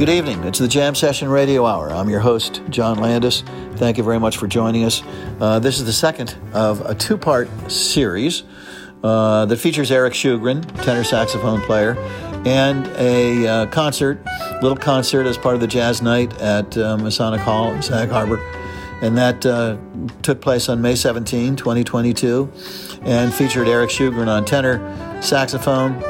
Good 0.00 0.08
evening. 0.08 0.44
It's 0.44 0.58
the 0.58 0.66
Jam 0.66 0.94
Session 0.94 1.28
Radio 1.28 1.66
Hour. 1.66 1.90
I'm 1.90 2.08
your 2.08 2.20
host, 2.20 2.62
John 2.70 3.00
Landis. 3.00 3.42
Thank 3.74 3.98
you 3.98 4.02
very 4.02 4.18
much 4.18 4.38
for 4.38 4.46
joining 4.46 4.84
us. 4.84 5.02
Uh, 5.38 5.58
this 5.58 5.78
is 5.78 5.84
the 5.84 5.92
second 5.92 6.38
of 6.54 6.80
a 6.86 6.94
two 6.94 7.18
part 7.18 7.50
series 7.70 8.44
uh, 9.04 9.44
that 9.44 9.58
features 9.58 9.90
Eric 9.90 10.14
Schugren, 10.14 10.62
tenor 10.84 11.04
saxophone 11.04 11.60
player, 11.60 11.98
and 12.46 12.86
a 12.96 13.46
uh, 13.46 13.66
concert, 13.66 14.24
little 14.62 14.74
concert 14.74 15.26
as 15.26 15.36
part 15.36 15.54
of 15.54 15.60
the 15.60 15.66
jazz 15.66 16.00
night 16.00 16.32
at 16.40 16.78
uh, 16.78 16.96
Masonic 16.96 17.42
Hall 17.42 17.70
in 17.74 17.82
Sag 17.82 18.08
Harbor. 18.08 18.38
And 19.02 19.18
that 19.18 19.44
uh, 19.44 19.76
took 20.22 20.40
place 20.40 20.70
on 20.70 20.80
May 20.80 20.94
17, 20.94 21.56
2022, 21.56 22.50
and 23.02 23.34
featured 23.34 23.68
Eric 23.68 23.90
Schugren 23.90 24.28
on 24.28 24.46
tenor, 24.46 24.80
saxophone, 25.20 26.02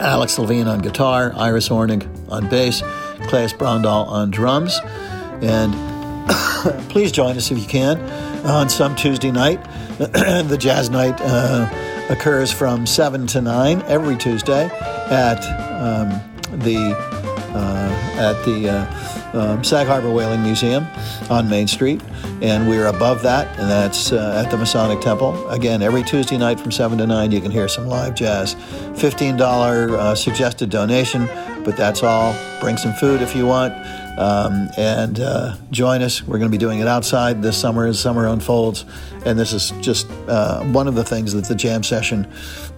Alex 0.00 0.38
Levine 0.38 0.68
on 0.68 0.80
guitar, 0.80 1.32
Iris 1.36 1.68
Ornig 1.68 2.06
on 2.30 2.48
bass, 2.48 2.82
Claes 3.28 3.52
Brondal 3.52 4.06
on 4.06 4.30
drums. 4.30 4.78
And 5.42 5.74
please 6.90 7.12
join 7.12 7.36
us 7.36 7.50
if 7.50 7.58
you 7.58 7.66
can 7.66 7.98
on 8.46 8.68
some 8.68 8.94
Tuesday 8.96 9.30
night. 9.30 9.62
the 9.98 10.56
jazz 10.58 10.90
night 10.90 11.20
uh, 11.20 11.68
occurs 12.10 12.52
from 12.52 12.86
7 12.86 13.26
to 13.28 13.40
9 13.40 13.82
every 13.82 14.16
Tuesday 14.16 14.66
at 15.10 15.42
um, 15.80 16.08
the 16.60 16.96
uh, 17.54 17.98
at 18.18 18.44
the 18.44 18.68
uh, 18.68 19.17
um, 19.38 19.64
Sag 19.64 19.86
Harbor 19.86 20.10
Whaling 20.10 20.42
Museum 20.42 20.86
on 21.30 21.48
Main 21.48 21.66
Street, 21.68 22.02
and 22.42 22.68
we're 22.68 22.86
above 22.86 23.22
that, 23.22 23.48
and 23.58 23.70
that's 23.70 24.12
uh, 24.12 24.42
at 24.44 24.50
the 24.50 24.56
Masonic 24.56 25.00
Temple. 25.00 25.48
Again, 25.48 25.82
every 25.82 26.02
Tuesday 26.02 26.36
night 26.36 26.58
from 26.60 26.72
7 26.72 26.98
to 26.98 27.06
9, 27.06 27.32
you 27.32 27.40
can 27.40 27.50
hear 27.50 27.68
some 27.68 27.86
live 27.86 28.14
jazz. 28.14 28.54
$15 28.54 29.40
uh, 29.40 30.14
suggested 30.14 30.70
donation, 30.70 31.26
but 31.64 31.76
that's 31.76 32.02
all. 32.02 32.34
Bring 32.60 32.76
some 32.76 32.92
food 32.94 33.22
if 33.22 33.34
you 33.36 33.46
want, 33.46 33.72
um, 34.18 34.68
and 34.76 35.20
uh, 35.20 35.56
join 35.70 36.02
us. 36.02 36.22
We're 36.22 36.38
going 36.38 36.50
to 36.50 36.54
be 36.54 36.58
doing 36.58 36.80
it 36.80 36.88
outside 36.88 37.42
this 37.42 37.56
summer 37.56 37.86
as 37.86 37.98
summer 37.98 38.26
unfolds, 38.26 38.84
and 39.24 39.38
this 39.38 39.52
is 39.52 39.72
just 39.80 40.10
uh, 40.28 40.64
one 40.64 40.88
of 40.88 40.94
the 40.94 41.04
things 41.04 41.32
that 41.32 41.44
the 41.44 41.54
Jam 41.54 41.82
Session 41.82 42.26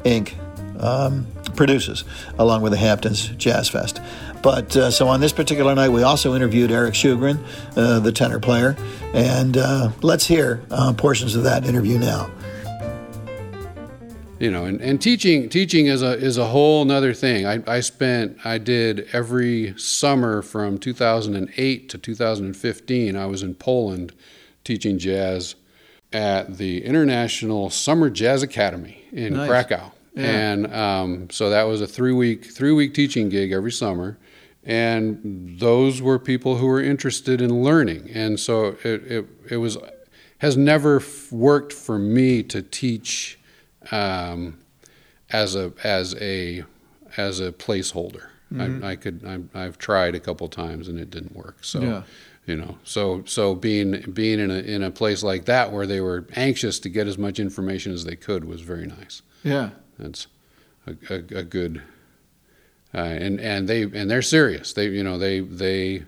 Inc. 0.04 0.34
Um, 0.78 1.26
produces, 1.56 2.04
along 2.38 2.62
with 2.62 2.72
the 2.72 2.78
Hamptons 2.78 3.28
Jazz 3.36 3.68
Fest. 3.68 4.00
But 4.42 4.74
uh, 4.76 4.90
so 4.90 5.08
on 5.08 5.20
this 5.20 5.32
particular 5.32 5.74
night, 5.74 5.90
we 5.90 6.02
also 6.02 6.34
interviewed 6.34 6.70
Eric 6.70 6.94
Schugren, 6.94 7.38
uh, 7.76 8.00
the 8.00 8.12
tenor 8.12 8.40
player, 8.40 8.76
and 9.12 9.56
uh, 9.56 9.90
let's 10.00 10.26
hear 10.26 10.62
uh, 10.70 10.92
portions 10.94 11.36
of 11.36 11.42
that 11.44 11.66
interview 11.66 11.98
now. 11.98 12.30
You 14.38 14.50
know, 14.50 14.64
and, 14.64 14.80
and 14.80 15.02
teaching 15.02 15.50
teaching 15.50 15.86
is 15.86 16.00
a 16.00 16.12
is 16.12 16.38
a 16.38 16.46
whole 16.46 16.86
nother 16.86 17.12
thing. 17.12 17.44
I, 17.44 17.62
I 17.66 17.80
spent 17.80 18.38
I 18.42 18.56
did 18.56 19.06
every 19.12 19.74
summer 19.76 20.40
from 20.40 20.78
2008 20.78 21.88
to 21.90 21.98
2015. 21.98 23.16
I 23.16 23.26
was 23.26 23.42
in 23.42 23.54
Poland 23.54 24.14
teaching 24.64 24.98
jazz 24.98 25.56
at 26.10 26.56
the 26.56 26.82
International 26.86 27.68
Summer 27.68 28.08
Jazz 28.08 28.42
Academy 28.42 29.04
in 29.12 29.34
nice. 29.34 29.46
Krakow. 29.46 29.92
Yeah. 30.14 30.24
And 30.24 30.74
um, 30.74 31.30
so 31.30 31.50
that 31.50 31.64
was 31.64 31.82
a 31.82 31.86
three 31.86 32.12
week 32.12 32.46
three 32.46 32.72
week 32.72 32.94
teaching 32.94 33.28
gig 33.28 33.52
every 33.52 33.72
summer 33.72 34.16
and 34.64 35.58
those 35.58 36.02
were 36.02 36.18
people 36.18 36.56
who 36.56 36.66
were 36.66 36.82
interested 36.82 37.40
in 37.40 37.62
learning. 37.62 38.10
And 38.12 38.38
so 38.38 38.76
it, 38.84 39.02
it, 39.04 39.26
it 39.50 39.56
was 39.56 39.78
has 40.38 40.56
never 40.56 41.02
worked 41.30 41.72
for 41.72 41.98
me 41.98 42.42
to 42.44 42.62
teach 42.62 43.38
um, 43.90 44.58
as 45.30 45.54
a 45.54 45.72
as 45.82 46.14
a 46.20 46.64
as 47.16 47.40
a 47.40 47.52
placeholder. 47.52 48.26
Mm-hmm. 48.52 48.84
I, 48.84 48.90
I, 48.90 48.96
could 48.96 49.48
I, 49.54 49.60
have 49.60 49.78
tried 49.78 50.16
a 50.16 50.20
couple 50.20 50.48
times 50.48 50.88
and 50.88 50.98
it 50.98 51.10
didn't 51.10 51.36
work. 51.36 51.58
So 51.62 51.80
yeah. 51.80 52.02
you 52.46 52.56
know 52.56 52.78
so 52.84 53.22
so 53.24 53.54
being 53.54 54.00
being 54.12 54.40
in 54.40 54.50
a 54.50 54.58
in 54.58 54.82
a 54.82 54.90
place 54.90 55.22
like 55.22 55.46
that 55.46 55.72
where 55.72 55.86
they 55.86 56.00
were 56.00 56.26
anxious 56.34 56.78
to 56.80 56.88
get 56.88 57.06
as 57.06 57.16
much 57.16 57.38
information 57.38 57.92
as 57.92 58.04
they 58.04 58.16
could 58.16 58.44
was 58.44 58.60
very 58.60 58.86
nice. 58.86 59.22
Yeah. 59.42 59.70
That's 59.98 60.26
a, 60.86 60.96
a, 61.10 61.38
a 61.38 61.42
good 61.42 61.82
uh, 62.94 62.98
and 62.98 63.40
and 63.40 63.68
they 63.68 63.82
and 63.82 64.10
they're 64.10 64.22
serious. 64.22 64.72
They 64.72 64.88
you 64.88 65.04
know 65.04 65.18
they 65.18 65.40
they 65.40 66.04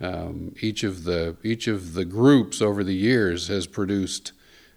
um, 0.00 0.54
each 0.60 0.84
of 0.84 1.04
the 1.04 1.36
each 1.42 1.66
of 1.66 1.94
the 1.94 2.04
groups 2.04 2.60
over 2.60 2.84
the 2.84 2.94
years 2.94 3.48
has 3.48 3.66
produced 3.66 4.32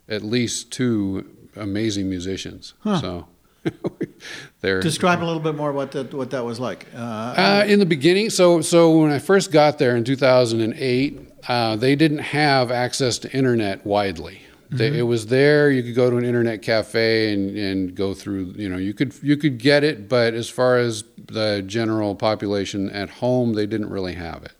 at 0.07 0.23
least 0.23 0.71
two 0.71 1.29
amazing 1.55 2.09
musicians. 2.09 2.73
Huh. 2.81 3.01
So. 3.01 3.27
they're, 4.61 4.79
Describe 4.79 5.21
a 5.21 5.25
little 5.25 5.41
bit 5.41 5.55
more 5.55 5.73
what 5.73 5.91
that 5.91 6.13
what 6.13 6.29
that 6.31 6.45
was 6.45 6.57
like. 6.57 6.85
Uh, 6.95 6.99
uh, 6.99 7.65
in 7.67 7.79
the 7.79 7.85
beginning, 7.85 8.29
so 8.29 8.61
so 8.61 8.97
when 8.99 9.11
I 9.11 9.19
first 9.19 9.51
got 9.51 9.77
there 9.77 9.97
in 9.97 10.05
2008, 10.05 11.19
uh, 11.49 11.75
they 11.75 11.95
didn't 11.97 12.19
have 12.19 12.71
access 12.71 13.17
to 13.19 13.31
internet 13.35 13.85
widely. 13.85 14.41
Mm-hmm. 14.71 14.95
It 14.95 15.03
was 15.03 15.27
there. 15.27 15.71
You 15.71 15.81
could 15.81 15.95
go 15.95 16.09
to 16.09 16.17
an 16.17 16.25
internet 16.25 16.61
cafe 16.61 17.33
and, 17.33 17.57
and 17.57 17.95
go 17.95 18.13
through. 18.13 18.53
You 18.57 18.67
know, 18.67 18.77
you 18.77 18.93
could 18.93 19.13
you 19.21 19.37
could 19.37 19.57
get 19.57 19.83
it, 19.83 20.09
but 20.09 20.33
as 20.33 20.49
far 20.49 20.77
as 20.77 21.03
the 21.17 21.63
general 21.65 22.15
population 22.15 22.89
at 22.89 23.09
home, 23.09 23.53
they 23.53 23.65
didn't 23.65 23.89
really 23.89 24.15
have 24.15 24.43
it. 24.43 24.53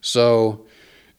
So 0.00 0.66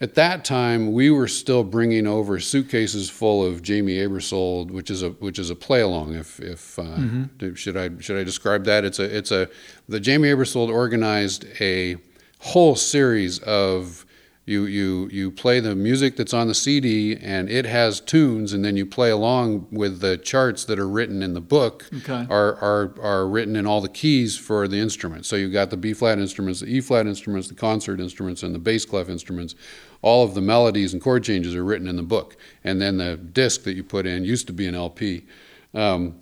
at 0.01 0.15
that 0.15 0.43
time, 0.43 0.91
we 0.91 1.09
were 1.09 1.29
still 1.29 1.63
bringing 1.63 2.05
over 2.05 2.37
suitcases 2.37 3.09
full 3.09 3.45
of 3.45 3.61
Jamey 3.61 4.05
Aebersold, 4.05 4.71
which 4.71 4.91
is 4.91 5.01
a 5.01 5.11
which 5.11 5.39
is 5.39 5.49
a 5.49 5.55
play 5.55 5.79
along. 5.79 6.15
If 6.15 6.41
if 6.41 6.77
uh, 6.77 6.83
mm-hmm. 6.83 7.53
should 7.53 7.77
I 7.77 7.89
should 7.99 8.19
I 8.19 8.25
describe 8.25 8.65
that? 8.65 8.83
It's 8.83 8.99
a 8.99 9.17
it's 9.17 9.31
a 9.31 9.49
the 9.87 10.01
Jamey 10.01 10.35
Aebersold 10.35 10.67
organized 10.67 11.45
a 11.61 11.95
whole 12.39 12.75
series 12.75 13.39
of 13.39 14.02
you 14.45 14.65
you 14.65 15.07
you 15.09 15.31
play 15.31 15.61
the 15.61 15.73
music 15.73 16.17
that's 16.17 16.33
on 16.33 16.47
the 16.47 16.53
CD 16.53 17.15
and 17.15 17.49
it 17.49 17.65
has 17.65 18.01
tunes 18.01 18.51
and 18.51 18.63
then 18.63 18.75
you 18.75 18.85
play 18.85 19.09
along 19.09 19.67
with 19.71 20.01
the 20.01 20.17
charts 20.17 20.65
that 20.65 20.77
are 20.77 20.87
written 20.87 21.23
in 21.23 21.33
the 21.33 21.41
book 21.41 21.89
okay. 21.99 22.27
are, 22.29 22.55
are 22.55 22.93
are 23.01 23.27
written 23.27 23.55
in 23.55 23.65
all 23.65 23.79
the 23.79 23.87
keys 23.87 24.37
for 24.37 24.67
the 24.67 24.77
instruments. 24.77 25.29
So 25.29 25.37
you've 25.37 25.53
got 25.53 25.69
the 25.69 25.77
B 25.77 25.93
flat 25.93 26.19
instruments, 26.19 26.59
the 26.59 26.67
E 26.67 26.81
flat 26.81 27.07
instruments, 27.07 27.47
the 27.47 27.55
concert 27.55 28.01
instruments, 28.01 28.43
and 28.43 28.53
the 28.53 28.59
bass 28.59 28.85
clef 28.85 29.07
instruments. 29.07 29.55
All 30.01 30.25
of 30.25 30.33
the 30.33 30.41
melodies 30.41 30.91
and 30.91 31.01
chord 31.01 31.23
changes 31.23 31.55
are 31.55 31.63
written 31.63 31.87
in 31.87 31.95
the 31.95 32.03
book, 32.03 32.35
and 32.65 32.81
then 32.81 32.97
the 32.97 33.15
disc 33.15 33.63
that 33.63 33.75
you 33.75 33.83
put 33.85 34.05
in 34.05 34.25
used 34.25 34.47
to 34.47 34.53
be 34.53 34.67
an 34.67 34.75
LP. 34.75 35.25
Um, 35.73 36.19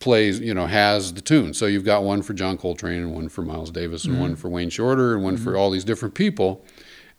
plays, 0.00 0.40
you 0.40 0.52
know, 0.52 0.66
has 0.66 1.14
the 1.14 1.20
tune. 1.20 1.54
So 1.54 1.66
you've 1.66 1.84
got 1.84 2.02
one 2.02 2.22
for 2.22 2.34
John 2.34 2.58
Coltrane 2.58 2.98
and 2.98 3.14
one 3.14 3.28
for 3.28 3.42
Miles 3.42 3.70
Davis 3.70 4.04
and 4.04 4.14
mm-hmm. 4.14 4.22
one 4.22 4.36
for 4.36 4.48
Wayne 4.48 4.68
Shorter 4.68 5.14
and 5.14 5.22
one 5.22 5.36
mm-hmm. 5.36 5.44
for 5.44 5.56
all 5.56 5.70
these 5.70 5.84
different 5.84 6.16
people 6.16 6.64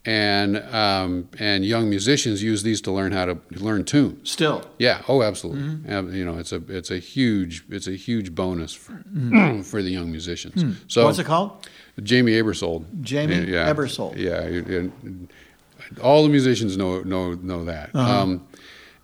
and 0.05 0.57
um, 0.73 1.29
and 1.39 1.65
young 1.65 1.89
musicians 1.89 2.43
use 2.43 2.63
these 2.63 2.81
to 2.81 2.91
learn 2.91 3.11
how 3.11 3.25
to 3.25 3.37
learn 3.51 3.85
tunes. 3.85 4.31
Still, 4.31 4.63
yeah, 4.77 5.01
oh, 5.07 5.23
absolutely. 5.23 5.63
Mm-hmm. 5.63 6.15
You 6.15 6.25
know, 6.25 6.37
it's 6.37 6.51
a 6.51 6.61
it's 6.67 6.91
a 6.91 6.97
huge 6.97 7.63
it's 7.69 7.87
a 7.87 7.95
huge 7.95 8.35
bonus 8.35 8.73
for, 8.73 8.93
mm-hmm. 8.93 9.61
for 9.63 9.81
the 9.81 9.89
young 9.89 10.11
musicians. 10.11 10.63
Mm. 10.63 10.75
So 10.87 11.05
what's 11.05 11.19
it 11.19 11.25
called? 11.25 11.67
Jamey 12.01 12.31
Aebersold. 12.31 12.85
Jamey 13.01 13.47
yeah, 13.47 13.71
Aebersold. 13.71 14.17
Yeah, 14.17 14.41
and 14.41 15.29
all 16.01 16.23
the 16.23 16.29
musicians 16.29 16.75
know 16.75 17.01
know 17.01 17.33
know 17.35 17.65
that. 17.65 17.91
Uh-huh. 17.93 18.21
Um, 18.21 18.47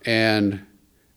and 0.06 0.66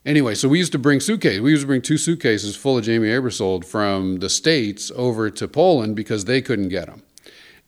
anyway, 0.07 0.37
so 0.37 0.49
we 0.49 0.59
used 0.59 0.73
to 0.73 0.79
bring 0.79 1.01
suitcases. 1.01 1.41
We 1.41 1.51
used 1.51 1.63
to 1.63 1.67
bring 1.67 1.83
two 1.83 1.99
suitcases 1.99 2.55
full 2.55 2.79
of 2.79 2.85
Jamey 2.85 3.09
Aebersold 3.09 3.65
from 3.65 4.19
the 4.19 4.29
states 4.29 4.93
over 4.95 5.29
to 5.31 5.49
Poland 5.49 5.97
because 5.97 6.27
they 6.27 6.41
couldn't 6.41 6.69
get 6.69 6.87
them, 6.87 7.03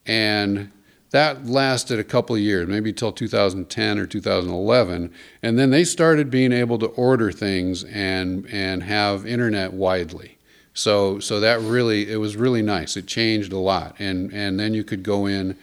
and 0.06 0.70
that 1.14 1.46
lasted 1.46 2.00
a 2.00 2.02
couple 2.02 2.34
of 2.34 2.42
years, 2.42 2.66
maybe 2.66 2.92
till 2.92 3.12
2010 3.12 3.98
or 4.00 4.04
2011, 4.04 5.12
and 5.44 5.56
then 5.56 5.70
they 5.70 5.84
started 5.84 6.28
being 6.28 6.50
able 6.50 6.76
to 6.76 6.86
order 6.86 7.30
things 7.30 7.84
and 7.84 8.44
and 8.46 8.82
have 8.82 9.24
internet 9.24 9.72
widely. 9.72 10.36
So 10.72 11.20
so 11.20 11.38
that 11.38 11.60
really 11.60 12.10
it 12.10 12.16
was 12.16 12.36
really 12.36 12.62
nice. 12.62 12.96
It 12.96 13.06
changed 13.06 13.52
a 13.52 13.58
lot, 13.58 13.94
and 14.00 14.32
and 14.32 14.58
then 14.58 14.74
you 14.74 14.82
could 14.82 15.04
go 15.04 15.26
in 15.26 15.56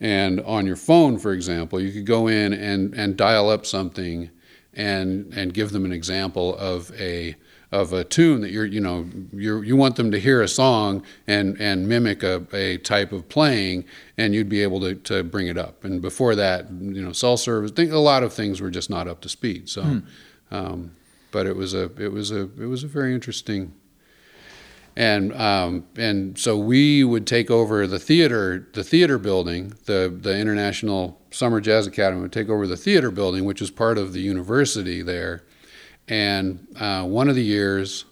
and 0.00 0.40
on 0.40 0.64
your 0.64 0.76
phone, 0.76 1.18
for 1.18 1.34
example, 1.34 1.78
you 1.78 1.92
could 1.92 2.06
go 2.06 2.26
in 2.26 2.54
and 2.54 2.94
and 2.94 3.14
dial 3.14 3.50
up 3.50 3.66
something 3.66 4.30
and 4.72 5.30
and 5.36 5.52
give 5.52 5.72
them 5.72 5.84
an 5.84 5.92
example 5.92 6.56
of 6.56 6.90
a 6.98 7.36
of 7.74 7.92
a 7.92 8.04
tune 8.04 8.40
that 8.40 8.52
you're 8.52 8.64
you 8.64 8.80
know 8.80 9.04
you 9.32 9.60
you 9.62 9.74
want 9.74 9.96
them 9.96 10.12
to 10.12 10.20
hear 10.20 10.40
a 10.40 10.46
song 10.46 11.02
and 11.26 11.60
and 11.60 11.88
mimic 11.88 12.22
a, 12.22 12.46
a 12.52 12.78
type 12.78 13.10
of 13.10 13.28
playing 13.28 13.84
and 14.16 14.32
you'd 14.32 14.48
be 14.48 14.62
able 14.62 14.80
to, 14.80 14.94
to 14.94 15.24
bring 15.24 15.48
it 15.48 15.58
up. 15.58 15.84
And 15.84 16.00
before 16.00 16.36
that 16.36 16.70
you 16.70 17.02
know 17.02 17.12
cell 17.12 17.36
service 17.36 17.72
a 17.76 17.98
lot 17.98 18.22
of 18.22 18.32
things 18.32 18.60
were 18.60 18.70
just 18.70 18.90
not 18.90 19.08
up 19.08 19.20
to 19.22 19.28
speed. 19.28 19.68
So 19.68 19.82
hmm. 19.82 19.98
um, 20.52 20.92
but 21.32 21.46
it 21.46 21.56
was 21.56 21.74
a 21.74 21.90
it 21.98 22.12
was 22.12 22.30
a 22.30 22.42
it 22.42 22.68
was 22.68 22.84
a 22.84 22.86
very 22.86 23.12
interesting 23.12 23.74
and 24.94 25.34
um, 25.34 25.84
and 25.96 26.38
so 26.38 26.56
we 26.56 27.02
would 27.02 27.26
take 27.26 27.50
over 27.50 27.88
the 27.88 27.98
theater 27.98 28.68
the 28.72 28.84
theater 28.84 29.18
building 29.18 29.74
the 29.86 30.16
the 30.16 30.38
International 30.38 31.20
Summer 31.32 31.60
Jazz 31.60 31.88
Academy 31.88 32.22
would 32.22 32.32
take 32.32 32.48
over 32.48 32.68
the 32.68 32.76
theater 32.76 33.10
building 33.10 33.44
which 33.44 33.60
is 33.60 33.72
part 33.72 33.98
of 33.98 34.12
the 34.12 34.20
university 34.20 35.02
there 35.02 35.42
and 36.08 36.66
uh, 36.78 37.04
one 37.04 37.28
of 37.28 37.34
the 37.34 37.42
years, 37.42 38.04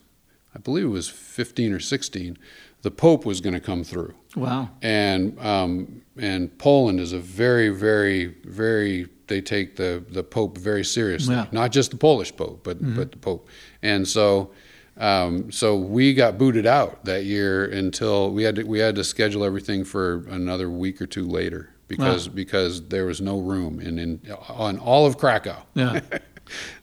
I 0.55 0.59
believe 0.59 0.85
it 0.85 0.89
was 0.89 1.09
15 1.09 1.73
or 1.73 1.81
16, 1.81 2.39
the 2.83 2.91
Pope 2.91 3.25
was 3.25 3.41
going 3.41 3.55
to 3.55 3.61
come 3.61 3.85
through. 3.85 4.15
Wow. 4.35 4.71
And 4.83 5.39
um, 5.41 6.03
and 6.17 6.57
Poland 6.59 7.01
is 7.01 7.13
a 7.13 7.19
very, 7.19 7.69
very, 7.69 8.35
very. 8.45 9.09
They 9.29 9.41
take 9.41 9.77
the 9.77 10.05
the 10.09 10.23
Pope 10.23 10.59
very 10.59 10.85
seriously. 10.85 11.35
Yeah. 11.35 11.47
Not 11.53 11.71
just 11.71 11.91
the 11.91 11.97
Polish 11.97 12.35
Pope, 12.35 12.61
but 12.65 12.79
but 12.95 13.13
the 13.13 13.19
Pope. 13.19 13.49
And 13.83 14.07
so. 14.07 14.51
Um, 14.99 15.51
so 15.51 15.75
we 15.75 16.13
got 16.13 16.37
booted 16.37 16.67
out 16.67 17.07
that 17.07 17.25
year 17.25 17.65
until 17.65 18.31
we 18.31 18.43
had 18.43 18.57
to, 18.57 18.65
we 18.65 18.79
had 18.79 18.95
to 18.97 19.05
schedule 19.05 19.43
everything 19.43 19.85
for 19.85 20.27
another 20.29 20.69
week 20.69 21.01
or 21.01 21.07
two 21.07 21.27
later 21.27 21.73
because 21.89 22.29
because 22.29 22.89
there 22.89 23.07
was 23.07 23.21
no 23.21 23.41
room 23.41 23.81
in, 23.81 23.99
in 23.99 24.21
on 24.51 24.79
all 24.79 25.07
of 25.07 25.17
Krakow. 25.17 25.63
Yeah. 25.73 26.01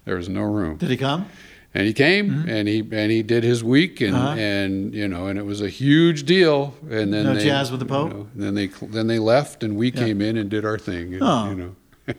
There 0.06 0.16
was 0.16 0.28
no 0.30 0.42
room 0.42 0.78
Did 0.78 0.90
he 0.90 0.98
come? 0.98 1.28
and 1.74 1.86
he 1.86 1.94
came 1.94 2.46
and 2.50 2.68
he 2.68 2.80
and 2.80 3.12
he 3.12 3.22
did 3.22 3.44
his 3.44 3.64
week 3.64 4.02
and 4.02 4.14
Mm-hmm. 4.16 4.26
Uh-huh. 4.26 4.40
and 4.40 4.94
you 4.96 5.08
know 5.08 5.28
and 5.28 5.38
it 5.38 5.46
was 5.46 5.62
a 5.62 5.70
huge 5.70 6.24
deal 6.26 6.74
and 6.90 7.14
then 7.14 7.26
No 7.26 7.34
they, 7.36 7.44
jazz 7.44 7.70
with 7.72 7.80
the 7.80 7.86
you 7.86 7.90
Pope? 7.90 8.10
know, 8.12 8.28
then 8.36 8.56
they 8.56 8.68
then 8.68 9.08
they 9.08 9.20
left 9.20 9.64
and 9.64 9.76
we 9.78 9.92
Yeah. 9.92 10.06
came 10.06 10.22
in 10.22 10.38
and 10.38 10.50
did 10.50 10.66
our 10.66 10.78
thing 10.80 11.14
and, 11.14 11.24
Oh. 11.24 11.50
you 11.50 11.56
know 11.56 11.76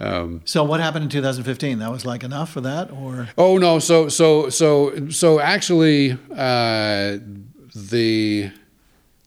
um, 0.00 0.42
So 0.44 0.62
what 0.64 0.80
happened 0.80 1.04
in 1.04 1.08
2015? 1.10 1.78
That 1.78 1.90
was 1.90 2.04
like 2.04 2.22
enough 2.22 2.50
for 2.52 2.60
that, 2.60 2.90
or 2.92 3.28
oh 3.38 3.58
no 3.58 3.78
so 3.78 4.08
so 4.08 4.48
so 4.50 5.08
so 5.08 5.40
actually 5.40 6.12
uh, 6.36 7.18
the 7.74 8.50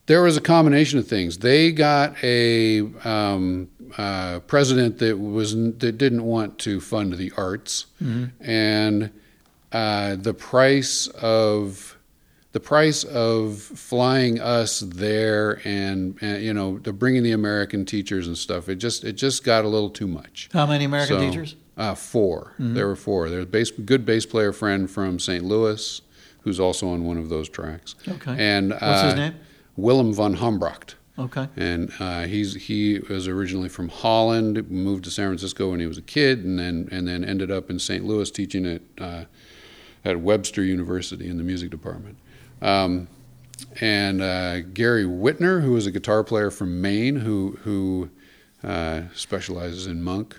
there 0.06 0.22
was 0.24 0.38
a 0.38 0.42
combination 0.42 0.98
of 1.00 1.08
things 1.08 1.38
they 1.40 1.72
got 1.72 2.16
a 2.24 2.82
um, 3.04 3.70
uh, 3.98 4.40
president 4.42 4.98
that 5.00 5.18
was 5.20 5.54
that 5.56 5.98
didn't 5.98 6.24
want 6.24 6.60
to 6.60 6.80
fund 6.80 7.14
the 7.14 7.32
arts 7.38 7.86
and 8.40 9.12
uh, 9.72 10.16
the 10.16 10.34
price 10.34 11.08
of 11.08 11.98
the 12.52 12.60
price 12.60 13.04
of 13.04 13.60
flying 13.60 14.40
us 14.40 14.80
there 14.80 15.62
and, 15.66 16.18
and 16.22 16.44
you 16.44 16.54
know 16.54 16.80
the 16.80 16.92
bringing 16.92 17.22
the 17.24 17.32
American 17.32 17.86
teachers 17.86 18.26
and 18.28 18.38
stuff 18.38 18.68
it 18.70 18.76
just 18.76 19.04
it 19.04 19.14
just 19.14 19.44
got 19.44 19.66
a 19.66 19.68
little 19.68 19.90
too 19.90 20.08
much. 20.08 20.50
how 20.54 20.66
many 20.66 20.86
American 20.86 21.18
So, 21.18 21.26
teachers? 21.30 21.56
Uh, 21.78 21.96
4 21.96 22.56
There 22.60 22.88
were 22.88 22.96
four. 22.98 23.30
There's 23.30 23.44
a 23.44 23.48
bass, 23.48 23.72
good 23.72 24.06
bass 24.06 24.26
player 24.26 24.52
friend 24.52 24.90
from 24.92 25.18
St. 25.18 25.44
Louis 25.46 26.02
who's 26.42 26.60
also 26.60 26.90
on 26.90 27.04
one 27.06 27.18
of 27.18 27.30
those 27.30 27.48
tracks. 27.48 27.96
Okay. 28.08 28.36
And 28.38 28.72
What's 28.72 28.84
uh, 28.84 29.06
his 29.08 29.16
name? 29.16 29.36
Willem 29.78 30.14
van 30.14 30.36
Humbracht 30.38 30.96
Okay. 31.20 31.48
and 31.58 31.92
uh, 32.00 32.24
he's 32.24 32.56
he 32.56 33.00
was 33.10 33.28
originally 33.28 33.70
from 33.70 33.90
Holland, 33.90 34.70
moved 34.72 35.04
to 35.04 35.12
San 35.12 35.28
Francisco 35.28 35.72
when 35.72 35.80
he 35.80 35.86
was 35.86 35.98
a 35.98 36.02
kid, 36.02 36.46
and 36.46 36.58
then 36.58 36.88
and 36.92 37.08
then 37.08 37.24
ended 37.26 37.52
up 37.52 37.70
in 37.70 37.78
St. 37.80 38.06
Louis 38.06 38.32
teaching 38.32 38.66
at 38.66 38.82
uh, 38.98 39.26
at 40.06 40.20
Webster 40.22 40.64
University 40.64 41.30
in 41.30 41.38
the 41.38 41.44
music 41.44 41.70
department. 41.70 42.18
Um, 42.62 43.08
and 43.82 44.22
uh, 44.22 44.62
Gary 44.62 45.04
Whitner, 45.04 45.62
who 45.62 45.74
was 45.74 45.86
a 45.86 45.92
guitar 45.92 46.24
player 46.24 46.50
from 46.52 46.82
Maine, 46.82 47.18
who 47.18 47.58
who 47.64 48.10
uh, 48.64 49.02
specializes 49.14 49.88
in 49.88 50.02
Monk, 50.04 50.38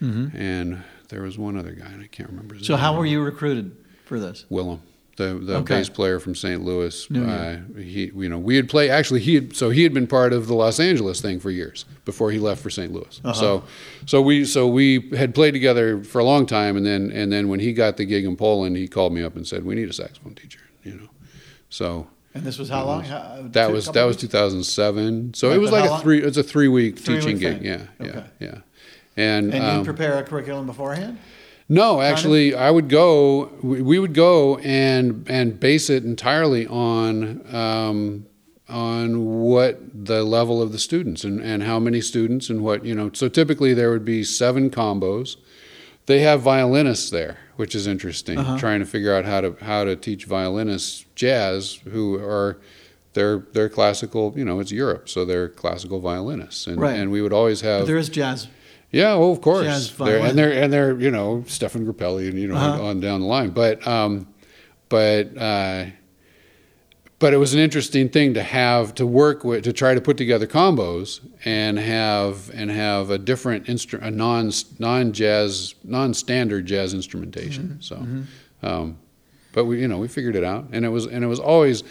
and 0.00 0.82
there 1.08 1.22
was 1.22 1.38
one 1.38 1.56
other 1.56 1.72
guy, 1.72 1.86
and 1.86 2.02
I 2.02 2.06
can't 2.06 2.28
remember. 2.28 2.54
His 2.54 2.62
Mm-hmm. 2.64 2.72
So 2.72 2.76
how 2.76 2.96
were 2.96 3.06
you 3.06 3.22
recruited 3.22 3.76
for 4.04 4.18
this? 4.18 4.46
Willem, 4.48 4.82
the 5.16 5.34
the 5.34 5.56
Okay. 5.58 5.76
bass 5.78 5.88
player 5.88 6.18
from 6.18 6.34
St. 6.34 6.62
Louis. 6.64 7.10
Uh, 7.10 7.58
he, 7.76 8.10
you 8.16 8.28
know, 8.28 8.38
we 8.38 8.56
had 8.56 8.68
played. 8.68 8.90
Actually, 8.90 9.20
he 9.20 9.34
had 9.34 9.54
so 9.56 9.70
he 9.70 9.82
had 9.82 9.92
been 9.92 10.06
part 10.06 10.32
of 10.32 10.46
the 10.46 10.54
Los 10.54 10.80
Angeles 10.80 11.20
thing 11.20 11.38
for 11.38 11.50
years 11.50 11.84
before 12.04 12.30
he 12.30 12.38
left 12.38 12.62
for 12.62 12.70
St. 12.70 12.92
Louis. 12.92 13.20
Uh-huh. 13.24 13.32
So, 13.34 13.64
so 14.06 14.22
we 14.22 14.44
so 14.44 14.66
we 14.66 15.10
had 15.16 15.34
played 15.34 15.52
together 15.52 16.02
for 16.02 16.18
a 16.18 16.24
long 16.24 16.46
time, 16.46 16.76
and 16.76 16.86
then 16.86 17.10
and 17.12 17.30
then 17.32 17.48
when 17.48 17.60
he 17.60 17.72
got 17.72 17.96
the 17.98 18.04
gig 18.04 18.24
in 18.24 18.36
Poland, 18.36 18.76
he 18.76 18.88
called 18.88 19.12
me 19.12 19.22
up 19.22 19.36
and 19.36 19.46
said, 19.46 19.64
"We 19.64 19.74
need 19.74 19.88
a 19.88 19.92
saxophone 19.92 20.34
teacher." 20.34 20.60
You 20.82 20.94
know, 20.94 21.08
so 21.68 22.08
And 22.34 22.44
this 22.44 22.58
was 22.58 22.70
how 22.70 22.86
long? 22.86 23.04
How- 23.04 23.44
that 23.52 23.70
was 23.70 23.86
that 23.88 24.04
was 24.04 24.16
2007. 24.16 25.34
So 25.34 25.48
Right, 25.48 25.56
it 25.56 25.60
was 25.60 25.70
like 25.70 25.84
a 25.84 25.88
long- 25.90 26.02
three. 26.02 26.22
It's 26.22 26.36
a 26.38 26.42
three 26.42 26.68
week 26.68 26.98
Three-week 26.98 27.22
teaching 27.22 27.38
thing. 27.38 27.58
gig. 27.58 27.64
Yeah, 27.64 27.80
yeah, 28.00 28.06
Okay. 28.06 28.24
yeah. 28.40 28.54
And, 29.14 29.52
And 29.52 29.62
um, 29.62 29.78
you 29.80 29.84
prepare 29.84 30.16
a 30.18 30.22
curriculum 30.22 30.64
beforehand? 30.66 31.18
No, 31.68 32.00
actually, 32.00 32.54
I 32.54 32.70
would 32.70 32.88
go. 32.88 33.50
We 33.62 33.98
would 33.98 34.14
go 34.14 34.58
and 34.58 35.24
and 35.28 35.58
base 35.58 35.88
it 35.90 36.04
entirely 36.04 36.66
on 36.66 37.54
um, 37.54 38.26
on 38.68 39.24
what 39.26 39.78
the 40.06 40.22
level 40.24 40.60
of 40.62 40.72
the 40.72 40.78
students 40.78 41.24
and, 41.24 41.40
and 41.40 41.62
how 41.62 41.78
many 41.78 42.00
students 42.00 42.50
and 42.50 42.62
what 42.62 42.84
you 42.84 42.94
know. 42.94 43.10
So 43.12 43.28
typically 43.28 43.74
there 43.74 43.90
would 43.90 44.04
be 44.04 44.24
seven 44.24 44.70
combos. 44.70 45.36
They 46.06 46.20
have 46.20 46.40
violinists 46.42 47.10
there, 47.10 47.38
which 47.56 47.74
is 47.74 47.86
interesting. 47.86 48.38
Uh-huh. 48.38 48.58
Trying 48.58 48.80
to 48.80 48.86
figure 48.86 49.14
out 49.14 49.24
how 49.24 49.40
to 49.40 49.56
how 49.60 49.84
to 49.84 49.94
teach 49.96 50.24
violinists 50.24 51.04
jazz 51.14 51.78
who 51.84 52.16
are. 52.16 52.58
They're 53.14 53.40
they're 53.52 53.68
classical, 53.68 54.32
you 54.36 54.44
know. 54.44 54.58
It's 54.58 54.72
Europe, 54.72 55.06
so 55.06 55.26
they're 55.26 55.48
classical 55.50 56.00
violinists, 56.00 56.66
and 56.66 56.80
Right. 56.80 56.96
and 56.98 57.12
we 57.12 57.20
would 57.20 57.32
always 57.34 57.60
But 57.60 57.68
have 57.68 57.86
there 57.86 57.98
is 57.98 58.08
jazz. 58.08 58.48
Yeah, 58.92 59.14
well, 59.14 59.32
of 59.32 59.40
course. 59.40 59.64
They're, 60.06 60.18
and 60.30 60.38
they're 60.38 60.52
and 60.52 60.72
they're 60.72 61.00
you 61.00 61.10
know 61.10 61.44
Stefan 61.48 61.84
Grappelli 61.86 62.28
and 62.28 62.38
you 62.38 62.46
know 62.48 62.54
Uh-huh. 62.56 62.84
on 62.84 63.00
down 63.00 63.20
the 63.20 63.26
line, 63.26 63.50
but 63.50 63.84
um, 63.86 64.28
but 64.88 65.36
uh, 65.36 65.86
but 67.18 67.32
it 67.32 67.36
was 67.38 67.54
an 67.54 67.60
interesting 67.60 68.08
thing 68.08 68.34
to 68.34 68.42
have 68.42 68.94
to 68.96 69.06
work 69.06 69.44
with 69.44 69.64
to 69.64 69.72
try 69.72 69.94
to 69.94 70.00
put 70.00 70.16
together 70.16 70.46
combos 70.46 71.20
and 71.44 71.78
have 71.78 72.50
and 72.54 72.70
have 72.70 73.10
a 73.10 73.18
different 73.18 73.66
instru- 73.66 74.02
a 74.02 74.10
non 74.10 74.50
non 74.78 75.12
jazz 75.12 75.74
non 75.84 76.12
standard 76.14 76.66
jazz 76.66 76.94
instrumentation. 76.94 77.78
Mm-hmm. 77.80 78.24
So, 78.62 78.68
um, 78.68 78.98
but 79.52 79.64
we 79.64 79.80
you 79.80 79.88
know 79.88 79.98
we 79.98 80.08
figured 80.08 80.36
it 80.36 80.44
out, 80.44 80.66
and 80.72 80.84
it 80.84 80.90
was 80.90 81.06
and 81.06 81.24
it 81.24 81.28
was 81.28 81.40
always. 81.40 81.82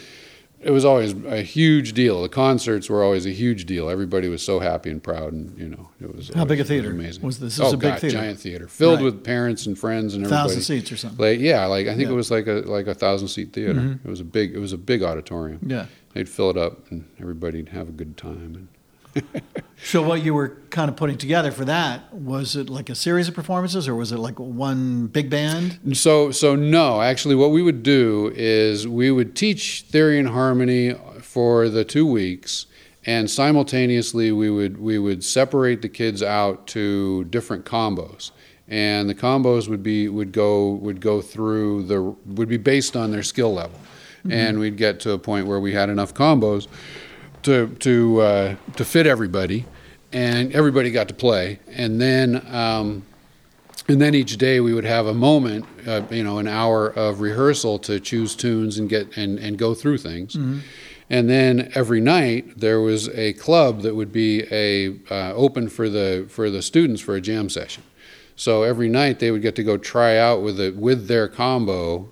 It 0.62 0.70
was 0.70 0.84
always 0.84 1.12
a 1.26 1.42
huge 1.42 1.92
deal. 1.92 2.22
The 2.22 2.28
concerts 2.28 2.88
were 2.88 3.02
always 3.02 3.26
a 3.26 3.30
huge 3.32 3.66
deal. 3.66 3.90
Everybody 3.90 4.28
was 4.28 4.44
so 4.44 4.60
happy 4.60 4.90
and 4.90 5.02
proud, 5.02 5.32
and 5.32 5.58
you 5.58 5.68
know 5.68 5.88
it 6.00 6.14
was. 6.14 6.28
How 6.28 6.32
big 6.32 6.36
a 6.36 6.40
always- 6.42 6.50
it 6.50 6.58
was 6.60 6.68
theater? 6.68 6.90
amazing. 6.90 7.22
Was 7.24 7.38
this- 7.40 7.56
this 7.56 7.60
oh 7.60 7.64
was 7.64 7.72
a 7.72 7.76
big 7.78 7.90
God, 7.90 8.00
theater? 8.00 8.16
giant 8.16 8.38
theater 8.38 8.68
filled 8.68 8.96
Right. 8.96 9.04
with 9.06 9.24
parents 9.24 9.66
and 9.66 9.76
friends 9.76 10.14
and 10.14 10.24
everybody. 10.24 10.48
Thousand 10.48 10.62
seats 10.62 10.92
or 10.92 10.96
something. 10.96 11.18
Like 11.18 11.40
yeah, 11.40 11.66
like 11.66 11.86
I 11.86 11.90
think 11.90 12.00
Yeah. 12.00 12.04
Mm-hmm. 12.06 12.12
it 12.12 12.16
was 12.16 12.30
like 12.30 12.46
a 12.46 12.52
like 12.66 12.86
a 12.86 12.94
thousand 12.94 13.28
seat 13.28 13.52
theater. 13.52 13.98
It 14.04 14.08
was 14.08 14.20
a 14.20 14.24
big 14.24 14.54
it 14.54 14.58
was 14.60 14.72
a 14.72 14.78
big 14.78 15.02
auditorium. 15.02 15.58
Yeah. 15.66 15.86
They'd 16.14 16.28
fill 16.28 16.50
it 16.50 16.56
up 16.56 16.90
and 16.90 17.06
everybody'd 17.20 17.70
have 17.70 17.88
a 17.88 17.92
good 17.92 18.16
time. 18.16 18.52
And 18.54 18.68
So 19.84 20.00
what 20.00 20.22
you 20.22 20.32
were 20.32 20.56
kind 20.70 20.88
of 20.88 20.96
putting 20.96 21.18
together 21.18 21.50
for 21.50 21.64
that 21.64 22.14
was 22.14 22.54
it 22.54 22.70
like 22.70 22.88
a 22.88 22.94
series 22.94 23.26
of 23.26 23.34
performances, 23.34 23.88
or 23.88 23.96
was 23.96 24.12
it 24.12 24.18
like 24.18 24.38
one 24.38 25.08
big 25.08 25.28
band? 25.28 25.80
So 25.94 26.30
so 26.30 26.54
no, 26.54 27.02
actually, 27.02 27.34
what 27.34 27.50
we 27.50 27.62
would 27.62 27.82
do 27.82 28.32
is 28.34 28.86
we 28.86 29.10
would 29.10 29.34
teach 29.34 29.84
theory 29.88 30.18
and 30.20 30.28
harmony 30.28 30.94
for 31.20 31.68
the 31.68 31.84
two 31.84 32.06
weeks, 32.06 32.66
and 33.04 33.28
simultaneously 33.28 34.30
we 34.30 34.50
would 34.50 34.80
we 34.80 34.98
would 34.98 35.24
separate 35.24 35.82
the 35.82 35.88
kids 35.88 36.22
out 36.22 36.68
to 36.68 37.24
different 37.24 37.64
combos, 37.64 38.30
and 38.68 39.10
the 39.10 39.16
combos 39.16 39.68
would 39.68 39.82
be 39.82 40.08
would 40.08 40.30
go 40.30 40.70
would 40.74 41.00
go 41.00 41.20
through 41.20 41.82
the 41.82 42.00
would 42.00 42.48
be 42.48 42.56
based 42.56 42.96
on 42.96 43.10
their 43.10 43.24
skill 43.24 43.52
level, 43.52 43.80
mm-hmm. 44.20 44.30
and 44.30 44.60
we'd 44.60 44.76
get 44.76 45.00
to 45.00 45.10
a 45.10 45.18
point 45.18 45.48
where 45.48 45.58
we 45.58 45.72
had 45.72 45.90
enough 45.90 46.14
combos 46.14 46.68
to 47.42 47.68
to 47.80 48.20
uh, 48.20 48.56
to 48.76 48.84
fit 48.84 49.06
everybody, 49.06 49.66
and 50.12 50.52
everybody 50.52 50.90
got 50.90 51.08
to 51.08 51.14
play, 51.14 51.58
and 51.68 52.00
then. 52.00 52.44
Um, 52.54 53.04
and 53.88 54.00
then 54.00 54.14
each 54.14 54.36
day 54.36 54.60
we 54.60 54.72
would 54.72 54.84
have 54.84 55.06
a 55.06 55.12
moment, 55.12 55.66
uh, 55.88 56.02
you 56.08 56.22
know, 56.22 56.38
an 56.38 56.46
hour 56.46 56.86
of 56.88 57.20
rehearsal 57.20 57.80
to 57.80 57.98
choose 57.98 58.36
tunes 58.36 58.78
and 58.78 58.88
get 58.88 59.16
and, 59.16 59.40
and 59.40 59.58
go 59.58 59.74
through 59.74 59.98
things. 59.98 60.36
And 61.10 61.28
then 61.28 61.72
every 61.74 62.00
night 62.00 62.58
there 62.60 62.80
was 62.80 63.08
a 63.08 63.32
club 63.34 63.82
that 63.82 63.96
would 63.96 64.12
be 64.12 64.44
a 64.52 64.94
uh, 65.10 65.34
open 65.34 65.68
for 65.68 65.88
the 65.88 66.26
for 66.28 66.48
the 66.48 66.62
students 66.62 67.02
for 67.02 67.16
a 67.16 67.20
jam 67.20 67.50
session. 67.50 67.82
So 68.36 68.62
every 68.62 68.88
night 68.88 69.18
they 69.18 69.32
would 69.32 69.42
get 69.42 69.56
to 69.56 69.64
go 69.64 69.76
try 69.76 70.16
out 70.16 70.42
with 70.42 70.60
it 70.60 70.76
with 70.76 71.08
their 71.08 71.26
combo, 71.26 72.11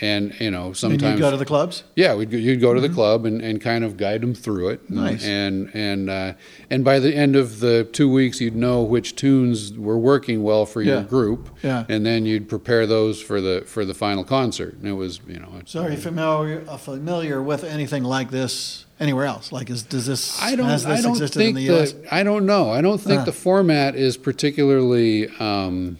and 0.00 0.34
you 0.40 0.50
know 0.50 0.66
And 0.66 0.76
sometimes 0.76 1.14
you 1.14 1.18
go 1.24 1.30
to 1.30 1.36
the 1.36 1.44
clubs. 1.46 1.84
yeah, 1.94 2.14
we'd 2.14 2.30
go, 2.30 2.36
you'd 2.36 2.60
go 2.60 2.74
to 2.74 2.80
the 2.80 2.88
club 2.88 3.24
and, 3.24 3.40
and 3.40 3.60
kind 3.60 3.82
of 3.84 3.96
guide 3.96 4.20
them 4.20 4.34
through 4.34 4.68
it. 4.70 4.80
And, 4.88 4.96
Nice. 4.96 5.24
And 5.24 5.70
and 5.74 6.10
uh, 6.10 6.32
and 6.70 6.84
by 6.84 6.98
the 6.98 7.14
end 7.14 7.36
of 7.36 7.60
the 7.60 7.84
two 7.92 8.10
weeks, 8.10 8.40
you'd 8.40 8.56
know 8.56 8.82
which 8.82 9.16
tunes 9.16 9.72
were 9.72 9.98
working 9.98 10.42
well 10.42 10.66
for 10.66 10.82
your 10.82 10.96
Yeah. 10.96 11.02
group. 11.04 11.48
Yeah. 11.62 11.84
And 11.88 12.04
then 12.04 12.26
you'd 12.26 12.48
prepare 12.48 12.86
those 12.86 13.20
for 13.22 13.40
the 13.40 13.62
for 13.66 13.84
the 13.84 13.94
final 13.94 14.24
concert. 14.24 14.74
And 14.74 14.86
it 14.86 14.92
was 14.94 15.20
you 15.26 15.38
know. 15.38 15.60
So 15.64 15.82
are 15.82 15.90
you 15.90 15.96
familiar 15.96 16.64
uh, 16.68 16.76
familiar 16.76 17.42
with 17.42 17.64
anything 17.64 18.04
like 18.04 18.30
this 18.30 18.84
anywhere 19.00 19.24
else? 19.26 19.50
Like, 19.52 19.70
is 19.70 19.82
does 19.82 20.06
this 20.06 20.40
I 20.42 20.56
don't. 20.56 20.68
this 20.68 20.84
I 20.84 21.00
don't 21.00 21.16
think 21.16 21.56
in 21.58 21.66
the 21.66 21.94
I 22.10 22.22
don't 22.22 22.44
know. 22.46 22.70
I 22.70 22.80
don't 22.82 23.00
think 23.00 23.22
Ah. 23.22 23.24
the 23.24 23.32
format 23.32 23.94
is 23.96 24.16
particularly 24.16 25.28
um, 25.40 25.98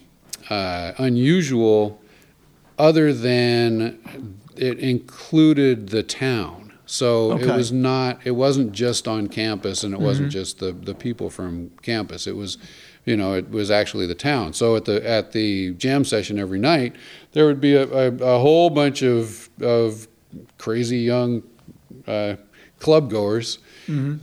uh, 0.51 0.93
unusual, 0.99 2.01
other 2.79 3.13
than 3.13 3.99
it 4.57 4.79
included 4.79 5.89
the 5.91 6.03
town. 6.03 6.73
So 6.87 7.33
Okay. 7.33 7.45
it 7.49 7.57
was 7.57 7.73
not. 7.73 8.21
It 8.25 8.33
wasn't 8.33 8.73
just 8.73 9.09
on 9.09 9.27
campus, 9.29 9.83
and 9.83 9.93
it 9.93 10.01
wasn't 10.01 10.31
just 10.31 10.59
the 10.61 10.73
the 10.73 10.95
people 10.95 11.31
from 11.31 11.71
campus. 11.83 12.27
It 12.27 12.37
was. 12.37 12.59
you 13.05 13.17
know, 13.17 13.35
it 13.35 13.49
was 13.51 13.71
actually 13.71 14.05
the 14.05 14.17
town. 14.17 14.53
So 14.53 14.75
at 14.75 14.85
the 14.85 15.09
at 15.09 15.31
the 15.31 15.75
jam 15.75 16.05
session 16.05 16.41
every 16.41 16.59
night, 16.59 16.97
there 17.33 17.47
would 17.47 17.61
be 17.61 17.75
a, 17.77 17.85
a, 17.87 18.13
a 18.37 18.39
whole 18.41 18.69
bunch 18.69 19.01
of 19.03 19.49
of 19.61 20.09
crazy 20.59 20.99
young 20.99 21.45
uh, 22.09 22.35
club 22.81 23.09
goers 23.09 23.59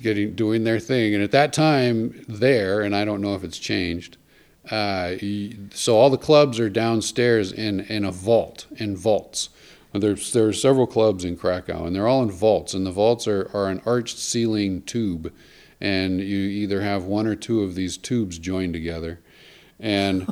getting 0.02 0.36
doing 0.36 0.66
their 0.66 0.80
thing. 0.82 1.14
And 1.16 1.24
at 1.24 1.32
that 1.32 1.54
time, 1.54 2.26
there, 2.28 2.82
and 2.82 2.94
I 2.94 3.06
don't 3.06 3.22
know 3.22 3.36
if 3.36 3.44
it's 3.46 3.58
changed. 3.58 4.18
Uh, 4.70 5.16
so 5.72 5.98
all 5.98 6.10
the 6.10 6.18
clubs 6.18 6.60
are 6.60 6.70
downstairs 6.70 7.52
in 7.52 7.82
in 7.82 8.06
a 8.06 8.12
vault 8.12 8.66
in 8.78 8.96
vaults. 8.96 9.50
There's 9.94 10.34
there 10.34 10.48
are 10.48 10.54
several 10.54 10.88
clubs 10.88 11.24
in 11.24 11.36
Krakow, 11.38 11.86
and 11.86 11.96
they're 11.96 12.08
all 12.08 12.24
in 12.24 12.32
vaults, 12.32 12.74
and 12.74 12.86
the 12.86 12.92
vaults 12.92 13.28
are, 13.28 13.50
are 13.54 13.68
an 13.68 13.82
arched 13.86 14.18
ceiling 14.18 14.82
tube, 14.84 15.32
and 15.80 16.20
you 16.20 16.40
either 16.40 16.82
have 16.82 17.04
one 17.04 17.28
or 17.28 17.36
two 17.36 17.62
of 17.62 17.76
these 17.76 17.98
tubes 17.98 18.40
joined 18.40 18.74
together, 18.74 19.20
and 19.80 20.28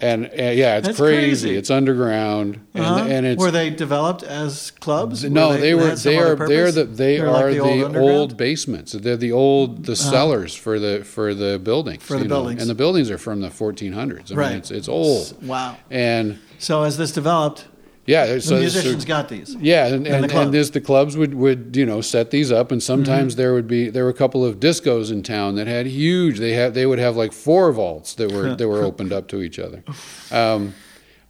and, 0.00 0.26
uh, 0.26 0.30
yeah, 0.52 0.76
it's 0.78 0.96
crazy. 0.96 0.98
crazy. 0.98 1.56
It's 1.56 1.70
underground, 1.70 2.60
and 2.74 2.84
Uh-huh. 2.84 3.04
and 3.08 3.26
it's 3.26 3.40
were 3.40 3.50
they 3.50 3.70
developed 3.70 4.22
as 4.22 4.70
clubs? 4.70 5.24
no, 5.24 5.56
they, 5.56 5.74
were. 5.74 5.88
had 5.88 5.98
some 5.98 6.12
They 6.12 6.18
are. 6.18 6.36
They 6.36 6.58
are 6.60 6.70
the. 6.70 6.84
They 6.84 7.16
They're 7.16 7.28
are 7.28 7.32
like 7.50 7.54
the, 7.54 7.60
old 7.60 7.96
old, 7.96 8.36
basements. 8.36 8.92
They're 8.92 9.16
the 9.16 9.32
old 9.32 9.84
the 9.86 9.96
cellars 9.96 10.54
for 10.54 10.78
the 10.78 11.02
for 11.04 11.34
the 11.34 11.58
buildings. 11.58 12.02
For 12.02 12.14
the 12.14 12.22
you 12.24 12.28
know, 12.28 12.34
buildings. 12.36 12.60
and 12.62 12.70
the 12.70 12.74
buildings 12.74 13.10
are 13.10 13.18
from 13.18 13.40
the 13.40 13.48
1400s. 13.50 14.30
I 14.32 14.34
Right. 14.34 14.48
mean, 14.50 14.58
it's 14.58 14.70
it's 14.70 14.88
old. 14.88 15.34
Wow. 15.44 15.76
And 15.90 16.38
So 16.58 16.82
as 16.82 16.96
this 16.96 17.12
developed, 17.12 17.66
yeah, 18.06 18.26
the 18.26 18.40
so, 18.40 18.58
musicians 18.58 19.02
so 19.02 19.08
got 19.08 19.28
these. 19.28 19.54
yeah, 19.56 19.86
and 19.86 20.06
and 20.06 20.28
the 20.30 20.40
and, 20.40 20.52
this 20.54 20.70
the 20.70 20.80
clubs 20.80 21.16
would 21.16 21.34
would 21.34 21.74
you 21.76 21.84
know 21.86 22.00
set 22.00 22.30
these 22.30 22.50
up, 22.52 22.70
and 22.72 22.82
sometimes 22.82 23.34
Mm-hmm. 23.34 23.42
there 23.42 23.52
would 23.54 23.66
be 23.66 23.88
there 23.90 24.04
were 24.04 24.10
a 24.10 24.14
couple 24.14 24.44
of 24.44 24.60
discos 24.60 25.10
in 25.12 25.22
town 25.22 25.56
that 25.56 25.66
had 25.66 25.86
huge. 25.86 26.38
They 26.38 26.52
had 26.52 26.74
they 26.74 26.86
would 26.86 26.98
have 26.98 27.16
like 27.16 27.32
four 27.32 27.72
vaults 27.72 28.14
that 28.14 28.30
were 28.32 28.54
that 28.54 28.68
were 28.68 28.82
opened 28.90 29.12
up 29.12 29.28
to 29.28 29.42
each 29.42 29.58
other. 29.58 29.82
Um, 30.30 30.74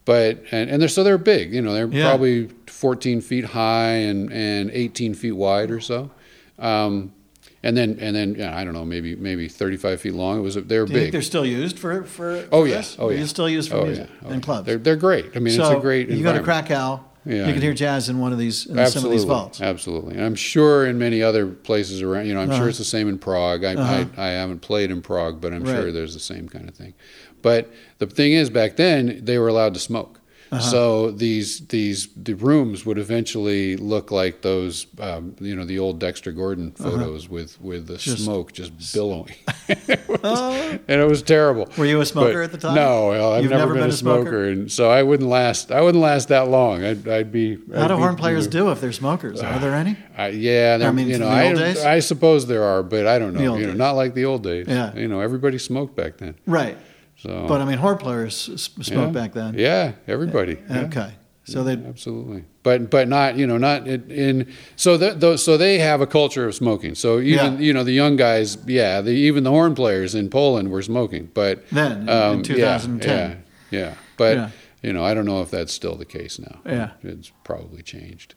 but 0.04 0.42
and, 0.52 0.71
and 0.71 0.80
they're 0.80 0.88
so 0.88 1.02
they're 1.02 1.18
big, 1.18 1.52
you 1.52 1.61
know, 1.62 1.75
they're 1.75 1.88
Yeah. 1.88 2.09
probably 2.11 2.49
14 2.68 3.21
feet 3.23 3.45
high 3.47 3.95
and, 4.06 4.30
and 4.33 4.71
18 4.71 5.14
feet 5.14 5.33
wide 5.33 5.71
or 5.71 5.80
so. 5.80 6.11
Um, 6.59 7.12
and 7.66 7.76
then 7.76 7.99
and 8.00 8.14
then 8.14 8.35
yeah, 8.37 8.56
I 8.56 8.64
don't 8.64 8.75
know, 8.75 8.85
maybe 8.85 9.16
maybe 9.16 9.49
35 9.49 10.00
feet 10.00 10.14
long. 10.14 10.38
It 10.38 10.42
was 10.42 10.54
they 10.54 10.78
were 10.78 10.87
Do 10.87 10.92
you 10.92 10.99
think 10.99 11.06
big. 11.06 11.12
they're 11.12 11.23
still 11.23 11.46
used 11.46 11.78
for 11.78 12.04
for? 12.04 12.46
Oh 12.52 12.64
yes, 12.64 12.96
yeah, 12.99 13.04
oh 13.04 13.08
yeah. 13.11 13.16
They're 13.18 13.26
still 13.26 13.49
used 13.49 13.70
for 13.70 13.76
oh, 13.78 13.85
music 13.87 14.08
yeah. 14.11 14.28
oh, 14.28 14.32
and 14.32 14.42
clubs. 14.42 14.66
They're 14.66 14.78
they're 14.78 14.96
great. 14.96 15.26
I 15.37 15.38
mean, 15.40 15.54
so 15.54 15.64
it's 15.70 15.78
a 15.78 15.80
great. 15.80 16.08
You 16.08 16.23
go 16.23 16.32
to. 16.32 16.42
Krakow, 16.42 17.00
Yeah. 17.25 17.46
you 17.46 17.52
can 17.54 17.62
hear 17.62 17.75
jazz 17.75 18.08
in 18.08 18.18
one 18.20 18.32
of 18.32 18.38
these 18.38 18.66
in 18.66 18.76
some 18.87 19.04
of 19.04 19.11
these 19.11 19.25
vaults. 19.25 19.61
absolutely. 19.61 20.14
And 20.16 20.25
I'm 20.25 20.37
sure 20.37 20.87
in 20.87 20.96
many 20.99 21.23
other 21.23 21.46
places 21.49 22.00
around, 22.02 22.26
you 22.26 22.35
know, 22.35 22.40
I'm 22.40 22.50
Uh-huh. 22.50 22.61
sure 22.61 22.68
it's 22.68 22.78
the 22.78 22.85
same 22.85 23.08
in 23.08 23.18
Prague. 23.18 23.64
I, 23.64 23.75
Uh-huh. 23.75 24.04
I, 24.16 24.26
I 24.28 24.30
haven't 24.40 24.61
played 24.61 24.90
in 24.92 25.02
Prague, 25.02 25.40
but 25.40 25.52
I'm 25.52 25.64
Right. 25.64 25.75
sure 25.75 25.92
there's 25.92 26.14
the 26.14 26.20
same 26.20 26.49
kind 26.49 26.68
of 26.68 26.75
thing. 26.76 26.94
But 27.42 27.68
the 27.99 28.06
thing 28.06 28.32
is, 28.32 28.49
back 28.50 28.76
then 28.76 29.20
they 29.25 29.38
were 29.38 29.49
allowed 29.49 29.75
to 29.75 29.80
smoke. 29.80 30.20
Uh-huh. 30.53 30.61
So 30.61 31.11
these 31.11 31.61
these 31.69 32.09
the 32.17 32.35
rooms 32.35 32.87
would 32.87 32.99
eventually 32.99 33.76
look 33.76 34.11
like 34.11 34.43
those, 34.43 34.87
um, 35.00 35.35
you 35.41 35.57
know, 35.57 35.65
the 35.65 35.79
old 35.79 35.99
Dexter 35.99 36.31
Gordon 36.33 36.71
photos 36.73 37.29
with 37.29 37.61
with 37.61 37.87
the 37.88 37.95
Uh-huh. 37.95 38.03
Just- 38.03 38.25
smoke 38.25 38.53
just 38.53 38.95
billowing, 38.95 39.35
It 39.69 40.09
was- 40.09 40.21
Oh. 40.23 40.79
and 40.88 41.00
it 41.00 41.09
was 41.09 41.23
terrible. 41.23 41.69
Were 41.76 41.85
you 41.85 42.00
a 42.00 42.07
smoker 42.07 42.35
But- 42.41 42.45
at 42.45 42.53
the 42.53 42.59
time? 42.59 42.75
No, 42.76 43.09
well, 43.09 43.33
I've 43.33 43.45
never, 43.45 43.57
never 43.57 43.75
been, 43.75 43.83
been 43.85 43.91
a 43.91 43.93
smoker? 43.93 44.23
smoker, 44.23 44.45
and 44.45 44.71
so 44.73 44.91
I 44.91 45.03
wouldn't 45.03 45.29
last. 45.29 45.73
I 45.73 45.81
wouldn't 45.81 46.03
last 46.03 46.29
that 46.29 46.49
long. 46.49 46.85
I'd, 46.85 47.07
I'd 47.09 47.33
be. 47.33 47.57
How 47.75 47.83
I'd 47.85 47.88
do 47.88 47.95
be, 47.95 48.00
horn 48.00 48.12
you 48.12 48.19
players 48.19 48.47
know, 48.47 48.50
do 48.53 48.71
if 48.71 48.81
they're 48.81 48.93
smokers? 48.93 49.41
Are 49.43 49.59
there 49.59 49.75
any? 49.75 49.97
I, 50.17 50.29
yeah, 50.29 50.79
there, 50.79 50.93
mean, 50.93 51.09
you 51.09 51.19
know, 51.19 51.26
the 51.26 51.33
I, 51.33 51.47
old 51.49 51.57
days? 51.59 51.85
I 51.85 51.99
suppose 52.00 52.47
there 52.47 52.62
are, 52.65 52.83
but 52.83 53.07
I 53.07 53.19
don't 53.19 53.35
know. 53.35 53.57
You 53.57 53.67
know, 53.67 53.73
not 53.75 53.93
like 53.93 54.15
the 54.15 54.25
old 54.25 54.43
days. 54.43 54.67
Yeah. 54.69 54.95
you 54.95 55.09
know, 55.09 55.21
everybody 55.21 55.59
smoked 55.59 55.95
back 55.97 56.19
then. 56.19 56.35
Right. 56.47 56.76
So, 57.16 57.46
But 57.49 57.61
I 57.61 57.64
mean, 57.64 57.78
horn 57.78 57.99
players 57.99 58.35
smoked 58.61 58.90
yeah. 58.90 59.06
back 59.08 59.32
then. 59.32 59.54
Yeah, 59.58 59.92
everybody. 60.06 60.58
Yeah. 60.68 60.80
Okay. 60.82 61.12
So 61.44 61.62
they 61.62 61.75
Absolutely, 61.75 62.44
but 62.64 62.90
but 62.90 63.06
not 63.06 63.37
you 63.37 63.46
know 63.46 63.56
not 63.56 63.87
in, 63.87 64.11
in 64.11 64.52
so 64.75 64.96
that 64.96 65.38
so 65.38 65.56
they 65.56 65.78
have 65.78 66.00
a 66.00 66.06
culture 66.06 66.49
of 66.49 66.56
smoking. 66.56 66.96
So 66.96 67.20
even 67.20 67.52
Yeah. 67.54 67.58
you 67.61 67.73
know 67.73 67.85
the 67.85 67.92
young 67.92 68.16
guys, 68.16 68.58
yeah, 68.66 69.00
the, 69.00 69.12
even 69.12 69.44
the 69.44 69.50
horn 69.50 69.76
players 69.76 70.16
in 70.16 70.28
Poland 70.28 70.73
were 70.73 70.82
smoking. 70.82 71.30
But 71.32 71.64
Then, 71.70 71.92
in- 71.92 72.02
in 72.02 72.08
um, 72.08 72.37
yeah, 72.38 72.42
2010. 72.78 73.44
yeah, 73.70 73.78
yeah. 73.78 73.94
But 74.16 74.50
you 74.82 74.92
know 74.92 75.04
I 75.04 75.14
don't 75.14 75.25
know 75.25 75.40
if 75.40 75.50
that's 75.52 75.73
still 75.73 75.94
the 75.94 76.04
case 76.04 76.40
now. 76.40 76.61
Yeah. 76.66 76.90
it's 77.04 77.30
probably 77.44 77.82
changed. 77.82 78.35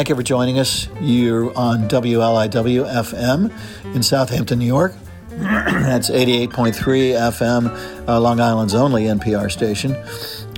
Thank 0.00 0.08
you 0.08 0.16
for 0.16 0.22
joining 0.22 0.58
us. 0.58 0.88
You're 0.98 1.54
on 1.58 1.86
WLIW 1.86 2.90
FM 2.90 3.94
in 3.94 4.02
Southampton, 4.02 4.58
New 4.58 4.64
York. 4.64 4.94
That's 5.28 6.08
88.3 6.08 6.72
FM, 6.72 8.08
uh, 8.08 8.18
Long 8.18 8.40
Island's 8.40 8.74
only 8.74 9.02
NPR 9.02 9.52
station. 9.52 9.92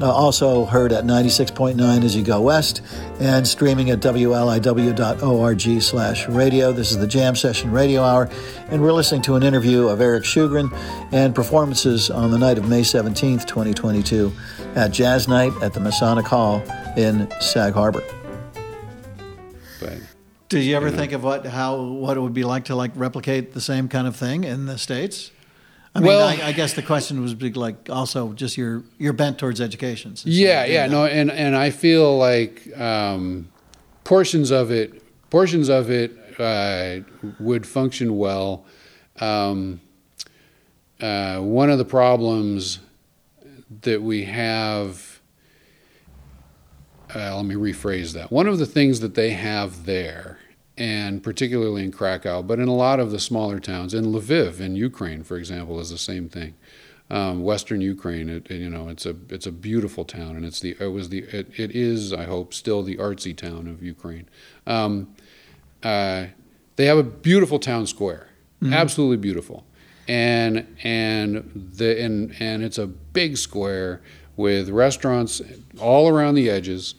Uh, 0.01 0.13
also 0.13 0.65
heard 0.65 0.93
at 0.93 1.03
96.9 1.03 2.05
as 2.05 2.15
you 2.15 2.23
go 2.23 2.41
west 2.41 2.83
and 3.19 3.45
streaming 3.45 3.91
at 3.91 3.99
wliw.org 3.99 5.83
slash 5.83 6.29
radio. 6.29 6.71
This 6.71 6.93
is 6.93 6.99
the 6.99 7.09
Jam 7.09 7.35
Session 7.35 7.73
Radio 7.73 8.05
Hour, 8.05 8.31
and 8.69 8.81
we're 8.81 8.93
listening 8.93 9.23
to 9.23 9.35
an 9.35 9.43
interview 9.43 9.89
of 9.89 10.01
Eric 10.01 10.23
Schugren 10.23 10.73
and 11.11 11.35
performances 11.35 12.11
on 12.11 12.31
the 12.31 12.39
night 12.39 12.59
of 12.59 12.69
May 12.69 12.83
17th, 12.83 13.45
2022 13.49 14.33
at 14.77 14.93
Jazz 14.93 15.27
Night 15.27 15.53
at 15.63 15.73
the 15.73 15.81
Masonic 15.81 16.27
Hall 16.27 16.63
in 16.97 17.29
Sag 17.41 17.73
Harbor. 17.73 18.05
Did 20.53 20.65
you 20.65 20.77
ever 20.77 20.91
think 20.91 21.13
of 21.13 21.25
what 21.25 21.47
how 21.47 21.81
what 21.81 22.19
it 22.19 22.21
would 22.21 22.35
be 22.35 22.45
like 22.45 22.67
to 22.67 22.75
like 22.75 22.91
replicate 22.95 23.55
the 23.55 23.61
same 23.61 23.89
kind 23.89 24.07
of 24.07 24.15
thing 24.15 24.45
in 24.45 24.67
the 24.67 24.77
states? 24.77 25.31
I 25.95 26.01
mean, 26.01 26.09
well, 26.09 26.29
I, 26.29 26.49
I, 26.49 26.53
guess 26.53 26.75
the 26.75 26.83
question 26.83 27.23
was 27.23 27.35
like 27.57 27.89
also 27.89 28.35
just 28.35 28.59
your 28.59 28.83
your 28.99 29.15
bent 29.15 29.39
towards 29.39 29.63
education. 29.63 30.15
Yeah, 30.25 30.67
yeah, 30.67 30.87
no, 30.89 31.07
and 31.07 31.31
and 31.31 31.57
I 31.57 31.71
feel 31.71 32.19
like 32.19 32.69
um, 32.79 33.51
portions 34.05 34.51
of 34.51 34.71
it 34.71 35.03
portions 35.31 35.71
of 35.71 35.91
it 35.91 36.13
uh, 36.39 37.01
would 37.41 37.67
function 37.67 38.19
well. 38.19 38.67
Um, 39.21 39.81
uh, 41.01 41.39
one 41.39 41.71
of 41.71 41.79
the 41.79 41.87
problems 41.87 42.79
that 43.81 44.03
we 44.03 44.25
have. 44.25 45.21
Uh, 47.15 47.37
let 47.37 47.45
me 47.45 47.55
rephrase 47.55 48.13
that. 48.13 48.31
One 48.31 48.47
of 48.47 48.59
the 48.59 48.67
things 48.67 49.01
that 49.01 49.15
they 49.15 49.31
have 49.31 49.85
there 49.85 50.32
and 50.83 51.23
particularly 51.23 51.85
in 51.85 51.93
Krakow, 51.93 52.43
but 52.43 52.59
in 52.59 52.67
a 52.67 52.75
lot 52.75 52.99
of 52.99 53.13
the 53.13 53.21
smaller 53.21 53.61
towns. 53.61 53.95
In 53.95 54.07
Lviv, 54.07 54.59
in 54.59 54.75
Ukraine, 54.75 55.23
for 55.23 55.37
example, 55.37 55.79
is 55.79 55.91
the 55.91 55.97
same 55.97 56.29
thing. 56.29 56.55
Um, 57.09 57.45
Western 57.45 57.81
Ukraine, 57.81 58.29
it, 58.29 58.51
it, 58.51 58.57
you 58.57 58.69
know, 58.69 58.89
it's 58.89 59.07
a 59.07 59.15
it's 59.29 59.47
a 59.47 59.53
beautiful 59.53 60.05
town, 60.05 60.35
and 60.35 60.45
it's 60.45 60.59
the 60.59 60.77
it 60.81 60.89
was 60.89 61.11
the 61.11 61.21
it, 61.31 61.47
it 61.57 61.71
is 61.71 62.13
I 62.13 62.25
hope 62.25 62.53
still 62.53 62.83
the 62.83 62.97
artsy 62.97 63.37
town 63.37 63.69
of 63.69 63.81
Ukraine. 63.81 64.29
Um, 64.67 65.15
uh, 65.85 66.27
they 66.75 66.87
have 66.87 66.99
a 66.99 67.05
beautiful 67.05 67.61
town 67.61 67.87
square, 67.87 68.31
mm-hmm. 68.61 68.73
absolutely 68.73 69.19
beautiful, 69.19 69.65
and 70.09 70.67
and 70.83 71.71
the 71.77 72.03
and 72.03 72.35
and 72.41 72.65
it's 72.65 72.79
a 72.79 72.89
big 72.89 73.37
square 73.37 74.01
with 74.37 74.69
restaurants 74.69 75.41
all 75.79 76.09
around 76.09 76.35
the 76.35 76.51
edges, 76.51 76.97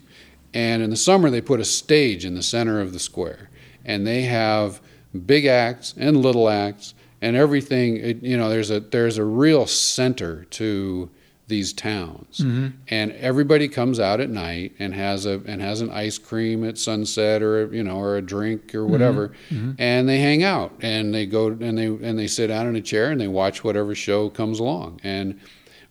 and 0.54 0.82
in 0.82 0.89
the 0.89 0.96
summer 0.96 1.30
they 1.30 1.41
put 1.41 1.60
a 1.60 1.65
stage 1.65 2.24
in 2.24 2.36
the 2.36 2.43
center 2.43 2.80
of 2.80 2.93
the 2.93 3.00
square 3.00 3.50
and 3.86 4.06
they 4.06 4.24
have 4.24 4.82
big 5.26 5.46
acts 5.46 5.93
and 5.98 6.17
little 6.17 6.50
acts 6.50 6.93
and 7.22 7.36
everything. 7.36 7.98
It, 7.98 8.24
you 8.24 8.38
know, 8.38 8.50
there's 8.50 8.72
a 8.72 8.80
there's 8.80 9.17
a 9.17 9.26
real 9.26 9.65
center 9.65 10.46
to 10.52 11.10
these 11.48 11.74
towns, 11.74 12.39
mm-hmm. 12.39 12.69
and 12.88 13.12
everybody 13.13 13.67
comes 13.67 14.00
out 14.00 14.19
at 14.19 14.30
night 14.30 14.74
and 14.80 14.93
has 14.93 15.26
a 15.26 15.41
and 15.46 15.62
has 15.62 15.82
an 15.82 15.91
ice 15.91 16.17
cream 16.17 16.63
at 16.63 16.78
sunset 16.78 17.41
or 17.41 17.74
you 17.74 17.84
know 17.84 17.98
or 17.98 18.17
a 18.17 18.22
drink 18.22 18.74
or 18.74 18.80
mm-hmm. 18.80 18.91
whatever, 18.91 19.30
mm-hmm. 19.50 19.74
and 19.78 20.08
they 20.08 20.19
hang 20.19 20.43
out 20.43 20.74
and 20.82 21.13
they 21.13 21.26
go 21.26 21.48
and 21.48 21.78
they 21.78 21.88
and 21.88 22.17
they 22.17 22.28
sit 22.28 22.48
down 22.48 22.67
in 22.67 22.76
a 22.76 22.82
chair 22.82 23.12
and 23.12 23.19
they 23.19 23.28
watch 23.28 23.63
whatever 23.63 23.93
show 23.93 24.30
comes 24.30 24.60
along 24.60 25.00
and 25.04 25.39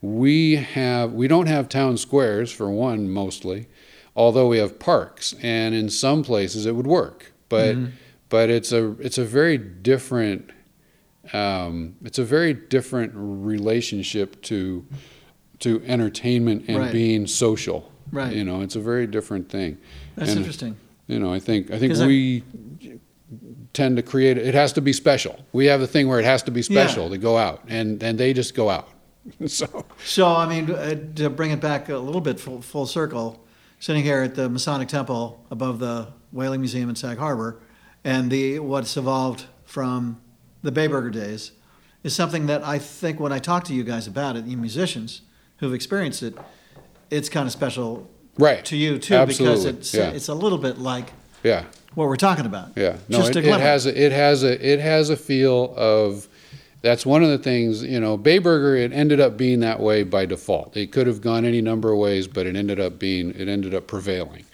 we 0.03 0.57
have 0.57 1.13
we 1.13 1.29
don't 1.29 1.47
have 1.47 1.69
town 1.69 1.97
squares 1.97 2.51
for 2.51 2.69
one 2.69 3.09
mostly 3.09 3.69
although 4.17 4.49
we 4.49 4.59
have 4.59 4.79
parks 4.81 5.33
and 5.41 5.75
in 5.75 5.89
some 5.89 6.25
places 6.25 6.67
it 6.67 6.75
would 6.75 6.89
work 6.89 7.32
but 7.53 7.77
mm-hmm. 7.77 7.91
but 8.31 8.49
it's 8.49 8.73
a 8.73 8.93
it's 8.93 9.19
a 9.19 9.25
very 9.25 9.59
different 9.59 10.51
um, 11.35 11.97
it's 12.03 12.19
a 12.19 12.25
very 12.25 12.55
different 12.55 13.13
relationship 13.15 14.41
to 14.45 14.87
to 15.59 15.83
entertainment 15.85 16.65
and 16.67 16.79
right. 16.79 16.93
being 16.93 17.27
social. 17.27 17.93
Right. 18.11 18.35
You 18.35 18.43
know, 18.43 18.63
it's 18.63 18.75
a 18.75 18.81
very 18.81 19.07
different 19.07 19.51
thing. 19.51 19.77
That's 20.17 20.31
and, 20.31 20.39
interesting. 20.39 20.77
You 21.07 21.19
know, 21.19 21.31
I 21.31 21.41
think 21.41 21.71
I 21.71 21.79
think 21.79 21.95
we 21.99 22.43
I, 22.83 22.99
tend 23.75 23.97
to 23.97 24.03
create 24.03 24.39
it 24.39 24.55
has 24.55 24.73
to 24.73 24.81
be 24.81 24.95
special. 24.95 25.39
We 25.53 25.67
have 25.67 25.81
the 25.81 25.87
thing 25.87 26.09
where 26.09 26.19
it 26.19 26.25
has 26.25 26.43
to 26.45 26.51
be 26.51 26.63
special 26.63 27.05
yeah. 27.05 27.11
to 27.11 27.19
go 27.19 27.37
out, 27.37 27.63
and 27.69 28.03
and 28.03 28.19
they 28.19 28.33
just 28.33 28.55
go 28.55 28.71
out. 28.71 28.89
so 29.47 29.85
so 30.07 30.27
I 30.27 30.49
mean 30.49 30.71
uh, 30.71 30.95
to 31.17 31.29
bring 31.29 31.51
it 31.51 31.61
back 31.61 31.91
a 31.91 31.99
little 31.99 32.23
bit 32.23 32.41
full, 32.41 32.63
full 32.63 32.87
circle, 32.87 33.45
sitting 33.79 34.03
here 34.03 34.23
at 34.23 34.37
the 34.37 34.49
Masonic 34.49 34.89
Temple 34.89 35.45
above 35.51 35.81
the 35.81 36.09
Whaling 36.33 36.61
Museum 36.61 36.89
in 36.89 36.97
Sag 36.97 37.19
Harbor, 37.19 37.61
and 38.05 38.31
the 38.31 38.59
what's 38.59 38.97
evolved 38.97 39.47
from 39.65 40.21
the 40.63 40.73
Bayburger 40.73 41.13
days 41.13 41.53
is 42.03 42.15
something 42.15 42.47
that 42.47 42.65
I 42.65 42.79
think 42.79 43.21
when 43.21 43.33
I 43.33 43.39
talk 43.39 43.65
to 43.65 43.75
you 43.75 43.85
guys 43.85 44.07
about 44.07 44.37
it, 44.37 44.45
you 44.45 44.57
musicians 44.57 45.23
who've 45.59 45.75
experienced 45.75 46.23
it, 46.23 46.37
it's 47.11 47.29
kind 47.29 47.47
of 47.47 47.53
special 47.53 48.11
right. 48.39 48.65
to 48.65 48.77
you 48.77 48.99
too 48.99 49.15
Absolutely. 49.15 49.57
because 49.57 49.65
it's 49.65 49.95
yeah. 49.95 50.11
it's 50.11 50.29
a 50.29 50.35
little 50.35 50.59
bit 50.59 50.79
like 50.79 51.13
yeah 51.43 51.65
what 51.95 52.09
we're 52.09 52.17
talking 52.17 52.47
about. 52.47 52.71
Yeah, 52.75 52.97
no, 53.09 53.19
Just 53.19 53.37
it, 53.37 53.45
it 53.45 53.61
has 53.61 53.87
a, 53.87 54.05
it 54.05 54.13
has 54.13 54.43
a 54.43 54.73
it 54.73 54.81
has 54.81 55.11
a 55.11 55.17
feel 55.17 55.75
of 55.77 56.27
that's 56.81 57.07
one 57.07 57.23
of 57.23 57.29
the 57.29 57.39
things 57.39 57.83
you 57.83 58.01
know 58.01 58.19
Bayburger 58.19 58.79
it 58.79 58.93
ended 58.93 59.21
up 59.21 59.37
being 59.37 59.61
that 59.61 59.81
way 59.81 60.03
by 60.03 60.27
default 60.27 60.77
it 60.77 60.93
could 60.93 61.07
have 61.07 61.21
gone 61.21 61.45
any 61.45 61.61
number 61.61 61.93
of 61.93 61.99
ways 61.99 62.27
but 62.27 62.47
it 62.47 62.57
ended 62.57 62.81
up 62.81 62.99
being 62.99 63.31
it 63.31 63.49
ended 63.49 63.75
up 63.75 63.87
prevailing 63.87 64.45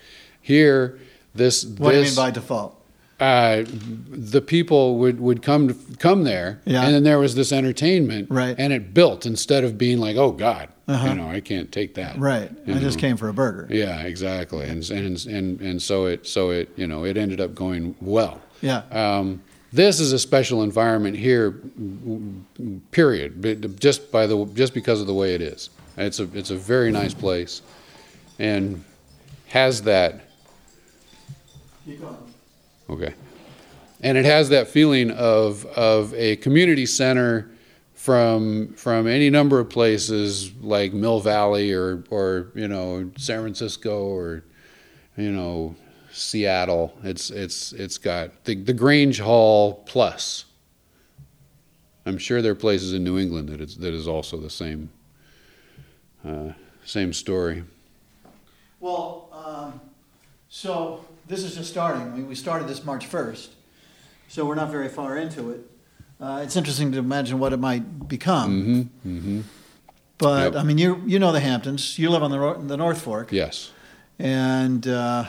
here 0.40 0.98
this, 1.34 1.64
what 1.64 1.92
this, 1.92 1.92
do 1.92 1.96
you 1.96 2.04
mean 2.04 2.14
by 2.16 2.30
default? 2.30 2.74
Uh, 3.20 3.64
the 3.66 4.40
people 4.40 4.96
would, 4.98 5.18
would 5.20 5.42
come 5.42 5.68
to, 5.68 5.96
come 5.98 6.22
there, 6.22 6.60
yeah. 6.64 6.84
and 6.84 6.94
then 6.94 7.02
there 7.02 7.18
was 7.18 7.34
this 7.34 7.50
entertainment, 7.50 8.28
right. 8.30 8.54
and 8.58 8.72
it 8.72 8.94
built 8.94 9.26
instead 9.26 9.64
of 9.64 9.76
being 9.76 9.98
like, 9.98 10.16
oh 10.16 10.30
God, 10.30 10.68
uh-huh. 10.86 11.08
you 11.08 11.14
know, 11.16 11.28
I 11.28 11.40
can't 11.40 11.72
take 11.72 11.94
that, 11.94 12.16
right? 12.16 12.48
I 12.66 12.70
know? 12.70 12.78
just 12.78 13.00
came 13.00 13.16
for 13.16 13.28
a 13.28 13.32
burger. 13.32 13.66
Yeah, 13.70 14.02
exactly, 14.02 14.68
and 14.68 14.88
and 14.90 15.26
and 15.26 15.60
and 15.60 15.82
so 15.82 16.06
it 16.06 16.28
so 16.28 16.50
it 16.50 16.70
you 16.76 16.86
know 16.86 17.04
it 17.04 17.16
ended 17.16 17.40
up 17.40 17.56
going 17.56 17.96
well. 18.00 18.40
Yeah. 18.62 18.82
Um, 18.92 19.42
this 19.72 20.00
is 20.00 20.12
a 20.12 20.18
special 20.18 20.62
environment 20.62 21.16
here, 21.16 21.60
period. 22.90 23.78
Just 23.80 24.10
by 24.10 24.26
the 24.26 24.46
just 24.54 24.72
because 24.72 25.00
of 25.00 25.06
the 25.06 25.14
way 25.14 25.34
it 25.34 25.42
is, 25.42 25.70
it's 25.96 26.20
a 26.20 26.28
it's 26.32 26.50
a 26.50 26.56
very 26.56 26.90
nice 26.90 27.14
place, 27.14 27.62
and 28.38 28.84
has 29.48 29.82
that 29.82 30.27
Keep 31.88 32.02
going. 32.02 32.16
Okay. 32.90 33.14
And 34.02 34.18
it 34.18 34.26
has 34.26 34.50
that 34.50 34.68
feeling 34.68 35.10
of 35.10 35.64
of 35.64 36.12
a 36.12 36.36
community 36.36 36.84
center 36.84 37.50
from 37.94 38.74
from 38.74 39.06
any 39.06 39.30
number 39.30 39.58
of 39.58 39.70
places 39.70 40.52
like 40.60 40.92
Mill 40.92 41.18
Valley 41.20 41.72
or 41.72 42.04
or 42.10 42.48
you 42.54 42.68
know 42.68 43.10
San 43.16 43.40
Francisco 43.40 44.04
or 44.04 44.44
you 45.16 45.32
know 45.32 45.74
Seattle. 46.12 46.94
It's 47.02 47.30
it's 47.30 47.72
it's 47.72 47.96
got 47.96 48.44
the 48.44 48.54
the 48.54 48.74
Grange 48.74 49.18
Hall 49.18 49.82
plus. 49.86 50.44
I'm 52.04 52.18
sure 52.18 52.42
there 52.42 52.52
are 52.52 52.54
places 52.54 52.92
in 52.92 53.02
New 53.02 53.18
England 53.18 53.48
that 53.48 53.62
it's 53.62 53.76
that 53.76 53.94
is 53.94 54.06
also 54.06 54.36
the 54.36 54.50
same 54.50 54.90
uh, 56.22 56.52
same 56.84 57.14
story. 57.14 57.64
Well, 58.78 59.30
um, 59.32 59.80
so 60.50 61.07
this 61.28 61.44
is 61.44 61.54
just 61.54 61.70
starting. 61.70 62.02
I 62.02 62.20
we 62.20 62.34
started 62.34 62.66
this 62.68 62.84
March 62.84 63.08
1st, 63.08 63.48
so 64.28 64.44
we're 64.44 64.54
not 64.54 64.70
very 64.70 64.88
far 64.88 65.16
into 65.16 65.50
it. 65.50 65.60
Uh, 66.20 66.40
it's 66.42 66.56
interesting 66.56 66.90
to 66.92 66.98
imagine 66.98 67.38
what 67.38 67.52
it 67.52 67.58
might 67.58 68.08
become. 68.08 68.90
Mm-hmm, 69.04 69.08
mm-hmm. 69.16 69.40
But 70.16 70.54
yep. 70.54 70.60
I 70.60 70.64
mean, 70.64 70.78
you 70.78 71.02
you 71.06 71.18
know 71.18 71.30
the 71.30 71.40
Hamptons. 71.40 71.98
You 71.98 72.10
live 72.10 72.22
on 72.22 72.30
the 72.30 72.66
the 72.66 72.76
North 72.76 73.00
Fork. 73.00 73.30
Yes. 73.30 73.70
And 74.18 74.86
uh, 74.88 75.26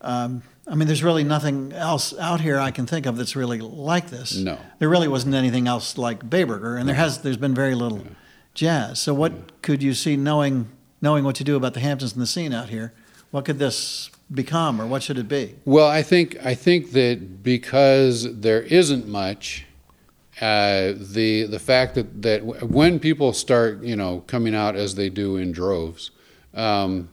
um, 0.00 0.42
I 0.66 0.74
mean, 0.74 0.86
there's 0.86 1.02
really 1.02 1.24
nothing 1.24 1.72
else 1.74 2.16
out 2.18 2.40
here 2.40 2.58
I 2.58 2.70
can 2.70 2.86
think 2.86 3.04
of 3.04 3.18
that's 3.18 3.36
really 3.36 3.60
like 3.60 4.08
this. 4.08 4.36
No. 4.36 4.58
There 4.78 4.88
really 4.88 5.08
wasn't 5.08 5.34
anything 5.34 5.68
else 5.68 5.98
like 5.98 6.20
Bayburger, 6.30 6.78
and 6.78 6.88
there 6.88 6.96
has 6.96 7.20
there's 7.20 7.36
been 7.36 7.54
very 7.54 7.74
little 7.74 7.98
yeah. 7.98 8.10
jazz. 8.54 9.00
So 9.00 9.12
what 9.12 9.32
yeah. 9.32 9.40
could 9.60 9.82
you 9.82 9.92
see 9.92 10.16
knowing 10.16 10.70
knowing 11.02 11.24
what 11.24 11.38
you 11.38 11.44
do 11.44 11.56
about 11.56 11.74
the 11.74 11.80
Hamptons 11.80 12.14
and 12.14 12.22
the 12.22 12.26
scene 12.26 12.54
out 12.54 12.70
here? 12.70 12.94
What 13.30 13.44
could 13.44 13.58
this 13.58 14.10
become, 14.34 14.80
or 14.80 14.86
what 14.86 15.02
should 15.02 15.18
it 15.18 15.28
be? 15.28 15.54
Well, 15.64 15.88
I 15.88 16.02
think 16.02 16.36
I 16.44 16.54
think 16.54 16.92
that 16.92 17.42
because 17.42 18.40
there 18.40 18.62
isn't 18.62 19.06
much, 19.06 19.66
uh, 20.40 20.92
the 20.96 21.46
the 21.48 21.58
fact 21.58 21.94
that 21.94 22.22
that 22.22 22.44
when 22.70 22.98
people 22.98 23.32
start, 23.32 23.82
you 23.82 23.96
know, 23.96 24.24
coming 24.26 24.54
out 24.54 24.76
as 24.76 24.94
they 24.94 25.08
do 25.08 25.36
in 25.36 25.52
droves. 25.52 26.10
Um, 26.54 27.08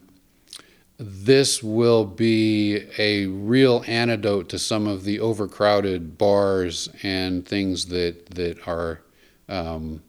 this 1.03 1.63
will 1.63 2.05
be 2.05 2.85
a 2.99 3.25
real 3.25 3.83
antidote 3.87 4.49
to 4.49 4.59
some 4.59 4.85
of 4.85 5.03
the 5.03 5.19
overcrowded 5.19 6.15
bars 6.15 6.89
and 7.01 7.43
things 7.43 7.87
that 7.87 8.27
that 8.27 8.67
are 8.67 9.01
um, 9.49 10.03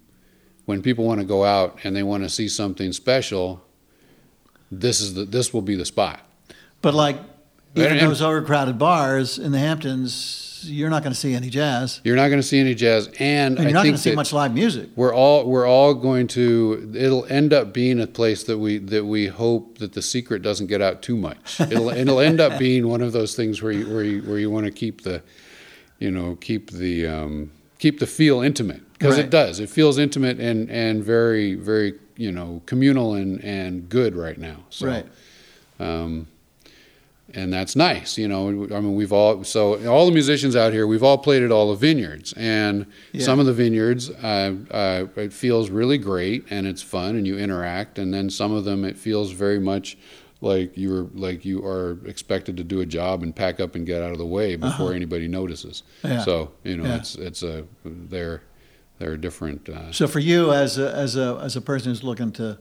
when 0.67 0.83
people 0.83 1.07
want 1.07 1.19
to 1.19 1.25
go 1.27 1.45
out 1.45 1.79
and 1.83 1.97
they 1.97 2.03
want 2.03 2.23
to 2.25 2.29
see 2.29 2.47
something 2.47 2.93
special. 2.93 3.65
This 4.71 5.01
is 5.01 5.15
the 5.15 5.25
this 5.25 5.55
will 5.55 5.63
be 5.63 5.77
the 5.77 5.87
spot. 5.87 6.21
But 6.83 6.95
like 6.95 7.17
even 7.75 7.97
those 7.99 8.21
overcrowded 8.21 8.79
bars 8.79 9.39
in 9.39 9.53
the 9.53 9.59
Hamptons, 9.59 10.65
you're 10.65 10.91
not 10.91 11.03
going 11.03 11.13
to 11.13 11.19
see 11.19 11.35
any 11.35 11.49
jazz, 11.49 12.01
You're 12.05 12.17
not 12.17 12.29
going 12.29 12.41
to 12.41 12.47
see 12.47 12.61
any 12.61 12.75
jazz, 12.75 13.09
and 13.19 13.59
and, 13.59 13.59
you're 13.59 13.69
I 13.69 13.73
not 13.73 13.83
going 13.85 13.95
to 13.95 14.01
see 14.01 14.15
much 14.15 14.33
live 14.33 14.53
music. 14.53 14.91
we're 14.95 15.15
all 15.15 15.45
we're 15.47 15.67
all 15.67 15.95
going 15.95 16.27
to. 16.29 16.93
It'll 16.95 17.25
end 17.27 17.53
up 17.53 17.73
being 17.73 17.99
a 18.01 18.07
place 18.07 18.45
that 18.45 18.59
we 18.59 18.79
that 18.79 19.05
we 19.07 19.27
hope 19.29 19.79
that 19.79 19.95
the 19.95 20.03
secret 20.03 20.43
doesn't 20.43 20.67
get 20.67 20.83
out 20.83 21.03
too 21.03 21.17
much. 21.17 21.61
It'll 21.61 21.89
it'll 21.89 22.21
end 22.21 22.41
up 22.41 22.59
being 22.59 22.87
one 22.89 23.01
of 23.01 23.13
those 23.13 23.35
things 23.35 23.63
where 23.63 23.73
you 23.73 23.93
where 23.93 24.05
you 24.05 24.23
where 24.23 24.39
you 24.39 24.51
want 24.51 24.67
to 24.67 24.73
keep 24.73 25.03
the, 25.03 25.23
you 25.99 26.11
know, 26.11 26.37
keep 26.41 26.71
the 26.71 27.07
um, 27.07 27.51
keep 27.79 27.99
the 27.99 28.07
feel 28.07 28.41
intimate 28.43 28.83
because 28.93 29.17
Right. 29.17 29.25
it 29.25 29.31
does. 29.31 29.59
It 29.61 29.71
feels 29.71 29.99
intimate 29.99 30.39
and 30.39 30.71
and 30.71 31.03
very 31.03 31.55
very 31.55 31.95
you 32.17 32.31
know 32.31 32.61
communal 32.67 33.15
and 33.15 33.43
and 33.43 33.89
good 33.89 34.15
right 34.15 34.39
now. 34.39 34.59
So, 34.71 34.87
right. 34.87 35.07
um, 35.81 36.29
and 37.35 37.53
that's 37.53 37.75
nice, 37.77 38.19
you 38.19 38.29
know. 38.29 38.49
I 38.49 38.81
mean, 38.81 38.95
we've 38.95 39.13
all 39.13 39.45
so 39.45 39.87
all 39.89 40.07
the 40.07 40.13
musicians 40.13 40.55
out 40.57 40.73
here, 40.73 40.87
we've 40.87 41.03
all 41.03 41.19
played 41.19 41.43
at 41.43 41.51
all 41.51 41.71
the 41.71 41.77
vineyards, 41.77 42.33
and 42.37 42.87
Yeah. 43.13 43.25
some 43.25 43.39
of 43.41 43.47
the 43.47 43.53
vineyards, 43.53 44.11
uh, 44.11 44.55
uh, 44.71 45.07
it 45.17 45.33
feels 45.33 45.71
really 45.71 45.99
great 45.99 46.45
and 46.51 46.67
it's 46.67 46.83
fun 46.83 47.17
and 47.17 47.27
you 47.27 47.39
interact, 47.39 47.99
and 47.99 48.13
then 48.13 48.31
some 48.31 48.53
of 48.53 48.65
them 48.65 48.85
it 48.85 48.97
feels 48.99 49.31
very 49.33 49.59
much 49.59 49.97
like 50.41 50.73
you're 50.77 51.07
like 51.15 51.45
you 51.45 51.65
are 51.65 51.99
expected 52.07 52.57
to 52.57 52.65
do 52.65 52.81
a 52.81 52.87
job 52.87 53.23
and 53.23 53.35
pack 53.37 53.61
up 53.61 53.75
and 53.77 53.87
get 53.87 54.03
out 54.03 54.11
of 54.13 54.19
the 54.19 54.27
way 54.27 54.57
before 54.57 54.93
anybody 54.93 55.29
notices. 55.29 55.85
Uh-huh. 56.03 56.15
Yeah. 56.15 56.25
So 56.25 56.51
you 56.65 56.77
know, 56.77 56.85
Yeah. 56.85 56.97
it's 56.97 57.15
it's 57.15 57.43
a 57.43 57.65
they're 57.85 58.43
they're 58.99 59.17
different. 59.17 59.69
Uh, 59.69 59.93
So 59.93 60.07
for 60.09 60.19
you, 60.21 60.53
as 60.53 60.79
a, 60.79 60.93
as 60.95 61.17
a 61.17 61.39
as 61.43 61.57
a 61.57 61.61
person 61.61 61.91
who's 61.93 62.03
looking 62.05 62.33
to 62.33 62.59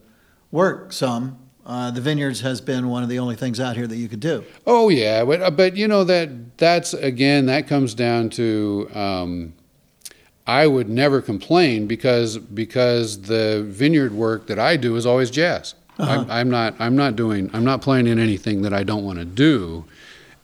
work 0.52 0.92
some, 0.92 1.38
uh, 1.64 1.90
the 1.90 2.00
vineyards 2.00 2.40
has 2.40 2.60
been 2.60 2.88
one 2.88 3.02
of 3.02 3.08
the 3.08 3.18
only 3.18 3.36
things 3.36 3.60
out 3.60 3.76
here 3.76 3.86
that 3.86 3.96
you 3.96 4.08
could 4.08 4.20
do. 4.20 4.44
Oh 4.66 4.88
yeah, 4.88 5.24
but 5.24 5.42
uh, 5.42 5.50
but 5.50 5.76
you 5.76 5.86
know 5.88 6.04
that 6.04 6.58
that's 6.58 6.92
again 6.94 7.46
that 7.46 7.68
comes 7.68 7.94
down 7.94 8.30
to 8.30 8.90
um, 8.94 9.54
I 10.46 10.66
would 10.66 10.88
never 10.88 11.22
complain 11.22 11.86
because 11.86 12.38
because 12.38 13.22
the 13.22 13.64
vineyard 13.68 14.12
work 14.12 14.46
that 14.48 14.58
I 14.58 14.76
do 14.76 14.96
is 14.96 15.06
always 15.06 15.30
jazz. 15.30 15.74
Uh-huh. 15.98 16.10
I'm, 16.10 16.30
I'm 16.30 16.50
not 16.50 16.74
I'm 16.80 16.96
not 16.96 17.16
doing 17.16 17.50
I'm 17.52 17.64
not 17.64 17.80
playing 17.80 18.06
in 18.08 18.18
anything 18.18 18.62
that 18.62 18.72
I 18.72 18.82
don't 18.82 19.04
want 19.04 19.18
to 19.20 19.24
do, 19.24 19.84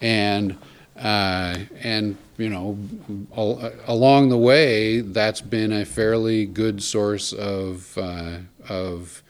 and 0.00 0.56
uh, 0.96 1.58
and 1.80 2.16
you 2.36 2.48
know 2.48 2.78
al- 3.36 3.72
along 3.88 4.28
the 4.28 4.38
way 4.38 5.00
that's 5.00 5.40
been 5.40 5.72
a 5.72 5.84
fairly 5.84 6.46
good 6.46 6.80
source 6.80 7.32
of 7.32 7.98
uh, 7.98 8.38
of 8.68 9.22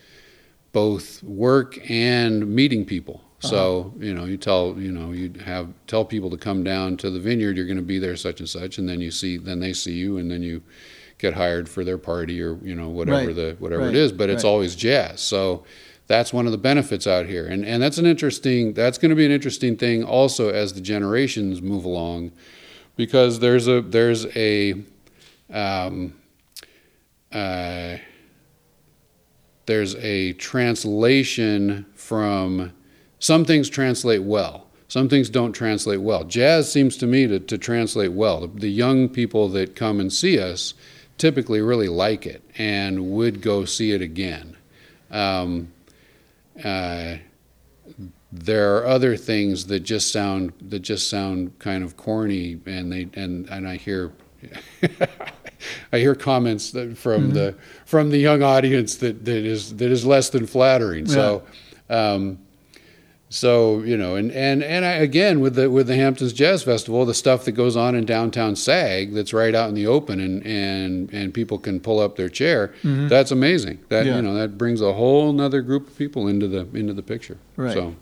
both 0.78 1.22
work 1.24 1.78
and 1.90 2.46
meeting 2.46 2.84
people. 2.84 3.20
So 3.40 3.92
you 3.98 4.14
know, 4.14 4.24
you 4.24 4.36
tell 4.36 4.74
you 4.78 4.92
know 4.92 5.12
you 5.12 5.32
have 5.44 5.66
tell 5.86 6.04
people 6.04 6.30
to 6.30 6.36
come 6.36 6.62
down 6.64 6.96
to 6.98 7.10
the 7.10 7.20
vineyard. 7.20 7.56
You're 7.56 7.66
going 7.66 7.84
to 7.86 7.92
be 7.94 8.00
there 8.00 8.16
such 8.16 8.40
and 8.40 8.48
such, 8.48 8.78
and 8.78 8.88
then 8.88 9.00
you 9.00 9.10
see 9.10 9.36
then 9.38 9.60
they 9.60 9.72
see 9.72 9.92
you, 9.92 10.18
and 10.18 10.28
then 10.30 10.42
you 10.42 10.60
get 11.18 11.34
hired 11.34 11.68
for 11.68 11.84
their 11.84 11.98
party 11.98 12.40
or 12.42 12.58
you 12.62 12.74
know 12.74 12.88
whatever 12.88 13.26
Right. 13.26 13.36
the 13.36 13.56
whatever 13.58 13.84
Right. 13.86 13.94
it 13.94 14.04
is. 14.04 14.10
But 14.12 14.28
it's 14.28 14.44
Right. 14.44 14.50
always 14.50 14.74
jazz. 14.76 15.20
So 15.20 15.64
that's 16.08 16.32
one 16.32 16.46
of 16.46 16.52
the 16.52 16.58
benefits 16.58 17.06
out 17.06 17.26
here, 17.26 17.46
and 17.46 17.64
and 17.64 17.80
that's 17.82 17.98
an 17.98 18.06
interesting 18.06 18.72
that's 18.74 18.98
going 18.98 19.10
to 19.10 19.16
be 19.16 19.26
an 19.26 19.32
interesting 19.32 19.76
thing 19.76 20.02
also 20.02 20.48
as 20.50 20.72
the 20.72 20.80
generations 20.80 21.62
move 21.62 21.84
along, 21.84 22.32
because 22.96 23.38
there's 23.38 23.68
a 23.68 23.80
there's 23.80 24.26
a 24.36 24.74
um, 25.52 26.12
uh, 27.32 27.96
there's 29.68 29.94
a 29.96 30.32
translation 30.32 31.86
from 31.94 32.72
some 33.20 33.44
things 33.44 33.70
translate 33.70 34.24
well 34.24 34.68
some 34.88 35.10
things 35.10 35.28
don't 35.28 35.52
translate 35.52 36.00
well. 36.00 36.24
Jazz 36.24 36.72
seems 36.72 36.96
to 36.96 37.06
me 37.06 37.26
to, 37.26 37.38
to 37.38 37.58
translate 37.58 38.12
well. 38.12 38.40
The, 38.40 38.46
the 38.46 38.70
young 38.70 39.10
people 39.10 39.48
that 39.50 39.76
come 39.76 40.00
and 40.00 40.10
see 40.10 40.40
us 40.40 40.72
typically 41.18 41.60
really 41.60 41.88
like 41.88 42.26
it 42.26 42.42
and 42.56 43.10
would 43.10 43.42
go 43.42 43.66
see 43.66 43.92
it 43.92 44.00
again. 44.00 44.56
Um, 45.10 45.72
uh, 46.64 47.16
there 48.32 48.76
are 48.78 48.86
other 48.86 49.16
things 49.16 49.66
that 49.66 49.80
just 49.80 50.10
sound 50.10 50.52
that 50.60 50.80
just 50.80 51.08
sound 51.08 51.58
kind 51.58 51.82
of 51.82 51.96
corny 51.96 52.60
and 52.66 52.92
they 52.92 53.08
and 53.14 53.48
and 53.48 53.66
I 53.66 53.76
hear 53.76 54.12
I 55.92 55.98
hear 55.98 56.14
comments 56.14 56.70
that 56.72 56.96
from 56.96 57.32
the 57.32 57.54
from 57.84 58.10
the 58.10 58.18
young 58.18 58.42
audience 58.42 58.96
that, 58.96 59.24
that 59.24 59.44
is 59.44 59.76
that 59.76 59.90
is 59.90 60.04
less 60.04 60.30
than 60.30 60.46
flattering. 60.46 61.06
So, 61.06 61.42
um, 61.90 62.38
so 63.30 63.80
you 63.80 63.96
know, 63.96 64.16
and 64.16 64.32
and 64.32 64.62
and 64.62 64.84
I, 64.84 64.92
again 64.92 65.40
with 65.40 65.54
the 65.54 65.70
with 65.70 65.86
the 65.86 65.96
Hamptons 65.96 66.32
Jazz 66.32 66.62
Festival, 66.62 67.04
the 67.04 67.14
stuff 67.14 67.44
that 67.44 67.52
goes 67.52 67.76
on 67.76 67.94
in 67.94 68.06
downtown 68.06 68.56
Sag, 68.56 69.12
that's 69.12 69.32
right 69.34 69.54
out 69.54 69.68
in 69.68 69.74
the 69.74 69.86
open, 69.86 70.20
and 70.20 70.44
and 70.46 71.12
and 71.12 71.34
people 71.34 71.58
can 71.58 71.78
pull 71.80 72.00
up 72.00 72.16
their 72.16 72.28
chair. 72.30 72.72
That's 72.82 73.30
amazing. 73.30 73.80
That 73.88 74.06
Yeah. 74.06 74.16
you 74.16 74.22
know 74.22 74.34
that 74.34 74.56
brings 74.56 74.80
a 74.80 74.94
whole 74.94 75.28
another 75.28 75.60
group 75.60 75.88
of 75.88 75.98
people 75.98 76.26
into 76.26 76.48
the 76.48 76.66
into 76.74 76.94
the 76.94 77.02
picture. 77.02 77.36
Right. 77.56 77.74
So. 77.74 77.94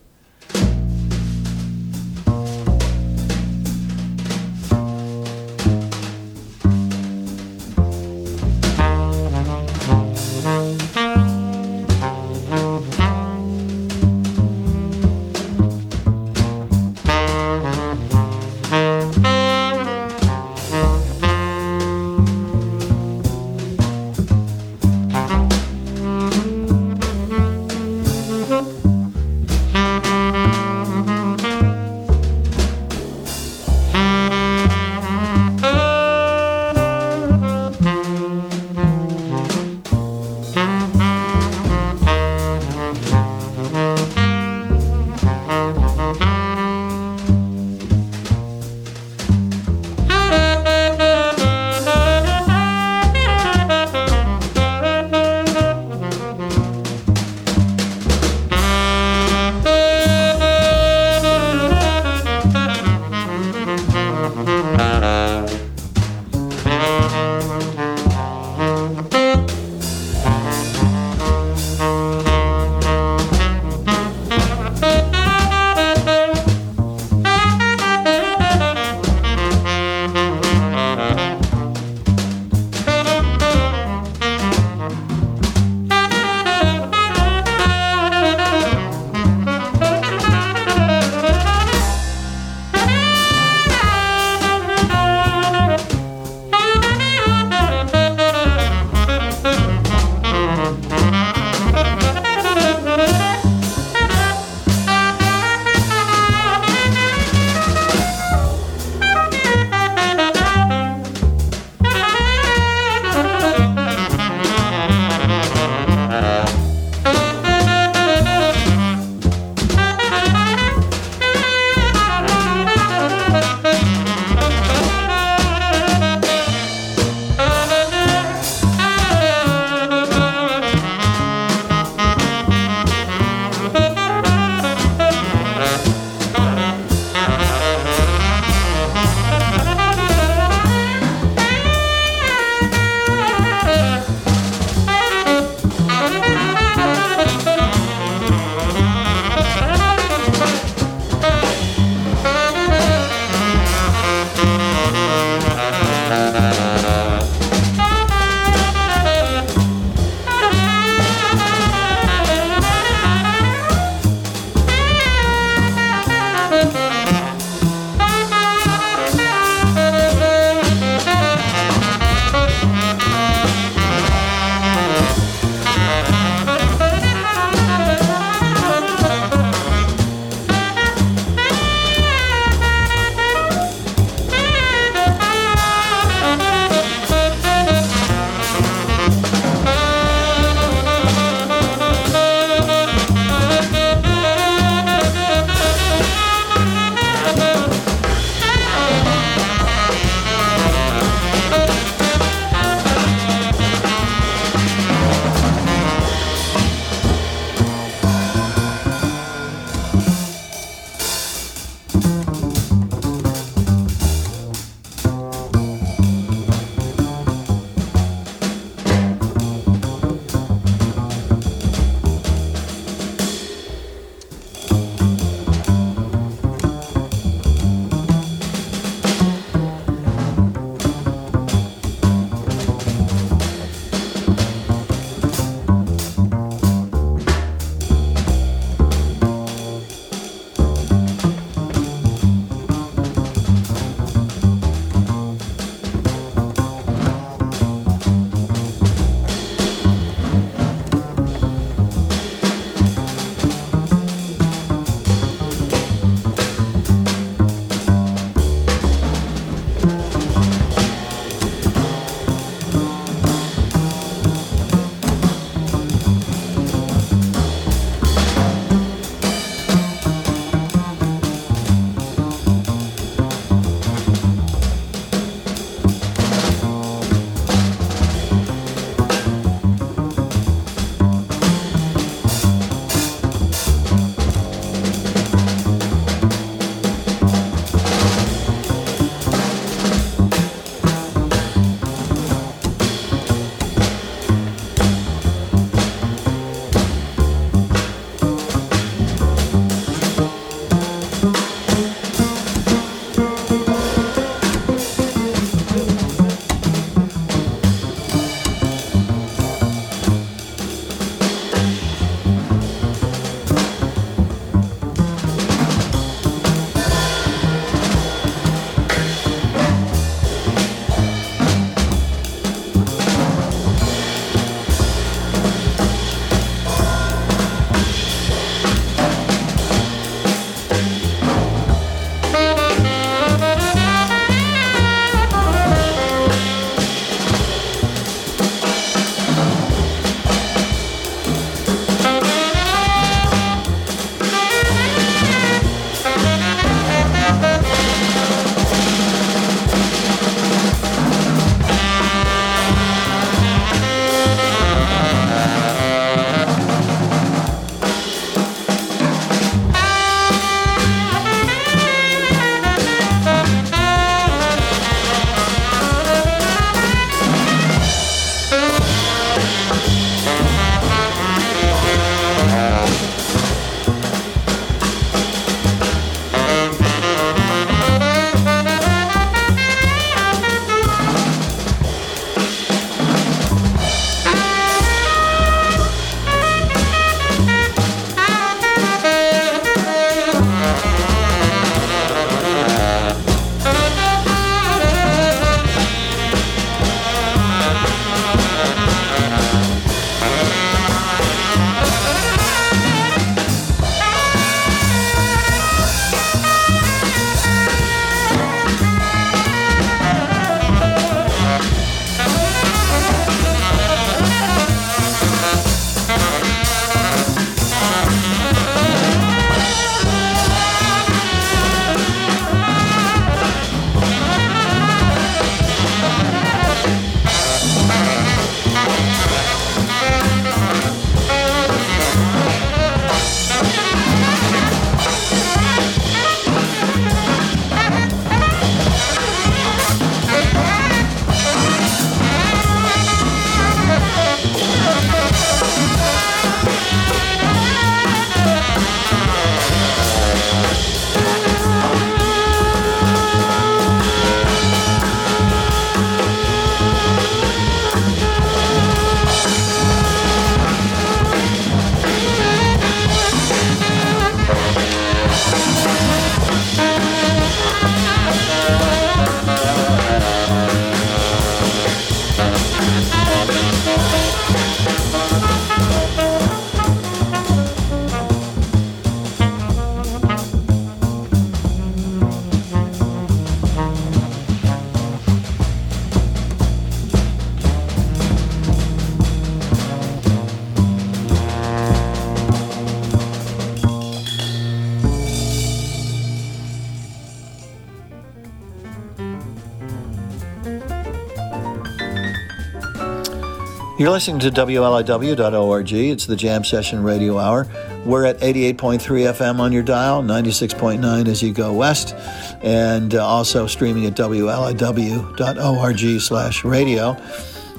You're 504.07 504.13
listening 504.13 504.39
to 504.39 504.53
WLIW.org. 504.53 505.93
It's 505.93 506.27
the 506.27 506.37
Jam 506.37 506.63
Session 506.63 507.03
Radio 507.03 507.39
Hour. 507.39 507.67
We're 508.05 508.25
at 508.25 508.39
88.3 508.39 509.01
FM 509.01 509.59
on 509.59 509.73
your 509.73 509.83
dial, 509.83 510.23
96.9 510.23 511.27
as 511.27 511.43
you 511.43 511.53
go 511.53 511.73
west, 511.73 512.15
and 512.63 513.17
uh, 513.17 513.27
also 513.27 513.67
streaming 513.67 514.07
at 514.07 514.15
WLIW.org 514.15 516.21
slash 516.21 516.65
radio. 516.65 517.17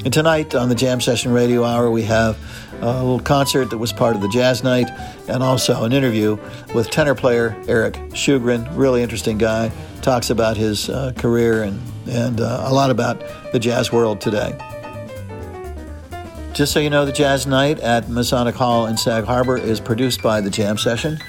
And 0.03 0.13
tonight 0.13 0.53
on 0.53 0.67
the 0.67 0.75
Jam 0.75 0.99
Session 0.99 1.31
Radio 1.31 1.63
Hour, 1.63 1.89
we 1.89 2.03
have 2.03 2.37
a 2.81 3.01
little 3.01 3.21
concert 3.21 3.69
that 3.69 3.77
was 3.77 3.93
part 3.93 4.17
of 4.17 4.21
the 4.21 4.27
jazz 4.27 4.65
night 4.65 4.89
and 5.29 5.41
also 5.41 5.85
an 5.85 5.93
interview 5.93 6.37
with 6.75 6.89
tenor 6.89 7.15
player 7.15 7.55
Eric 7.69 7.93
Schugren. 8.09 8.67
Really 8.75 9.01
interesting 9.01 9.37
guy. 9.37 9.71
Talks 10.01 10.29
about 10.29 10.57
his 10.57 10.89
uh, 10.89 11.13
career 11.15 11.63
and, 11.63 11.81
and 12.05 12.41
uh, 12.41 12.65
a 12.67 12.73
lot 12.73 12.89
about 12.89 13.23
the 13.53 13.59
jazz 13.59 13.93
world 13.93 14.19
today. 14.19 14.57
Just 16.57 16.73
so 16.73 16.79
you 16.79 16.89
know, 16.89 17.05
the 17.05 17.11
Jazz 17.11 17.45
Night 17.45 17.79
at 17.81 18.09
Masonic 18.09 18.55
Hall 18.55 18.87
in 18.87 18.97
Sag 18.97 19.25
Harbor 19.25 19.59
is 19.59 19.79
produced 19.79 20.23
by 20.23 20.41
the 20.41 20.49
Jam 20.49 20.75
Session. 20.75 21.19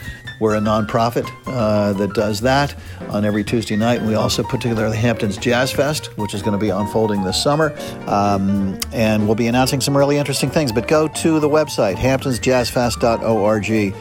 We're 0.40 0.56
a 0.56 0.58
nonprofit 0.58 1.30
uh, 1.46 1.92
that 1.92 2.14
does 2.14 2.40
that 2.40 2.74
on 3.10 3.26
every 3.26 3.44
Tuesday 3.44 3.76
night. 3.76 3.98
And 3.98 4.08
we 4.08 4.14
also 4.14 4.42
put 4.42 4.62
together 4.62 4.88
the 4.88 4.96
Hamptons 4.96 5.36
Jazz 5.36 5.70
Fest, 5.70 6.16
which 6.16 6.32
is 6.32 6.40
going 6.40 6.54
to 6.54 6.58
be 6.58 6.70
unfolding 6.70 7.24
this 7.24 7.42
summer. 7.42 7.76
Um, 8.06 8.80
and 8.94 9.26
we'll 9.26 9.34
be 9.34 9.48
announcing 9.48 9.82
some 9.82 9.94
really 9.94 10.16
interesting 10.16 10.48
things. 10.48 10.72
But 10.72 10.88
go 10.88 11.08
to 11.08 11.40
the 11.40 11.48
website, 11.50 11.96
hamptonsjazzfest.org. 11.96 13.94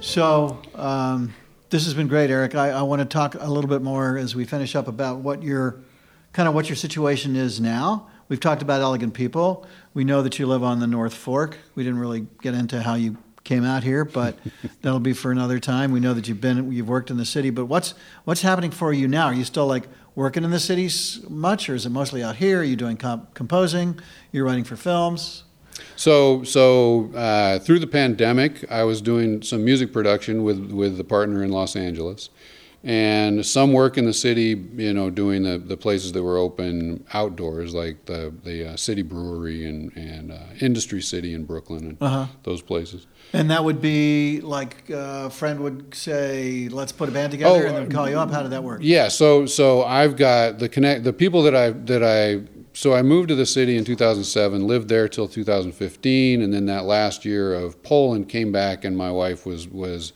So, 0.00 0.60
um, 0.74 1.32
this 1.70 1.84
has 1.84 1.94
been 1.94 2.08
great, 2.08 2.28
Eric. 2.28 2.56
I, 2.56 2.70
I 2.70 2.82
want 2.82 3.02
to 3.02 3.06
talk 3.06 3.36
a 3.36 3.48
little 3.48 3.70
bit 3.70 3.82
more 3.82 4.18
as 4.18 4.34
we 4.34 4.46
finish 4.46 4.74
up 4.74 4.88
about 4.88 5.18
what 5.18 5.44
your 5.44 5.76
kind 6.32 6.48
of 6.48 6.56
what 6.56 6.68
your 6.68 6.74
situation 6.74 7.36
is 7.36 7.60
now. 7.60 8.08
We've 8.32 8.40
talked 8.40 8.62
about 8.62 8.80
elegant 8.80 9.12
people. 9.12 9.66
We 9.92 10.04
know 10.04 10.22
that 10.22 10.38
you 10.38 10.46
live 10.46 10.64
on 10.64 10.80
the 10.80 10.86
North 10.86 11.12
Fork. 11.12 11.58
We 11.74 11.84
didn't 11.84 11.98
really 11.98 12.26
get 12.40 12.54
into 12.54 12.80
how 12.80 12.94
you 12.94 13.18
came 13.44 13.62
out 13.62 13.82
here, 13.84 14.06
but 14.06 14.38
that'll 14.80 15.00
be 15.00 15.12
for 15.12 15.30
another 15.30 15.58
time. 15.58 15.92
We 15.92 16.00
know 16.00 16.14
that 16.14 16.26
you've 16.26 16.40
been 16.40 16.72
you've 16.72 16.88
worked 16.88 17.10
in 17.10 17.18
the 17.18 17.26
city, 17.26 17.50
but 17.50 17.66
what's 17.66 17.92
what's 18.24 18.40
happening 18.40 18.70
for 18.70 18.90
you 18.90 19.06
now? 19.06 19.26
Are 19.26 19.34
you 19.34 19.44
still 19.44 19.66
like 19.66 19.86
working 20.14 20.44
in 20.44 20.50
the 20.50 20.60
city 20.60 20.88
much, 21.28 21.68
or 21.68 21.74
is 21.74 21.84
it 21.84 21.90
mostly 21.90 22.22
out 22.22 22.36
here? 22.36 22.60
Are 22.60 22.64
you 22.64 22.74
doing 22.74 22.96
comp- 22.96 23.34
composing? 23.34 24.00
You're 24.32 24.46
writing 24.46 24.64
for 24.64 24.76
films. 24.76 25.44
So, 25.96 26.42
so 26.42 27.12
uh, 27.14 27.58
through 27.58 27.80
the 27.80 27.86
pandemic, 27.86 28.64
I 28.70 28.84
was 28.84 29.02
doing 29.02 29.42
some 29.42 29.62
music 29.62 29.92
production 29.92 30.42
with 30.42 30.70
with 30.70 30.96
the 30.96 31.04
partner 31.04 31.44
in 31.44 31.50
Los 31.50 31.76
Angeles, 31.76 32.30
and 32.84 33.46
some 33.46 33.72
work 33.72 33.96
in 33.96 34.06
the 34.06 34.12
city, 34.12 34.60
you 34.74 34.92
know, 34.92 35.08
doing 35.08 35.44
the, 35.44 35.56
the 35.58 35.76
places 35.76 36.12
that 36.12 36.22
were 36.22 36.36
open 36.36 37.04
outdoors, 37.14 37.74
like 37.74 38.06
the 38.06 38.34
the 38.42 38.70
uh, 38.70 38.76
City 38.76 39.02
Brewery 39.02 39.66
and 39.66 39.96
and 39.96 40.32
uh, 40.32 40.38
Industry 40.60 41.00
City 41.00 41.32
in 41.34 41.44
Brooklyn 41.44 41.90
and 41.90 42.02
uh-huh. 42.02 42.26
those 42.42 42.60
places. 42.60 43.06
And 43.32 43.50
that 43.50 43.62
would 43.62 43.80
be 43.80 44.40
like 44.40 44.90
uh, 44.90 45.24
a 45.26 45.30
friend 45.30 45.60
would 45.60 45.94
say, 45.94 46.68
"Let's 46.68 46.90
put 46.90 47.08
a 47.08 47.12
band 47.12 47.30
together," 47.30 47.64
oh, 47.64 47.68
and 47.68 47.76
then 47.76 47.90
call 47.90 48.10
you 48.10 48.18
up. 48.18 48.32
How 48.32 48.42
did 48.42 48.50
that 48.50 48.64
work? 48.64 48.80
Yeah, 48.82 49.08
so 49.08 49.46
so 49.46 49.84
I've 49.84 50.16
got 50.16 50.58
the 50.58 50.68
connect 50.68 51.04
the 51.04 51.12
people 51.12 51.44
that 51.44 51.54
I 51.54 51.70
that 51.70 52.02
I 52.02 52.42
so 52.74 52.94
I 52.94 53.02
moved 53.02 53.28
to 53.28 53.34
the 53.34 53.46
city 53.46 53.76
in 53.76 53.84
2007, 53.84 54.66
lived 54.66 54.88
there 54.88 55.06
till 55.06 55.28
2015, 55.28 56.42
and 56.42 56.52
then 56.52 56.66
that 56.66 56.84
last 56.84 57.24
year 57.24 57.54
of 57.54 57.82
Poland 57.82 58.28
came 58.28 58.50
back, 58.50 58.84
and 58.84 58.96
my 58.96 59.12
wife 59.12 59.46
was 59.46 59.68
was 59.68 60.12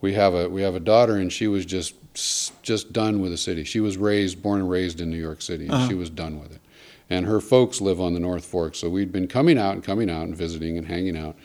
we 0.00 0.12
have 0.12 0.34
a 0.34 0.48
we 0.48 0.62
have 0.62 0.76
a 0.76 0.80
daughter, 0.80 1.16
and 1.16 1.32
she 1.32 1.48
was 1.48 1.66
just 1.66 1.94
just 2.14 2.92
done 2.92 3.20
with 3.20 3.30
the 3.30 3.36
city. 3.36 3.64
She 3.64 3.80
was 3.80 3.96
raised, 3.96 4.42
born 4.42 4.60
and 4.60 4.70
raised 4.70 5.00
in 5.00 5.10
New 5.10 5.18
York 5.18 5.42
City, 5.42 5.64
and 5.64 5.74
uh-huh. 5.74 5.88
she 5.88 5.94
was 5.94 6.10
done 6.10 6.40
with 6.40 6.52
it. 6.52 6.60
And 7.10 7.26
her 7.26 7.40
folks 7.40 7.80
live 7.80 8.00
on 8.00 8.14
the 8.14 8.20
North 8.20 8.44
Fork, 8.44 8.74
so 8.74 8.88
we'd 8.88 9.12
been 9.12 9.28
coming 9.28 9.58
out 9.58 9.74
and 9.74 9.84
coming 9.84 10.08
out 10.08 10.22
and 10.22 10.36
visiting 10.36 10.78
and 10.78 10.86
hanging 10.86 11.16
out. 11.16 11.36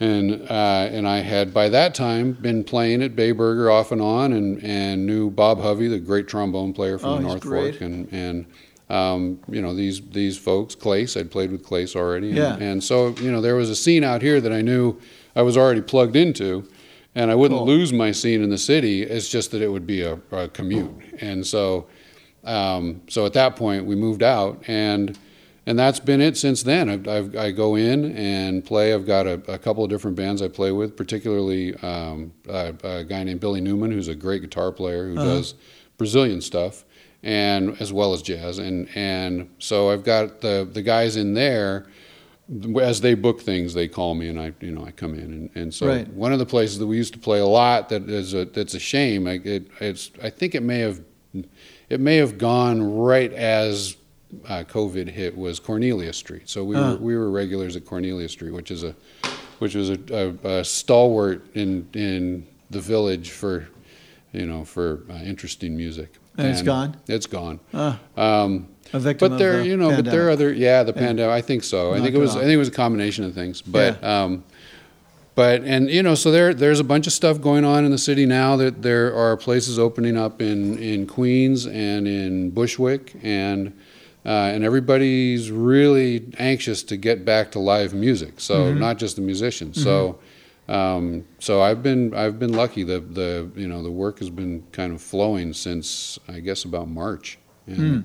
And 0.00 0.42
uh, 0.50 0.88
and 0.90 1.06
I 1.06 1.18
had 1.18 1.52
by 1.52 1.68
that 1.68 1.94
time 1.94 2.32
been 2.32 2.64
playing 2.64 3.02
at 3.02 3.14
Bayburger 3.14 3.72
off 3.72 3.92
and 3.92 4.00
on, 4.00 4.32
and, 4.32 4.62
and 4.64 5.06
knew 5.06 5.30
Bob 5.30 5.60
Hovey, 5.60 5.88
the 5.88 5.98
great 5.98 6.26
trombone 6.26 6.72
player 6.72 6.98
from 6.98 7.10
oh, 7.10 7.16
the 7.16 7.22
North 7.22 7.42
great. 7.42 7.72
Fork, 7.74 7.82
and 7.82 8.08
and 8.10 8.46
um, 8.88 9.38
you 9.48 9.60
know 9.60 9.74
these 9.74 10.00
these 10.00 10.38
folks, 10.38 10.74
Claes. 10.74 11.18
I'd 11.18 11.30
played 11.30 11.52
with 11.52 11.62
Claes 11.62 11.94
already, 11.94 12.28
and, 12.28 12.38
yeah. 12.38 12.56
and 12.56 12.82
so 12.82 13.10
you 13.20 13.30
know 13.30 13.42
there 13.42 13.56
was 13.56 13.68
a 13.68 13.76
scene 13.76 14.02
out 14.02 14.22
here 14.22 14.40
that 14.40 14.52
I 14.52 14.62
knew 14.62 14.98
I 15.36 15.42
was 15.42 15.58
already 15.58 15.82
plugged 15.82 16.16
into 16.16 16.66
and 17.20 17.30
I 17.30 17.34
wouldn't 17.34 17.58
cool. 17.58 17.66
lose 17.66 17.92
my 17.92 18.12
scene 18.12 18.42
in 18.42 18.48
the 18.48 18.58
city. 18.58 19.02
It's 19.02 19.28
just 19.28 19.50
that 19.50 19.60
it 19.60 19.68
would 19.68 19.86
be 19.86 20.00
a, 20.02 20.18
a 20.32 20.48
commute, 20.48 20.90
and 21.20 21.46
so 21.46 21.86
um, 22.44 23.02
so 23.08 23.26
at 23.26 23.34
that 23.34 23.56
point 23.56 23.84
we 23.84 23.94
moved 23.94 24.22
out, 24.22 24.62
and 24.66 25.18
and 25.66 25.78
that's 25.78 26.00
been 26.00 26.22
it 26.22 26.38
since 26.38 26.62
then. 26.62 26.88
I've, 26.88 27.06
I've, 27.06 27.36
i 27.36 27.50
go 27.50 27.74
in 27.74 28.16
and 28.16 28.64
play. 28.64 28.94
I've 28.94 29.06
got 29.06 29.26
a, 29.26 29.34
a, 29.52 29.58
couple 29.58 29.84
of 29.84 29.90
different 29.90 30.16
bands 30.16 30.40
I 30.40 30.48
play 30.48 30.72
with, 30.72 30.96
particularly 30.96 31.74
um, 31.82 32.32
a, 32.48 32.74
a, 32.82 33.04
guy 33.04 33.22
named 33.22 33.40
Billy 33.40 33.60
Newman, 33.60 33.90
who's 33.92 34.08
a 34.08 34.14
great 34.14 34.40
guitar 34.40 34.72
player 34.72 35.06
who 35.08 35.18
uh-huh. 35.18 35.24
does 35.24 35.54
Brazilian 35.98 36.40
stuff 36.40 36.86
and 37.22 37.78
as 37.82 37.92
well 37.92 38.14
as 38.14 38.22
jazz, 38.22 38.56
and 38.56 38.88
and 38.94 39.50
so 39.58 39.90
I've 39.90 40.04
got 40.04 40.40
the 40.40 40.66
the 40.72 40.80
guys 40.80 41.16
in 41.16 41.34
there 41.34 41.86
as 42.80 43.00
they 43.00 43.14
book 43.14 43.40
things, 43.40 43.74
they 43.74 43.86
call 43.86 44.14
me, 44.14 44.28
and 44.28 44.40
I, 44.40 44.52
you 44.60 44.72
know, 44.72 44.84
I 44.84 44.90
come 44.90 45.14
in, 45.14 45.20
and, 45.20 45.50
and 45.54 45.74
so 45.74 45.86
right. 45.86 46.08
one 46.08 46.32
of 46.32 46.38
the 46.38 46.46
places 46.46 46.78
that 46.78 46.86
we 46.86 46.96
used 46.96 47.12
to 47.12 47.18
play 47.18 47.38
a 47.38 47.46
lot 47.46 47.88
that 47.90 48.08
is 48.08 48.34
a, 48.34 48.44
that's 48.44 48.74
a 48.74 48.80
shame. 48.80 49.26
I, 49.26 49.40
it, 49.44 49.68
it's 49.80 50.10
I 50.22 50.30
think 50.30 50.54
it 50.54 50.62
may 50.62 50.80
have 50.80 51.00
it 51.88 52.00
may 52.00 52.16
have 52.16 52.38
gone 52.38 52.82
right 52.98 53.32
as 53.32 53.96
uh, 54.46 54.64
COVID 54.66 55.08
hit 55.08 55.36
was 55.36 55.60
Cornelia 55.60 56.12
Street. 56.12 56.48
So 56.48 56.64
we 56.64 56.76
uh. 56.76 56.92
were 56.92 56.96
we 56.98 57.16
were 57.16 57.30
regulars 57.30 57.76
at 57.76 57.84
Cornelia 57.84 58.28
Street, 58.28 58.52
which 58.52 58.70
is 58.70 58.82
a 58.82 58.94
which 59.60 59.74
was 59.74 59.90
a, 59.90 59.98
a, 60.10 60.58
a 60.58 60.64
stalwart 60.64 61.46
in 61.54 61.88
in 61.92 62.46
the 62.70 62.80
village 62.80 63.30
for 63.30 63.68
you 64.32 64.46
know 64.46 64.64
for 64.64 65.02
uh, 65.08 65.14
interesting 65.14 65.76
music. 65.76 66.14
And, 66.36 66.46
and, 66.46 66.56
it's 66.56 66.62
gone. 66.62 66.96
It's 67.06 67.26
gone. 67.26 67.60
Um, 68.16 68.68
but 68.92 69.38
there, 69.38 69.58
the 69.58 69.66
you 69.66 69.76
know, 69.76 69.88
pandemic. 69.88 70.04
but 70.04 70.10
there 70.10 70.26
are 70.26 70.30
other, 70.30 70.52
yeah, 70.52 70.82
the 70.82 70.92
pandemic. 70.92 71.32
I 71.32 71.40
think 71.40 71.62
so. 71.64 71.92
I 71.92 72.00
think 72.00 72.14
it 72.14 72.18
was. 72.18 72.36
I 72.36 72.40
think 72.40 72.52
it 72.52 72.56
was 72.56 72.68
a 72.68 72.72
combination 72.72 73.24
of 73.24 73.34
things. 73.34 73.62
But, 73.62 73.98
yeah. 74.02 74.22
um, 74.22 74.44
but 75.34 75.62
and 75.62 75.88
you 75.88 76.02
know, 76.02 76.14
so 76.14 76.30
there, 76.30 76.52
there's 76.52 76.80
a 76.80 76.84
bunch 76.84 77.06
of 77.06 77.12
stuff 77.12 77.40
going 77.40 77.64
on 77.64 77.84
in 77.84 77.90
the 77.90 77.98
city 77.98 78.26
now. 78.26 78.56
That 78.56 78.82
there 78.82 79.14
are 79.14 79.36
places 79.36 79.78
opening 79.78 80.16
up 80.16 80.42
in 80.42 80.78
in 80.78 81.06
Queens 81.06 81.66
and 81.66 82.08
in 82.08 82.50
Bushwick, 82.50 83.14
and 83.22 83.68
uh, 84.26 84.50
and 84.52 84.64
everybody's 84.64 85.50
really 85.50 86.26
anxious 86.38 86.82
to 86.84 86.96
get 86.96 87.24
back 87.24 87.52
to 87.52 87.58
live 87.58 87.94
music. 87.94 88.40
So 88.40 88.64
mm-hmm. 88.64 88.80
not 88.80 88.98
just 88.98 89.16
the 89.16 89.22
musicians. 89.22 89.76
Mm-hmm. 89.76 89.84
So. 89.84 90.18
Um, 90.68 91.24
so 91.40 91.62
I've 91.62 91.82
been 91.82 92.14
I've 92.14 92.38
been 92.38 92.52
lucky. 92.52 92.84
The 92.84 93.00
the 93.00 93.50
you 93.56 93.66
know 93.66 93.82
the 93.82 93.90
work 93.90 94.20
has 94.20 94.30
been 94.30 94.62
kind 94.70 94.92
of 94.92 95.02
flowing 95.02 95.52
since 95.52 96.16
I 96.28 96.38
guess 96.38 96.64
about 96.64 96.86
March. 96.86 97.38
And, 97.66 98.04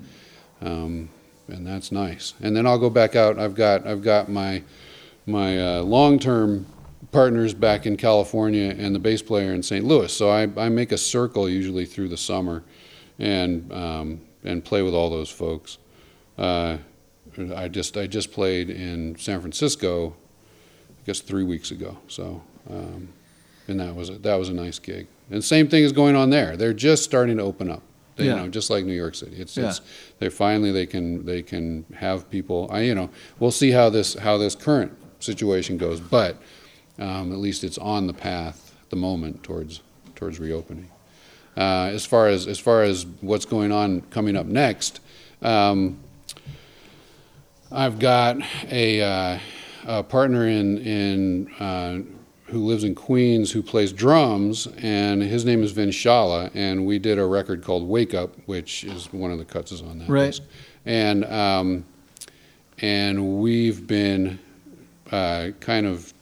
um, 0.66 1.08
and 1.48 1.66
that's 1.66 1.92
nice. 1.92 2.34
And 2.40 2.56
then 2.56 2.66
I'll 2.66 2.78
go 2.78 2.90
back 2.90 3.14
out. 3.14 3.38
I've 3.38 3.54
got 3.54 3.86
I've 3.86 4.02
got 4.02 4.28
my 4.28 4.62
my 5.26 5.60
uh, 5.60 5.82
long 5.82 6.18
term 6.18 6.66
partners 7.12 7.54
back 7.54 7.86
in 7.86 7.96
California 7.96 8.74
and 8.76 8.94
the 8.94 8.98
bass 8.98 9.22
player 9.22 9.54
in 9.54 9.62
St. 9.62 9.84
Louis. 9.84 10.12
So 10.12 10.28
I, 10.28 10.42
I 10.56 10.68
make 10.68 10.92
a 10.92 10.98
circle 10.98 11.48
usually 11.48 11.86
through 11.86 12.08
the 12.08 12.16
summer, 12.16 12.64
and 13.18 13.72
um, 13.72 14.20
and 14.44 14.64
play 14.64 14.82
with 14.82 14.94
all 14.94 15.10
those 15.10 15.30
folks. 15.30 15.78
Uh, 16.36 16.78
I 17.54 17.68
just 17.68 17.96
I 17.96 18.06
just 18.06 18.32
played 18.32 18.70
in 18.70 19.16
San 19.18 19.40
Francisco, 19.40 20.16
I 20.90 21.06
guess 21.06 21.20
three 21.20 21.44
weeks 21.44 21.70
ago. 21.70 21.96
So 22.08 22.42
um, 22.68 23.08
and 23.68 23.80
that 23.80 23.94
was 23.94 24.10
a, 24.10 24.18
that 24.18 24.34
was 24.34 24.48
a 24.48 24.54
nice 24.54 24.78
gig. 24.78 25.06
And 25.30 25.38
the 25.38 25.46
same 25.46 25.68
thing 25.68 25.84
is 25.84 25.92
going 25.92 26.16
on 26.16 26.30
there. 26.30 26.56
They're 26.56 26.72
just 26.72 27.04
starting 27.04 27.36
to 27.36 27.42
open 27.42 27.70
up. 27.70 27.82
They, 28.16 28.26
yeah. 28.26 28.36
You 28.36 28.42
know, 28.42 28.48
just 28.48 28.70
like 28.70 28.84
New 28.84 28.94
York 28.94 29.14
City. 29.14 29.36
It's, 29.36 29.56
yeah. 29.56 29.68
it's 29.68 29.80
they 30.18 30.28
finally 30.28 30.72
they 30.72 30.86
can 30.86 31.24
they 31.24 31.42
can 31.42 31.84
have 31.94 32.28
people. 32.30 32.68
I 32.70 32.80
you 32.80 32.94
know 32.94 33.10
we'll 33.38 33.50
see 33.50 33.70
how 33.70 33.90
this 33.90 34.14
how 34.14 34.38
this 34.38 34.54
current 34.54 34.96
situation 35.20 35.76
goes, 35.76 36.00
but 36.00 36.36
um, 36.98 37.32
at 37.32 37.38
least 37.38 37.62
it's 37.62 37.78
on 37.78 38.06
the 38.06 38.14
path 38.14 38.74
at 38.82 38.90
the 38.90 38.96
moment 38.96 39.42
towards 39.42 39.82
towards 40.14 40.40
reopening. 40.40 40.88
Uh, 41.56 41.90
as 41.92 42.04
far 42.04 42.28
as 42.28 42.46
as 42.46 42.58
far 42.58 42.82
as 42.82 43.06
what's 43.20 43.44
going 43.44 43.72
on 43.72 44.00
coming 44.10 44.36
up 44.36 44.46
next, 44.46 45.00
um, 45.42 45.98
I've 47.70 47.98
got 47.98 48.38
a, 48.70 49.02
uh, 49.02 49.38
a 49.86 50.02
partner 50.02 50.46
in 50.46 50.78
in 50.78 51.52
uh, 51.58 52.00
who 52.46 52.64
lives 52.64 52.84
in 52.84 52.94
Queens 52.94 53.50
who 53.50 53.62
plays 53.62 53.92
drums, 53.92 54.68
and 54.78 55.22
his 55.22 55.44
name 55.44 55.62
is 55.62 55.72
Vin 55.72 55.90
Shala, 55.90 56.50
and 56.54 56.86
we 56.86 56.98
did 56.98 57.18
a 57.18 57.26
record 57.26 57.64
called 57.64 57.88
Wake 57.88 58.14
Up, 58.14 58.36
which 58.46 58.84
is 58.84 59.12
one 59.12 59.30
of 59.30 59.38
the 59.38 59.44
cuts 59.44 59.72
is 59.72 59.82
on 59.82 59.98
that 59.98 60.08
right. 60.08 60.26
disc. 60.26 60.42
And 60.84 61.24
um, 61.24 61.84
and 62.78 63.40
we've 63.40 63.86
been 63.86 64.38
uh, 65.10 65.50
kind 65.60 65.86
of 65.86 66.12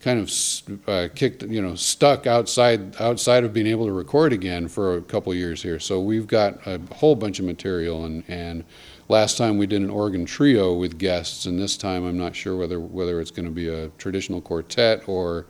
kind 0.00 0.20
of 0.20 0.88
uh, 0.88 1.08
kicked, 1.14 1.42
you 1.42 1.60
know, 1.60 1.74
stuck 1.74 2.26
outside 2.26 3.00
outside 3.00 3.42
of 3.42 3.52
being 3.52 3.66
able 3.66 3.86
to 3.86 3.92
record 3.92 4.32
again 4.32 4.68
for 4.68 4.96
a 4.96 5.02
couple 5.02 5.34
years 5.34 5.62
here. 5.62 5.80
So 5.80 6.00
we've 6.00 6.26
got 6.26 6.64
a 6.66 6.80
whole 6.94 7.16
bunch 7.16 7.38
of 7.38 7.44
material, 7.44 8.04
and 8.04 8.22
and 8.28 8.64
last 9.08 9.38
time 9.38 9.58
we 9.58 9.66
did 9.66 9.82
an 9.82 9.90
organ 9.90 10.24
trio 10.24 10.74
with 10.74 10.98
guests, 10.98 11.46
and 11.46 11.58
this 11.58 11.76
time 11.76 12.04
I'm 12.04 12.18
not 12.18 12.34
sure 12.34 12.56
whether 12.56 12.80
whether 12.80 13.20
it's 13.20 13.30
going 13.30 13.46
to 13.46 13.52
be 13.52 13.68
a 13.68 13.88
traditional 13.98 14.40
quartet 14.40 15.08
or, 15.08 15.46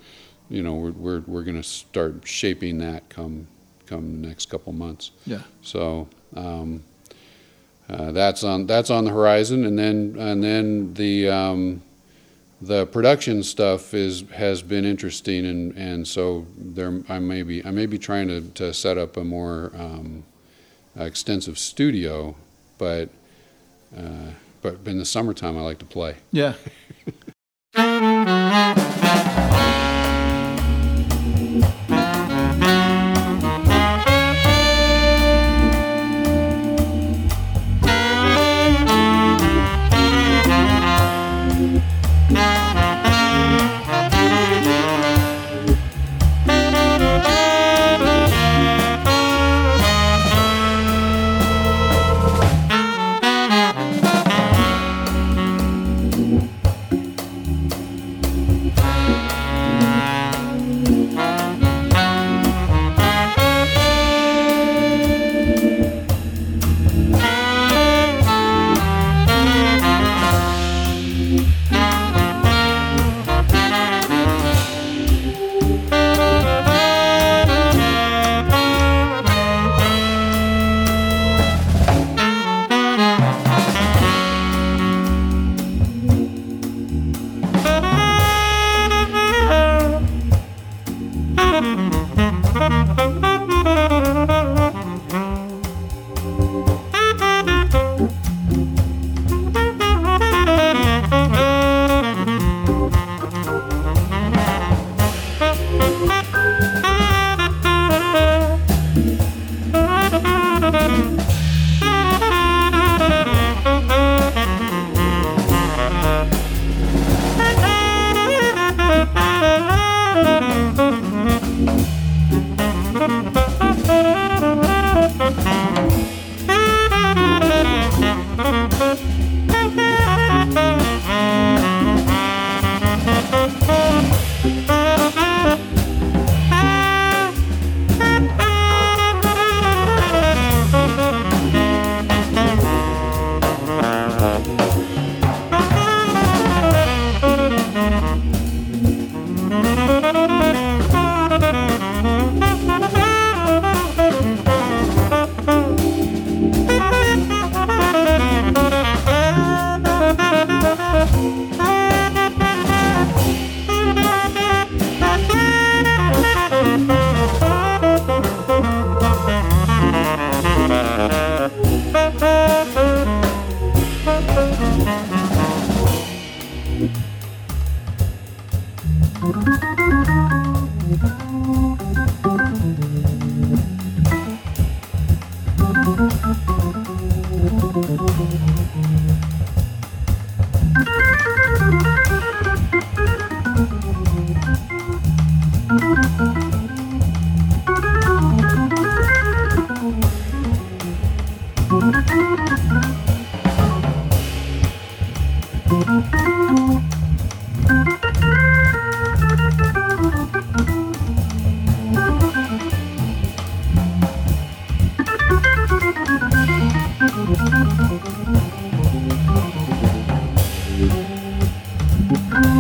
you 0.49 0.63
know, 0.63 0.75
we're 0.75 0.93
we're, 0.93 1.21
we're 1.27 1.43
going 1.43 1.57
to 1.57 1.69
start 1.69 2.27
shaping 2.27 2.79
that 2.79 3.09
come 3.09 3.47
come 3.87 4.21
the 4.21 4.29
next 4.29 4.47
couple 4.47 4.73
months. 4.73 5.13
Yeah. 5.27 5.43
So 5.63 6.09
um, 6.35 6.83
uh, 7.89 8.13
that's 8.13 8.45
on 8.45 8.67
that's 8.67 8.91
on 8.91 9.05
the 9.05 9.11
horizon, 9.11 9.65
and 9.65 9.79
then 9.79 10.17
and 10.19 10.43
then 10.43 10.95
the 10.95 11.29
um, 11.29 11.83
the 12.61 12.87
production 12.87 13.43
stuff 13.43 13.95
is 13.95 14.25
has 14.35 14.63
been 14.63 14.85
interesting, 14.85 15.47
and, 15.47 15.77
and 15.77 16.09
so 16.09 16.47
there 16.57 17.03
I 17.09 17.19
may 17.19 17.43
be 17.43 17.65
I 17.65 17.71
may 17.71 17.87
be 17.87 17.99
trying 17.99 18.29
to, 18.29 18.41
to 18.41 18.75
set 18.75 18.99
up 18.99 19.17
a 19.17 19.25
more 19.25 19.73
um, 19.77 20.25
extensive 20.97 21.59
studio, 21.59 22.35
but 22.79 23.09
uh, 23.97 24.31
but 24.63 24.79
in 24.87 24.99
the 24.99 25.05
summertime 25.05 25.59
I 25.59 25.61
like 25.61 25.79
to 25.79 25.85
play. 25.85 26.17
Yeah. 26.33 26.55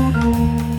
Música 0.07 0.75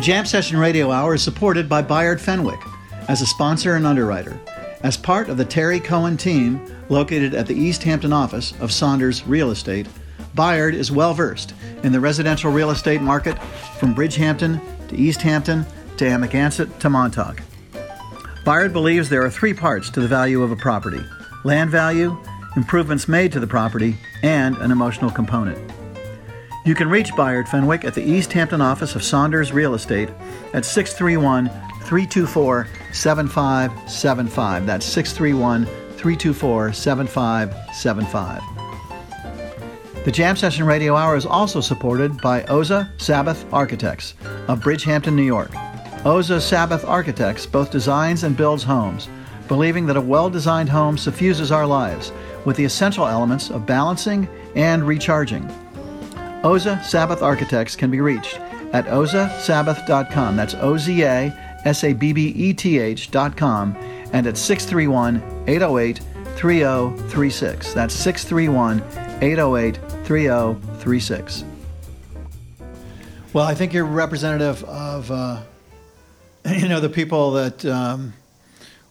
The 0.00 0.06
Jam 0.06 0.24
Session 0.24 0.56
Radio 0.56 0.90
Hour 0.90 1.16
is 1.16 1.22
supported 1.22 1.68
by 1.68 1.82
Bayard 1.82 2.22
Fenwick 2.22 2.58
as 3.08 3.20
a 3.20 3.26
sponsor 3.26 3.74
and 3.74 3.86
underwriter. 3.86 4.40
As 4.82 4.96
part 4.96 5.28
of 5.28 5.36
the 5.36 5.44
Terry 5.44 5.78
Cohen 5.78 6.16
team 6.16 6.58
located 6.88 7.34
at 7.34 7.46
the 7.46 7.54
East 7.54 7.82
Hampton 7.82 8.10
office 8.10 8.54
of 8.60 8.72
Saunders 8.72 9.26
Real 9.26 9.50
Estate, 9.50 9.86
Bayard 10.34 10.74
is 10.74 10.90
well 10.90 11.12
versed 11.12 11.52
in 11.82 11.92
the 11.92 12.00
residential 12.00 12.50
real 12.50 12.70
estate 12.70 13.02
market 13.02 13.38
from 13.78 13.94
Bridgehampton 13.94 14.58
to 14.88 14.96
East 14.96 15.20
Hampton 15.20 15.66
to 15.98 16.06
Amagansett 16.06 16.78
to 16.78 16.88
Montauk. 16.88 17.42
Bayard 18.46 18.72
believes 18.72 19.10
there 19.10 19.22
are 19.22 19.28
three 19.28 19.52
parts 19.52 19.90
to 19.90 20.00
the 20.00 20.08
value 20.08 20.42
of 20.42 20.50
a 20.50 20.56
property 20.56 21.04
land 21.44 21.68
value, 21.68 22.16
improvements 22.56 23.06
made 23.06 23.32
to 23.32 23.38
the 23.38 23.46
property, 23.46 23.98
and 24.22 24.56
an 24.62 24.70
emotional 24.70 25.10
component. 25.10 25.69
You 26.62 26.74
can 26.74 26.90
reach 26.90 27.16
Bayard 27.16 27.48
Fenwick 27.48 27.86
at 27.86 27.94
the 27.94 28.02
East 28.02 28.34
Hampton 28.34 28.60
office 28.60 28.94
of 28.94 29.02
Saunders 29.02 29.50
Real 29.50 29.72
Estate 29.72 30.10
at 30.52 30.66
631 30.66 31.48
324 31.84 32.68
7575. 32.92 34.66
That's 34.66 34.84
631 34.84 35.64
324 35.64 36.72
7575. 36.74 38.42
The 40.04 40.12
Jam 40.12 40.36
Session 40.36 40.66
Radio 40.66 40.96
Hour 40.96 41.16
is 41.16 41.24
also 41.24 41.62
supported 41.62 42.20
by 42.20 42.42
Oza 42.42 42.90
Sabbeth 42.98 43.50
Architects 43.54 44.12
of 44.46 44.60
Bridgehampton, 44.60 45.14
New 45.14 45.22
York. 45.22 45.52
Oza 46.04 46.40
Sabbeth 46.40 46.86
Architects 46.86 47.46
both 47.46 47.70
designs 47.70 48.22
and 48.24 48.36
builds 48.36 48.62
homes, 48.62 49.08
believing 49.48 49.86
that 49.86 49.96
a 49.96 50.00
well 50.00 50.28
designed 50.28 50.68
home 50.68 50.98
suffuses 50.98 51.50
our 51.50 51.66
lives 51.66 52.12
with 52.44 52.56
the 52.56 52.64
essential 52.64 53.06
elements 53.06 53.50
of 53.50 53.64
balancing 53.64 54.28
and 54.54 54.86
recharging. 54.86 55.50
Oza 56.42 56.82
Sabbeth 56.82 57.20
Architects 57.20 57.76
can 57.76 57.90
be 57.90 58.00
reached 58.00 58.38
at 58.72 58.86
ozasabbeth.com. 58.86 60.36
That's 60.36 60.54
O 60.54 60.78
Z 60.78 61.02
A 61.02 61.32
S 61.64 61.84
A 61.84 61.92
B 61.92 62.12
B 62.12 62.28
E 62.28 62.54
T 62.54 62.78
H.com 62.78 63.76
and 64.12 64.26
at 64.26 64.38
631 64.38 65.22
808 65.46 66.00
3036. 66.36 67.74
That's 67.74 67.94
631 67.94 68.82
808 69.22 69.78
3036. 70.04 71.44
Well, 73.32 73.46
I 73.46 73.54
think 73.54 73.74
you're 73.74 73.84
representative 73.84 74.64
of, 74.64 75.10
uh, 75.10 75.42
you 76.50 76.68
know, 76.68 76.80
the 76.80 76.88
people 76.88 77.32
that 77.32 77.64
um, 77.66 78.14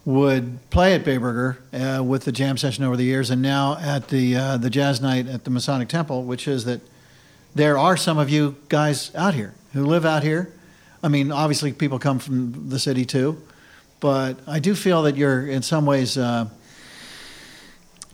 would 0.06 0.60
play 0.70 0.94
at 0.94 1.04
Bayburger 1.04 1.58
uh, 1.74 2.04
with 2.04 2.26
the 2.26 2.32
jam 2.32 2.58
session 2.58 2.84
over 2.84 2.96
the 2.96 3.04
years, 3.04 3.32
and 3.32 3.42
now 3.42 3.78
at 3.80 4.10
the 4.10 4.36
uh, 4.36 4.58
the 4.58 4.70
jazz 4.70 5.02
night 5.02 5.28
at 5.28 5.44
the 5.44 5.50
Masonic 5.50 5.90
Temple, 5.90 6.24
which 6.24 6.48
is 6.48 6.66
that 6.66 6.82
there 7.56 7.78
are 7.78 7.98
some 7.98 8.18
of 8.18 8.30
you 8.30 8.56
guys 8.70 9.14
out 9.16 9.34
here 9.34 9.54
who 9.74 9.86
live 9.86 10.06
out 10.06 10.24
here. 10.24 10.54
I 11.02 11.08
mean, 11.08 11.32
obviously, 11.32 11.72
people 11.74 12.00
come 12.00 12.20
from 12.20 12.70
the 12.70 12.80
city 12.80 13.06
too, 13.06 13.42
but 14.00 14.40
I 14.48 14.60
do 14.60 14.76
feel 14.76 15.04
that 15.04 15.16
you're 15.16 15.48
in 15.48 15.62
some 15.62 15.86
ways 15.86 16.18
uh, 16.18 16.50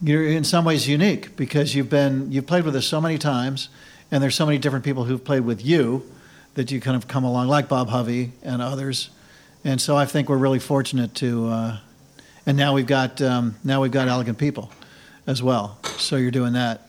you're 0.01 0.25
in 0.27 0.43
some 0.43 0.65
ways 0.65 0.87
unique 0.87 1.35
because 1.35 1.73
you've 1.73 1.89
been 1.89 2.31
you've 2.31 2.47
played 2.47 2.65
with 2.65 2.75
us 2.75 2.85
so 2.85 3.01
many 3.01 3.17
times, 3.17 3.69
and 4.11 4.21
there's 4.21 4.35
so 4.35 4.45
many 4.45 4.57
different 4.57 4.85
people 4.85 5.05
who've 5.05 5.23
played 5.23 5.41
with 5.41 5.65
you 5.65 6.03
that 6.55 6.71
you 6.71 6.79
kind 6.79 6.95
of 6.95 7.07
come 7.07 7.23
along, 7.23 7.47
like 7.47 7.67
Bob 7.67 7.89
Hovey 7.89 8.31
and 8.43 8.61
others, 8.61 9.09
and 9.63 9.81
so 9.81 9.97
I 9.97 10.05
think 10.05 10.29
we're 10.29 10.37
really 10.37 10.59
fortunate 10.59 11.13
to. 11.15 11.47
Uh, 11.47 11.77
and 12.45 12.57
now 12.57 12.73
we've 12.73 12.85
got 12.85 13.21
um, 13.21 13.55
now 13.63 13.81
we've 13.81 13.91
got 13.91 14.07
elegant 14.07 14.37
people 14.37 14.71
as 15.25 15.41
well. 15.41 15.79
So 15.97 16.17
you're 16.17 16.31
doing 16.31 16.53
that. 16.53 16.87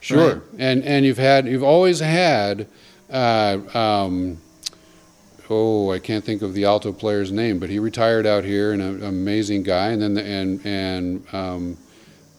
Sure, 0.00 0.34
Right. 0.34 0.42
and 0.58 0.84
and 0.84 1.04
you've 1.04 1.18
had 1.18 1.46
you've 1.46 1.62
always 1.64 2.00
had. 2.00 2.66
Uh, 3.10 3.58
um, 3.72 4.38
oh, 5.48 5.92
I 5.92 5.98
can't 5.98 6.24
think 6.24 6.42
of 6.42 6.54
the 6.54 6.64
alto 6.64 6.92
player's 6.92 7.30
name, 7.30 7.58
but 7.58 7.70
he 7.70 7.78
retired 7.78 8.26
out 8.26 8.44
here, 8.44 8.72
and 8.72 8.82
an 8.82 9.02
amazing 9.04 9.62
guy. 9.62 9.88
And 9.88 10.02
then 10.02 10.14
the, 10.14 10.24
and 10.24 10.60
and 10.66 11.34
um, 11.34 11.76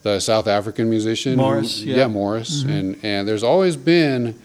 the 0.04 0.20
South 0.20 0.48
African 0.48 0.90
musician 0.90 1.38
Morris, 1.38 1.82
yeah. 1.82 2.04
Mm-hmm. 2.04 2.14
Morris, 2.14 2.64
and 2.64 2.98
and 3.04 3.28
there's 3.28 3.44
always 3.44 3.76
been, 3.78 4.38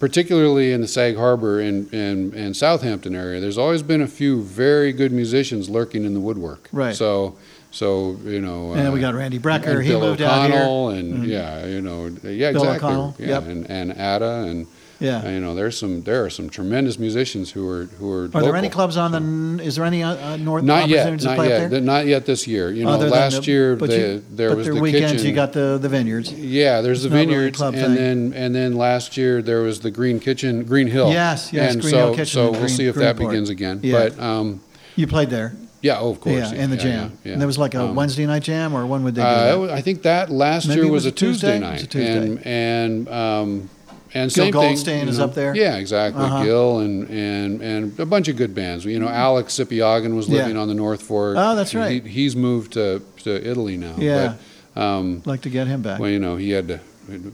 particularly 0.00 0.72
in 0.72 0.80
the 0.80 0.88
Sag 0.88 1.16
Harbor 1.16 1.60
and 1.60 1.92
and 1.92 2.32
and 2.34 2.56
Southampton 2.56 3.14
area, 3.14 3.40
there's 3.40 3.58
always 3.58 3.82
been 3.82 4.02
a 4.02 4.08
few 4.08 4.42
very 4.42 4.92
good 4.92 5.12
musicians 5.12 5.68
lurking 5.68 6.04
in 6.04 6.14
the 6.14 6.20
woodwork. 6.20 6.68
Right. 6.72 6.94
So. 6.94 7.36
So 7.70 8.16
you 8.24 8.40
know, 8.40 8.72
And 8.72 8.80
then 8.86 8.92
we 8.92 8.98
uh, 9.04 9.10
got 9.12 9.14
Randy 9.18 9.38
Brecker. 9.38 9.66
and 9.76 9.82
He 9.82 9.90
Bill 9.90 10.00
moved 10.00 10.22
out 10.22 10.46
here. 10.50 10.56
O'Connell, 10.60 10.88
and 10.90 11.24
Mhm. 11.24 11.26
yeah, 11.28 11.66
you 11.66 11.80
know, 11.82 12.06
yeah, 12.24 12.52
Bill 12.52 12.62
exactly, 12.62 12.76
O'Connell, 12.88 13.14
yeah, 13.18 13.26
yep. 13.26 13.46
and 13.46 13.70
and 13.70 13.90
Ada, 13.92 14.44
and 14.48 14.66
Yeah. 15.00 15.18
uh, 15.24 15.28
you 15.28 15.38
know, 15.40 15.54
there's 15.54 15.76
some 15.78 16.02
there 16.02 16.24
are 16.24 16.30
some 16.30 16.48
tremendous 16.48 16.98
musicians 16.98 17.50
who 17.50 17.68
are 17.68 17.84
who 17.98 18.10
are. 18.10 18.24
Are 18.32 18.42
there 18.42 18.56
any 18.56 18.70
clubs 18.70 18.96
on 18.96 19.12
the? 19.12 19.62
Is 19.62 19.76
there 19.76 19.84
any 19.84 20.02
uh, 20.02 20.16
uh, 20.16 20.36
north 20.38 20.64
Not 20.64 20.88
yet, 20.88 21.22
not 21.22 21.36
play 21.36 21.48
yet, 21.50 21.54
up 21.54 21.60
there? 21.60 21.68
Th- 21.68 21.82
not 21.82 22.06
yet 22.06 22.24
this 22.24 22.46
year. 22.48 22.70
You 22.72 22.84
know, 22.84 22.90
Other 22.92 23.10
last 23.10 23.42
the- 23.44 23.50
year 23.52 23.76
but 23.76 23.90
the, 23.90 23.98
you- 23.98 24.22
there 24.34 24.48
but 24.48 24.56
was 24.58 24.66
the 24.66 24.72
the 24.72 24.80
weekends. 24.80 25.12
kitchen. 25.12 25.26
You 25.26 25.34
got 25.34 25.52
the 25.52 25.78
the 25.80 25.90
vineyards. 25.90 26.32
yeah, 26.32 26.80
there's 26.80 27.02
the 27.02 27.08
It's 27.08 27.12
not 27.12 27.18
really 27.20 27.32
a 27.32 27.36
vineyards, 27.36 27.56
club 27.58 27.74
and 27.74 27.84
thing. 27.84 27.94
then 27.94 28.32
and 28.34 28.54
then 28.54 28.76
last 28.76 29.16
year 29.18 29.42
there 29.42 29.60
was 29.60 29.80
the 29.80 29.90
Green 29.90 30.20
Kitchen, 30.20 30.64
Green 30.64 30.86
Hill. 30.88 31.10
Yes, 31.12 31.50
yes, 31.52 31.74
and 31.74 31.82
Green 31.82 31.90
so 31.92 31.98
Hill 31.98 32.10
Kitchen 32.14 32.26
so 32.26 32.50
we'll 32.50 32.60
Green- 32.60 32.68
see 32.70 32.86
if 32.86 32.94
that 32.94 33.16
begins 33.18 33.50
again. 33.50 33.80
Yeah. 33.82 34.08
But 34.08 34.18
um, 34.20 34.60
You 34.96 35.06
played 35.06 35.28
there. 35.28 35.52
Yeah, 35.82 35.98
oh, 36.00 36.10
of 36.10 36.20
course, 36.20 36.52
yeah, 36.52 36.62
in 36.62 36.70
the 36.70 36.76
yeah, 36.76 36.82
jam. 36.82 37.18
yeah. 37.24 37.32
And 37.32 37.40
there 37.40 37.46
was 37.46 37.58
like 37.58 37.74
a 37.74 37.82
Um, 37.82 37.94
Wednesday 37.94 38.26
night 38.26 38.42
jam, 38.42 38.74
or 38.74 38.86
when 38.86 39.04
would 39.04 39.14
they 39.14 39.22
do 39.22 39.26
Uh, 39.26 39.66
that? 39.66 39.70
I 39.74 39.80
think 39.80 40.02
that 40.02 40.30
last 40.30 40.66
Maybe 40.68 40.82
year 40.82 40.90
was, 40.92 41.06
a 41.06 41.10
Tuesday? 41.12 41.52
Tuesday 41.52 41.56
It 41.56 41.60
night, 41.60 41.72
was 41.74 41.82
a 41.82 41.86
Tuesday. 41.86 42.16
and 42.16 42.46
and 42.46 43.08
um, 43.08 43.70
and 44.14 44.32
Gil 44.32 44.44
same 44.44 44.52
Goldstein 44.52 45.00
thing, 45.00 45.08
is 45.08 45.18
know. 45.18 45.24
up 45.24 45.34
there? 45.34 45.54
Yeah, 45.54 45.76
exactly. 45.76 46.22
Uh-huh. 46.24 46.42
Gil 46.44 46.78
and 46.80 47.08
and 47.10 47.60
and 47.62 48.00
a 48.00 48.06
bunch 48.06 48.28
of 48.28 48.36
good 48.36 48.54
bands. 48.54 48.84
You 48.84 48.98
know, 48.98 49.08
Alex 49.08 49.54
Sipiagin 49.54 50.14
was 50.16 50.28
living 50.28 50.56
on 50.56 50.68
the 50.68 50.74
North 50.74 51.02
Fork. 51.02 51.36
Oh, 51.38 51.54
that's 51.54 51.74
right. 51.74 52.02
He, 52.04 52.10
he's 52.10 52.34
moved 52.34 52.72
to 52.72 53.02
to 53.24 53.30
Italy 53.50 53.76
now. 53.76 53.94
Yeah. 53.98 54.34
But, 54.74 54.82
um, 54.82 55.22
like 55.26 55.42
to 55.42 55.50
get 55.50 55.66
him 55.66 55.82
back. 55.82 55.98
well, 56.00 56.10
you 56.10 56.18
know, 56.18 56.36
he 56.36 56.50
had 56.50 56.68
to. 56.68 56.80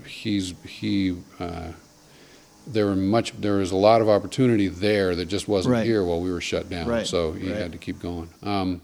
He's 0.07 0.55
he. 0.67 1.17
Uh, 1.39 1.69
there 2.67 2.87
were 2.87 2.97
much. 2.97 3.33
There 3.41 3.55
was 3.57 3.71
a 3.73 3.77
lot 3.77 4.01
of 4.01 4.09
opportunity 4.09 4.69
there 4.69 5.15
that 5.17 5.27
just 5.27 5.49
wasn't 5.49 5.75
Right. 5.75 5.87
here 5.87 6.05
while 6.05 6.21
we 6.21 6.31
were 6.31 6.41
shut 6.41 6.69
down. 6.71 6.87
Right, 6.89 7.07
So 7.07 7.33
he 7.33 7.49
right. 7.49 7.57
had 7.59 7.73
to 7.73 7.79
keep 7.79 8.01
going. 8.01 8.29
Um, 8.43 8.81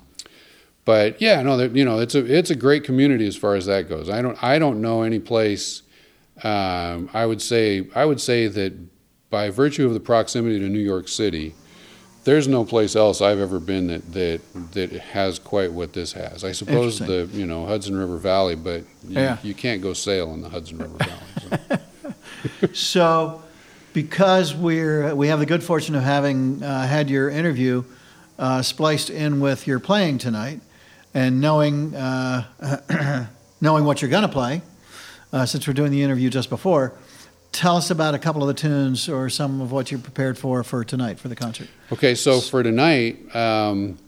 but 0.84 1.20
yeah, 1.20 1.40
no, 1.42 1.56
there- 1.56 1.68
you 1.70 1.84
know, 1.84 1.98
it's 2.00 2.14
a 2.14 2.24
it's 2.24 2.50
a 2.50 2.54
great 2.56 2.84
community 2.84 3.26
as 3.26 3.36
far 3.36 3.54
as 3.54 3.66
that 3.66 3.88
goes. 3.88 4.08
I 4.10 4.22
don't 4.22 4.42
I 4.42 4.58
don't 4.58 4.80
know 4.80 5.02
any 5.02 5.18
place. 5.18 5.82
Um, 6.42 7.10
I 7.12 7.26
would 7.26 7.42
say 7.42 7.86
I 7.94 8.04
would 8.04 8.20
say 8.20 8.46
that 8.48 8.72
by 9.30 9.50
virtue 9.50 9.86
of 9.86 9.94
the 9.94 10.00
proximity 10.00 10.58
to 10.58 10.68
New 10.68 10.78
York 10.80 11.06
City, 11.06 11.54
there's 12.24 12.48
no 12.48 12.64
place 12.64 12.96
else 12.96 13.20
I've 13.20 13.38
ever 13.38 13.60
been 13.60 13.86
that 13.88 14.12
that 14.14 14.40
that 14.72 14.90
has 14.92 15.38
quite 15.38 15.70
what 15.72 15.92
this 15.92 16.12
has. 16.14 16.44
I 16.44 16.52
suppose 16.52 16.98
the 16.98 17.28
you 17.32 17.46
know 17.46 17.66
Hudson 17.66 17.96
River 17.96 18.16
Valley, 18.16 18.56
but 18.56 18.82
you, 19.06 19.16
Yeah. 19.20 19.36
you 19.42 19.54
can't 19.54 19.82
go 19.82 19.92
sail 19.92 20.32
in 20.34 20.40
the 20.42 20.48
Hudson 20.48 20.78
River 20.78 20.96
Valley. 20.98 21.80
So. 22.72 23.42
So, 23.42 23.42
because 23.92 24.54
we're 24.54 25.14
we 25.14 25.28
have 25.28 25.38
the 25.38 25.46
good 25.46 25.62
fortune 25.62 25.94
of 25.94 26.02
having 26.02 26.62
uh, 26.62 26.86
had 26.86 27.10
your 27.10 27.30
interview 27.30 27.84
uh, 28.38 28.62
spliced 28.62 29.10
in 29.10 29.40
with 29.40 29.66
your 29.66 29.80
playing 29.80 30.18
tonight, 30.18 30.60
and 31.14 31.40
knowing 31.40 31.94
uh, 31.94 33.26
knowing 33.60 33.84
what 33.84 34.00
you're 34.02 34.10
going 34.10 34.22
to 34.22 34.28
play, 34.28 34.62
uh, 35.32 35.46
since 35.46 35.66
we're 35.66 35.74
doing 35.74 35.90
the 35.90 36.02
interview 36.02 36.30
just 36.30 36.48
before, 36.48 36.92
tell 37.52 37.76
us 37.76 37.90
about 37.90 38.14
a 38.14 38.18
couple 38.18 38.42
of 38.42 38.48
the 38.48 38.54
tunes 38.54 39.08
or 39.08 39.28
some 39.28 39.60
of 39.60 39.72
what 39.72 39.90
you're 39.90 40.00
prepared 40.00 40.38
for 40.38 40.62
for 40.62 40.84
tonight 40.84 41.18
for 41.18 41.28
the 41.28 41.36
concert. 41.36 41.68
Okay, 41.92 42.14
so 42.14 42.40
for 42.40 42.62
tonight, 42.62 43.34
um, 43.34 43.98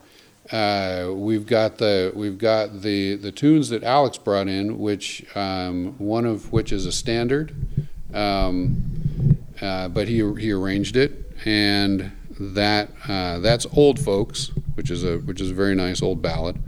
uh, 0.50 1.08
we've 1.12 1.46
got 1.46 1.78
the 1.78 2.12
we've 2.14 2.38
got 2.38 2.82
the 2.82 3.16
the 3.16 3.32
tunes 3.32 3.68
that 3.70 3.82
Alex 3.82 4.18
brought 4.18 4.48
in, 4.48 4.78
which 4.78 5.24
um, 5.36 5.94
one 5.98 6.26
of 6.26 6.52
which 6.52 6.72
is 6.72 6.86
a 6.86 6.92
standard, 6.92 7.54
um, 8.12 9.38
uh, 9.62 9.88
but 9.88 10.08
he 10.08 10.16
he 10.38 10.50
arranged 10.50 10.96
it, 10.96 11.32
and 11.44 12.10
that 12.38 12.90
uh, 13.08 13.38
that's 13.38 13.66
old 13.76 14.00
folks, 14.00 14.50
which 14.74 14.90
is 14.90 15.04
a 15.04 15.18
which 15.18 15.40
is 15.40 15.50
a 15.50 15.54
very 15.54 15.74
nice 15.74 16.02
old 16.02 16.20
ballad, 16.20 16.60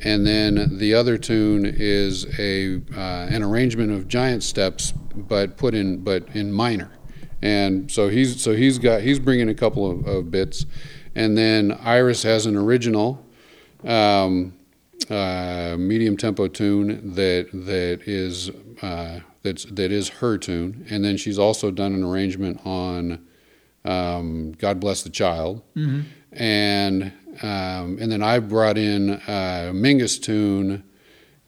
and 0.00 0.26
then 0.26 0.78
the 0.78 0.92
other 0.94 1.16
tune 1.16 1.64
is 1.64 2.26
a 2.38 2.76
uh, 2.96 3.26
an 3.30 3.42
arrangement 3.42 3.92
of 3.92 4.08
giant 4.08 4.42
steps, 4.42 4.92
but 5.14 5.56
put 5.56 5.74
in 5.74 6.02
but 6.02 6.28
in 6.34 6.52
minor. 6.52 6.90
And 7.42 7.90
so 7.90 8.08
he's 8.08 8.42
so 8.42 8.54
he's 8.54 8.78
got 8.78 9.02
he's 9.02 9.18
bringing 9.18 9.48
a 9.48 9.54
couple 9.54 9.90
of, 9.90 10.06
of 10.06 10.30
bits, 10.30 10.66
and 11.14 11.38
then 11.38 11.72
Iris 11.72 12.22
has 12.24 12.46
an 12.46 12.56
original 12.56 13.24
um, 13.84 14.54
uh, 15.08 15.76
medium 15.78 16.16
tempo 16.16 16.48
tune 16.48 17.14
that 17.14 17.48
that 17.52 18.00
is 18.06 18.50
uh, 18.82 19.20
that's 19.42 19.64
that 19.64 19.90
is 19.92 20.08
her 20.08 20.36
tune, 20.38 20.86
and 20.90 21.04
then 21.04 21.16
she's 21.16 21.38
also 21.38 21.70
done 21.70 21.94
an 21.94 22.04
arrangement 22.04 22.60
on 22.64 23.24
um, 23.84 24.52
God 24.52 24.80
Bless 24.80 25.02
the 25.02 25.10
Child, 25.10 25.62
and 26.32 27.12
um, 27.42 27.98
and 28.00 28.12
then 28.12 28.22
I 28.22 28.38
brought 28.38 28.76
in 28.76 29.10
a 29.26 29.70
Mingus 29.72 30.20
tune 30.20 30.84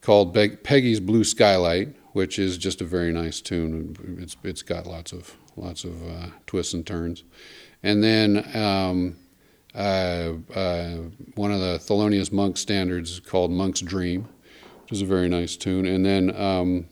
called 0.01 0.33
Peg- 0.33 0.63
Peggy's 0.63 0.99
Blue 0.99 1.23
Skylight, 1.23 1.95
which 2.13 2.39
is 2.39 2.57
just 2.57 2.81
a 2.81 2.85
very 2.85 3.11
nice 3.11 3.41
tune. 3.41 4.17
It's 4.19 4.35
it's 4.43 4.61
got 4.63 4.87
lots 4.87 5.11
of 5.13 5.37
lots 5.55 5.83
of 5.83 6.01
uh, 6.07 6.27
twists 6.47 6.73
and 6.73 6.85
turns, 6.85 7.23
and 7.83 8.03
then 8.03 8.43
um, 8.55 9.15
uh, 9.75 10.33
uh, 10.55 10.97
one 11.35 11.51
of 11.51 11.59
the 11.59 11.79
Thelonious 11.79 12.31
Monk 12.31 12.57
standards 12.57 13.19
called 13.19 13.51
Monk's 13.51 13.81
Dream, 13.81 14.27
which 14.83 14.91
is 14.93 15.01
a 15.01 15.05
very 15.05 15.29
nice 15.29 15.55
tune, 15.55 15.85
and 15.85 16.03
then 16.05 16.35
um, 16.35 16.87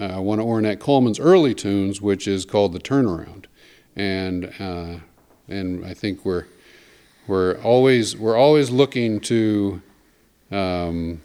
uh, 0.00 0.20
one 0.20 0.40
of 0.40 0.46
Ornette 0.46 0.80
Coleman's 0.80 1.20
early 1.20 1.54
tunes, 1.54 2.00
which 2.00 2.26
is 2.26 2.44
called 2.44 2.72
The 2.72 2.80
Turnaround, 2.80 3.46
and 3.96 4.52
uh, 4.58 5.00
and 5.48 5.84
I 5.84 5.94
think 5.94 6.24
we're 6.24 6.46
we're 7.26 7.60
always 7.62 8.16
we're 8.16 8.36
always 8.36 8.70
looking 8.70 9.20
to 9.20 9.82
um, 10.50 11.22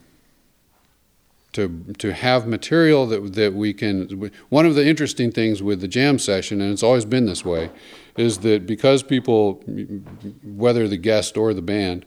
to 1.53 1.83
to 1.97 2.13
have 2.13 2.47
material 2.47 3.05
that 3.07 3.33
that 3.33 3.53
we 3.53 3.73
can. 3.73 4.31
One 4.49 4.65
of 4.65 4.75
the 4.75 4.85
interesting 4.85 5.31
things 5.31 5.63
with 5.63 5.81
the 5.81 5.87
jam 5.87 6.19
session, 6.19 6.61
and 6.61 6.71
it's 6.71 6.83
always 6.83 7.05
been 7.05 7.25
this 7.25 7.43
way, 7.43 7.69
is 8.17 8.39
that 8.39 8.65
because 8.65 9.03
people, 9.03 9.63
whether 10.43 10.87
the 10.87 10.97
guest 10.97 11.37
or 11.37 11.53
the 11.53 11.61
band, 11.61 12.05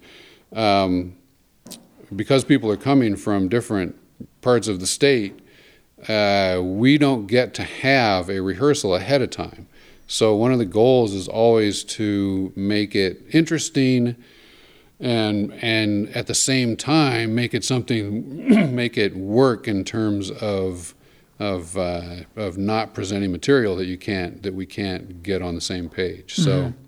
um, 0.53 1.17
because 2.15 2.45
people 2.45 2.71
are 2.71 2.77
coming 2.77 3.17
from 3.17 3.49
different 3.49 3.97
parts 4.41 4.69
of 4.69 4.81
the 4.81 4.87
state, 4.87 5.42
uh, 6.09 6.61
we 6.63 6.99
don't 6.99 7.27
get 7.27 7.55
to 7.55 7.63
have 7.63 8.29
a 8.29 8.41
rehearsal 8.41 8.95
ahead 8.95 9.23
of 9.23 9.31
time. 9.31 9.69
So 10.07 10.35
one 10.35 10.53
of 10.53 10.59
the 10.59 10.67
goals 10.67 11.15
is 11.15 11.29
always 11.29 11.85
to 11.85 12.53
make 12.55 12.95
it 12.95 13.23
interesting 13.33 14.17
and 15.01 15.53
and 15.55 16.09
at 16.11 16.29
the 16.29 16.35
same 16.35 16.77
time 16.77 17.35
make 17.35 17.55
it 17.55 17.65
something 17.65 18.75
make 18.75 18.97
it 18.97 19.17
work 19.17 19.67
in 19.67 19.85
terms 19.85 20.31
of 20.31 20.95
of 21.39 21.77
uh, 21.77 22.17
of 22.37 22.57
not 22.57 22.95
presenting 22.95 23.33
material 23.33 23.75
that 23.77 23.87
you 23.87 23.99
can't 23.99 24.43
that 24.43 24.55
we 24.55 24.65
can't 24.65 25.23
get 25.23 25.43
on 25.43 25.55
the 25.55 25.61
same 25.61 25.89
page. 25.89 26.35
So 26.35 26.51
mm-hmm. 26.51 26.79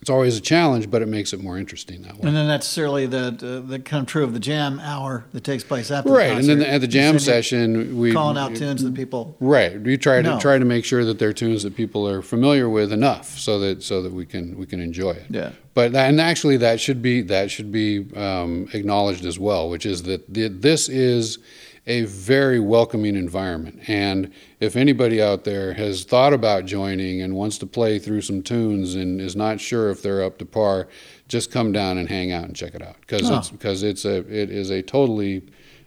It's 0.00 0.10
always 0.10 0.36
a 0.36 0.40
challenge, 0.40 0.90
but 0.90 1.02
it 1.02 1.08
makes 1.08 1.32
it 1.32 1.42
more 1.42 1.58
interesting 1.58 2.02
that 2.02 2.14
way. 2.14 2.28
And 2.28 2.36
then 2.36 2.46
necessarily 2.46 3.06
the 3.06 3.30
the, 3.30 3.60
the 3.60 3.78
kind 3.78 4.02
of 4.02 4.06
true 4.06 4.24
of 4.24 4.32
the 4.32 4.38
jam 4.40 4.80
hour 4.80 5.24
that 5.32 5.44
takes 5.44 5.64
place 5.64 5.90
after 5.90 6.10
right. 6.10 6.28
The 6.28 6.36
and 6.36 6.48
then 6.48 6.62
at 6.62 6.80
the 6.80 6.86
jam 6.86 7.18
session, 7.18 7.98
we 7.98 8.12
calling 8.12 8.38
out 8.38 8.54
tunes 8.54 8.82
that 8.82 8.94
people 8.94 9.36
right. 9.40 9.80
We 9.80 9.96
try 9.96 10.22
to 10.22 10.22
know. 10.22 10.40
try 10.40 10.58
to 10.58 10.64
make 10.64 10.84
sure 10.84 11.04
that 11.04 11.18
they're 11.18 11.32
tunes 11.32 11.62
that 11.64 11.76
people 11.76 12.08
are 12.08 12.22
familiar 12.22 12.68
with 12.68 12.92
enough, 12.92 13.38
so 13.38 13.58
that 13.60 13.82
so 13.82 14.02
that 14.02 14.12
we 14.12 14.24
can 14.24 14.56
we 14.56 14.66
can 14.66 14.80
enjoy 14.80 15.12
it. 15.12 15.26
Yeah. 15.30 15.52
But 15.74 15.92
that, 15.92 16.08
and 16.08 16.20
actually 16.20 16.56
that 16.58 16.80
should 16.80 17.02
be 17.02 17.22
that 17.22 17.50
should 17.50 17.72
be 17.72 18.06
um, 18.16 18.68
acknowledged 18.72 19.24
as 19.24 19.38
well, 19.38 19.68
which 19.68 19.86
is 19.86 20.04
that 20.04 20.32
the, 20.32 20.48
this 20.48 20.88
is 20.88 21.38
a 21.86 22.04
very 22.04 22.60
welcoming 22.60 23.16
environment. 23.16 23.80
And 23.88 24.32
if 24.60 24.74
anybody 24.74 25.22
out 25.22 25.44
there 25.44 25.72
has 25.74 26.04
thought 26.04 26.32
about 26.32 26.66
joining 26.66 27.22
and 27.22 27.34
wants 27.34 27.58
to 27.58 27.66
play 27.66 27.98
through 27.98 28.22
some 28.22 28.42
tunes 28.42 28.94
and 28.94 29.20
is 29.20 29.36
not 29.36 29.60
sure 29.60 29.90
if 29.90 30.02
they're 30.02 30.22
up 30.22 30.38
to 30.38 30.44
par, 30.44 30.88
just 31.28 31.52
come 31.52 31.70
down 31.70 31.98
and 31.98 32.08
hang 32.08 32.32
out 32.32 32.44
and 32.44 32.56
check 32.56 32.74
it 32.74 32.82
out 32.82 32.96
because 33.00 33.30
oh. 33.30 33.38
it's 33.38 33.50
because 33.50 33.82
it's 33.82 34.04
a 34.04 34.16
it 34.16 34.50
is 34.50 34.70
a 34.70 34.82
totally 34.82 35.42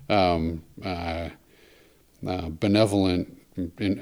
um, 0.09 0.63
uh, 0.84 1.30
uh, 2.26 2.49
benevolent 2.49 3.38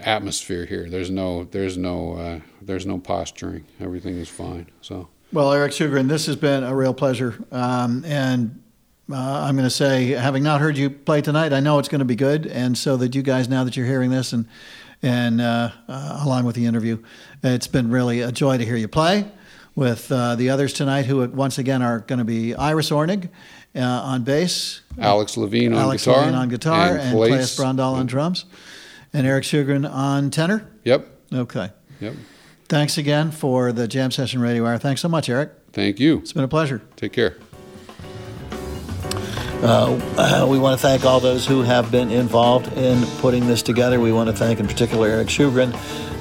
atmosphere 0.02 0.66
here. 0.66 0.90
There's 0.90 1.10
no 1.10 1.46
there's 1.46 1.78
no 1.78 2.14
uh, 2.14 2.40
there's 2.62 2.86
no 2.86 3.00
posturing. 3.00 3.66
Everything 3.80 4.18
is 4.18 4.30
fine. 4.30 4.68
So. 4.82 5.10
Well, 5.32 5.54
Eric 5.54 5.74
Schugren, 5.74 6.08
this 6.08 6.26
has 6.26 6.36
been 6.36 6.64
a 6.64 6.76
real 6.76 6.94
pleasure, 6.94 7.36
um, 7.52 8.04
and 8.04 8.64
uh, 9.12 9.16
I'm 9.16 9.56
going 9.56 9.68
to 9.68 9.70
say, 9.70 10.08
having 10.12 10.44
not 10.44 10.62
heard 10.62 10.78
you 10.78 10.90
play 10.90 11.22
tonight, 11.22 11.54
I 11.54 11.60
know 11.60 11.80
it's 11.80 11.90
going 11.90 12.00
to 12.00 12.06
be 12.06 12.16
good. 12.16 12.46
And 12.46 12.78
so 12.78 12.98
that 12.98 13.16
you 13.16 13.22
guys, 13.22 13.50
now 13.50 13.64
that 13.64 13.76
you're 13.76 13.86
hearing 13.88 14.10
this 14.10 14.34
and 14.34 14.46
and 15.02 15.40
uh, 15.40 15.72
uh, 15.88 16.20
along 16.24 16.44
with 16.44 16.56
the 16.56 16.66
interview, 16.66 17.02
it's 17.42 17.68
been 17.68 17.90
really 17.90 18.20
a 18.22 18.32
joy 18.32 18.58
to 18.58 18.66
hear 18.66 18.76
you 18.76 18.90
play 18.90 19.32
with 19.76 20.12
uh, 20.12 20.36
the 20.36 20.50
others 20.50 20.74
tonight, 20.74 21.06
who 21.06 21.26
once 21.30 21.58
again 21.58 21.82
are 21.82 22.00
going 22.00 22.20
to 22.20 22.26
be 22.26 22.54
Iris 22.54 22.90
Ornig 22.90 23.30
uh, 23.76 23.80
on 23.82 24.24
bass, 24.24 24.82
Alex 24.98 25.38
Levine 25.38 25.74
on 25.74 25.80
Alex 25.80 26.04
guitar, 26.04 26.26
Levine 26.26 26.36
on 26.36 26.50
guitar, 26.50 26.90
and, 26.98 27.02
and 27.02 27.18
Claes 27.18 27.56
Brondal 27.56 27.94
on 27.94 28.08
drums, 28.08 28.46
and 29.14 29.26
Eric 29.26 29.46
Schugren 29.46 29.90
on 29.90 30.32
tenor. 30.32 30.70
Yep. 30.84 31.08
Okay. 31.34 31.70
Yep. 32.02 32.16
Thanks 32.68 32.98
again 32.98 33.32
for 33.32 33.72
the 33.72 33.88
Jam 33.88 34.12
Session 34.12 34.42
Radio 34.42 34.66
Hour. 34.66 34.78
Thanks 34.78 35.02
so 35.02 35.08
much, 35.08 35.30
Eric. 35.30 35.52
Thank 35.72 36.00
you. 36.00 36.18
It's 36.20 36.34
been 36.34 36.44
a 36.44 36.48
pleasure. 36.48 36.82
Take 36.98 37.14
care. 37.14 37.38
Uh, 39.62 40.48
we 40.50 40.58
want 40.58 40.80
to 40.80 40.82
thank 40.82 41.04
all 41.04 41.20
those 41.20 41.46
who 41.46 41.62
have 41.62 41.92
been 41.92 42.12
involved 42.12 42.72
in 42.74 43.06
putting 43.20 43.46
this 43.46 43.62
together. 43.62 44.00
We 44.00 44.14
want 44.14 44.30
to 44.30 44.36
thank, 44.36 44.60
in 44.60 44.68
particular, 44.68 45.08
Eric 45.08 45.28
Schugren 45.28 45.74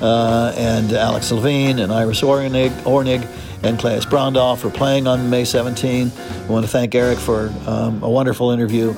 uh, 0.03 0.53
and 0.57 0.93
Alex 0.93 1.31
Levine 1.31 1.79
and 1.79 1.93
Iris 1.93 2.23
Ornig, 2.23 2.71
Ornig 2.83 3.27
and 3.63 3.79
Claes 3.79 4.05
Brondal 4.07 4.57
for 4.57 4.71
playing 4.71 5.07
on 5.07 5.31
May 5.31 5.45
17. 5.45 6.11
We 6.43 6.49
want 6.49 6.65
to 6.65 6.71
thank 6.71 6.95
Eric 6.95 7.19
for 7.19 7.53
um, 7.67 8.03
a 8.03 8.11
wonderful 8.11 8.51
interview. 8.51 8.93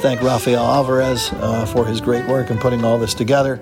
Thank 0.00 0.22
Rafael 0.22 0.64
Alvarez 0.64 1.30
uh, 1.34 1.66
for 1.66 1.86
his 1.86 2.00
great 2.00 2.26
work 2.26 2.50
in 2.50 2.58
putting 2.58 2.84
all 2.84 2.98
this 2.98 3.14
together, 3.14 3.60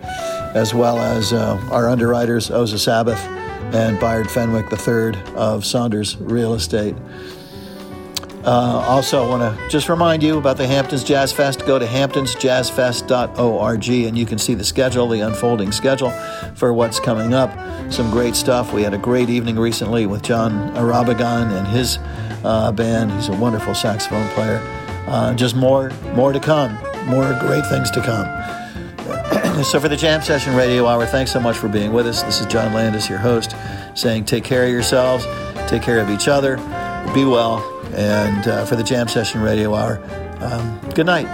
as 0.55 0.73
well 0.73 0.99
as 0.99 1.33
uh, 1.33 1.61
our 1.71 1.89
underwriters, 1.89 2.51
Oza 2.51 2.79
Sabbeth 2.79 3.21
and 3.75 4.01
Bayard 4.01 4.31
Fenwick 4.31 4.67
III 4.73 5.21
of 5.35 5.65
Saunders 5.65 6.17
Real 6.17 6.55
Estate. 6.55 6.97
Uh, 8.45 8.85
also, 8.89 9.23
I 9.23 9.29
want 9.29 9.43
to 9.43 9.69
just 9.69 9.91
remind 9.91 10.23
you 10.23 10.39
about 10.39 10.57
the 10.57 10.67
Hamptons 10.67 11.05
Jazz 11.05 11.31
Fest. 11.31 11.67
Go 11.67 11.79
to 11.79 11.85
hamptonsjazzfest.org 11.85 13.89
and 13.89 14.17
you 14.17 14.25
can 14.25 14.39
see 14.39 14.55
the 14.55 14.65
schedule, 14.65 15.09
the 15.09 15.21
unfolding 15.21 15.73
schedule 15.73 16.11
for 16.55 16.73
what's 16.73 16.99
coming 16.99 17.35
up. 17.35 17.53
Some 17.93 18.11
great 18.11 18.35
stuff. 18.35 18.73
We 18.73 18.83
had 18.83 18.95
a 18.95 18.99
great 18.99 19.29
evening 19.29 19.59
recently 19.59 20.07
with 20.07 20.23
Jon 20.23 20.75
Irabagon 20.75 21.53
and 21.53 21.67
his 21.67 21.99
uh, 22.43 22.73
band. 22.73 23.13
He's 23.13 23.29
a 23.29 23.37
wonderful 23.37 23.75
saxophone 23.75 24.27
player. 24.31 24.59
Uh, 25.07 25.35
just 25.35 25.55
more, 25.55 25.91
more 26.15 26.33
to 26.33 26.41
come. 26.41 26.79
More 27.07 27.37
great 27.41 27.67
things 27.67 27.91
to 27.91 28.01
come. 28.01 28.27
so, 29.65 29.79
for 29.79 29.89
the 29.89 29.97
Jam 29.97 30.23
Session 30.23 30.55
Radio 30.55 30.87
Hour, 30.87 31.05
thanks 31.05 31.31
so 31.31 31.41
much 31.41 31.59
for 31.59 31.69
being 31.69 31.93
with 31.93 32.07
us. 32.07 32.23
This 32.23 32.41
is 32.41 32.47
John 32.47 32.73
Landis, 32.73 33.11
your 33.11 33.19
host, 33.19 33.55
saying 33.95 34.25
take 34.25 34.45
care 34.45 34.65
of 34.65 34.71
yourselves, 34.71 35.27
take 35.69 35.83
care 35.83 36.01
of 36.01 36.09
each 36.09 36.27
other, 36.27 36.57
be 37.13 37.27
well 37.27 37.80
and 37.95 38.47
uh, 38.49 38.65
for 38.65 38.77
the 38.77 38.85
Jam 38.85 39.09
Session 39.09 39.41
Radio 39.43 39.75
Hour. 39.75 40.01
Um, 40.41 40.81
good 40.95 41.07
night. 41.07 41.27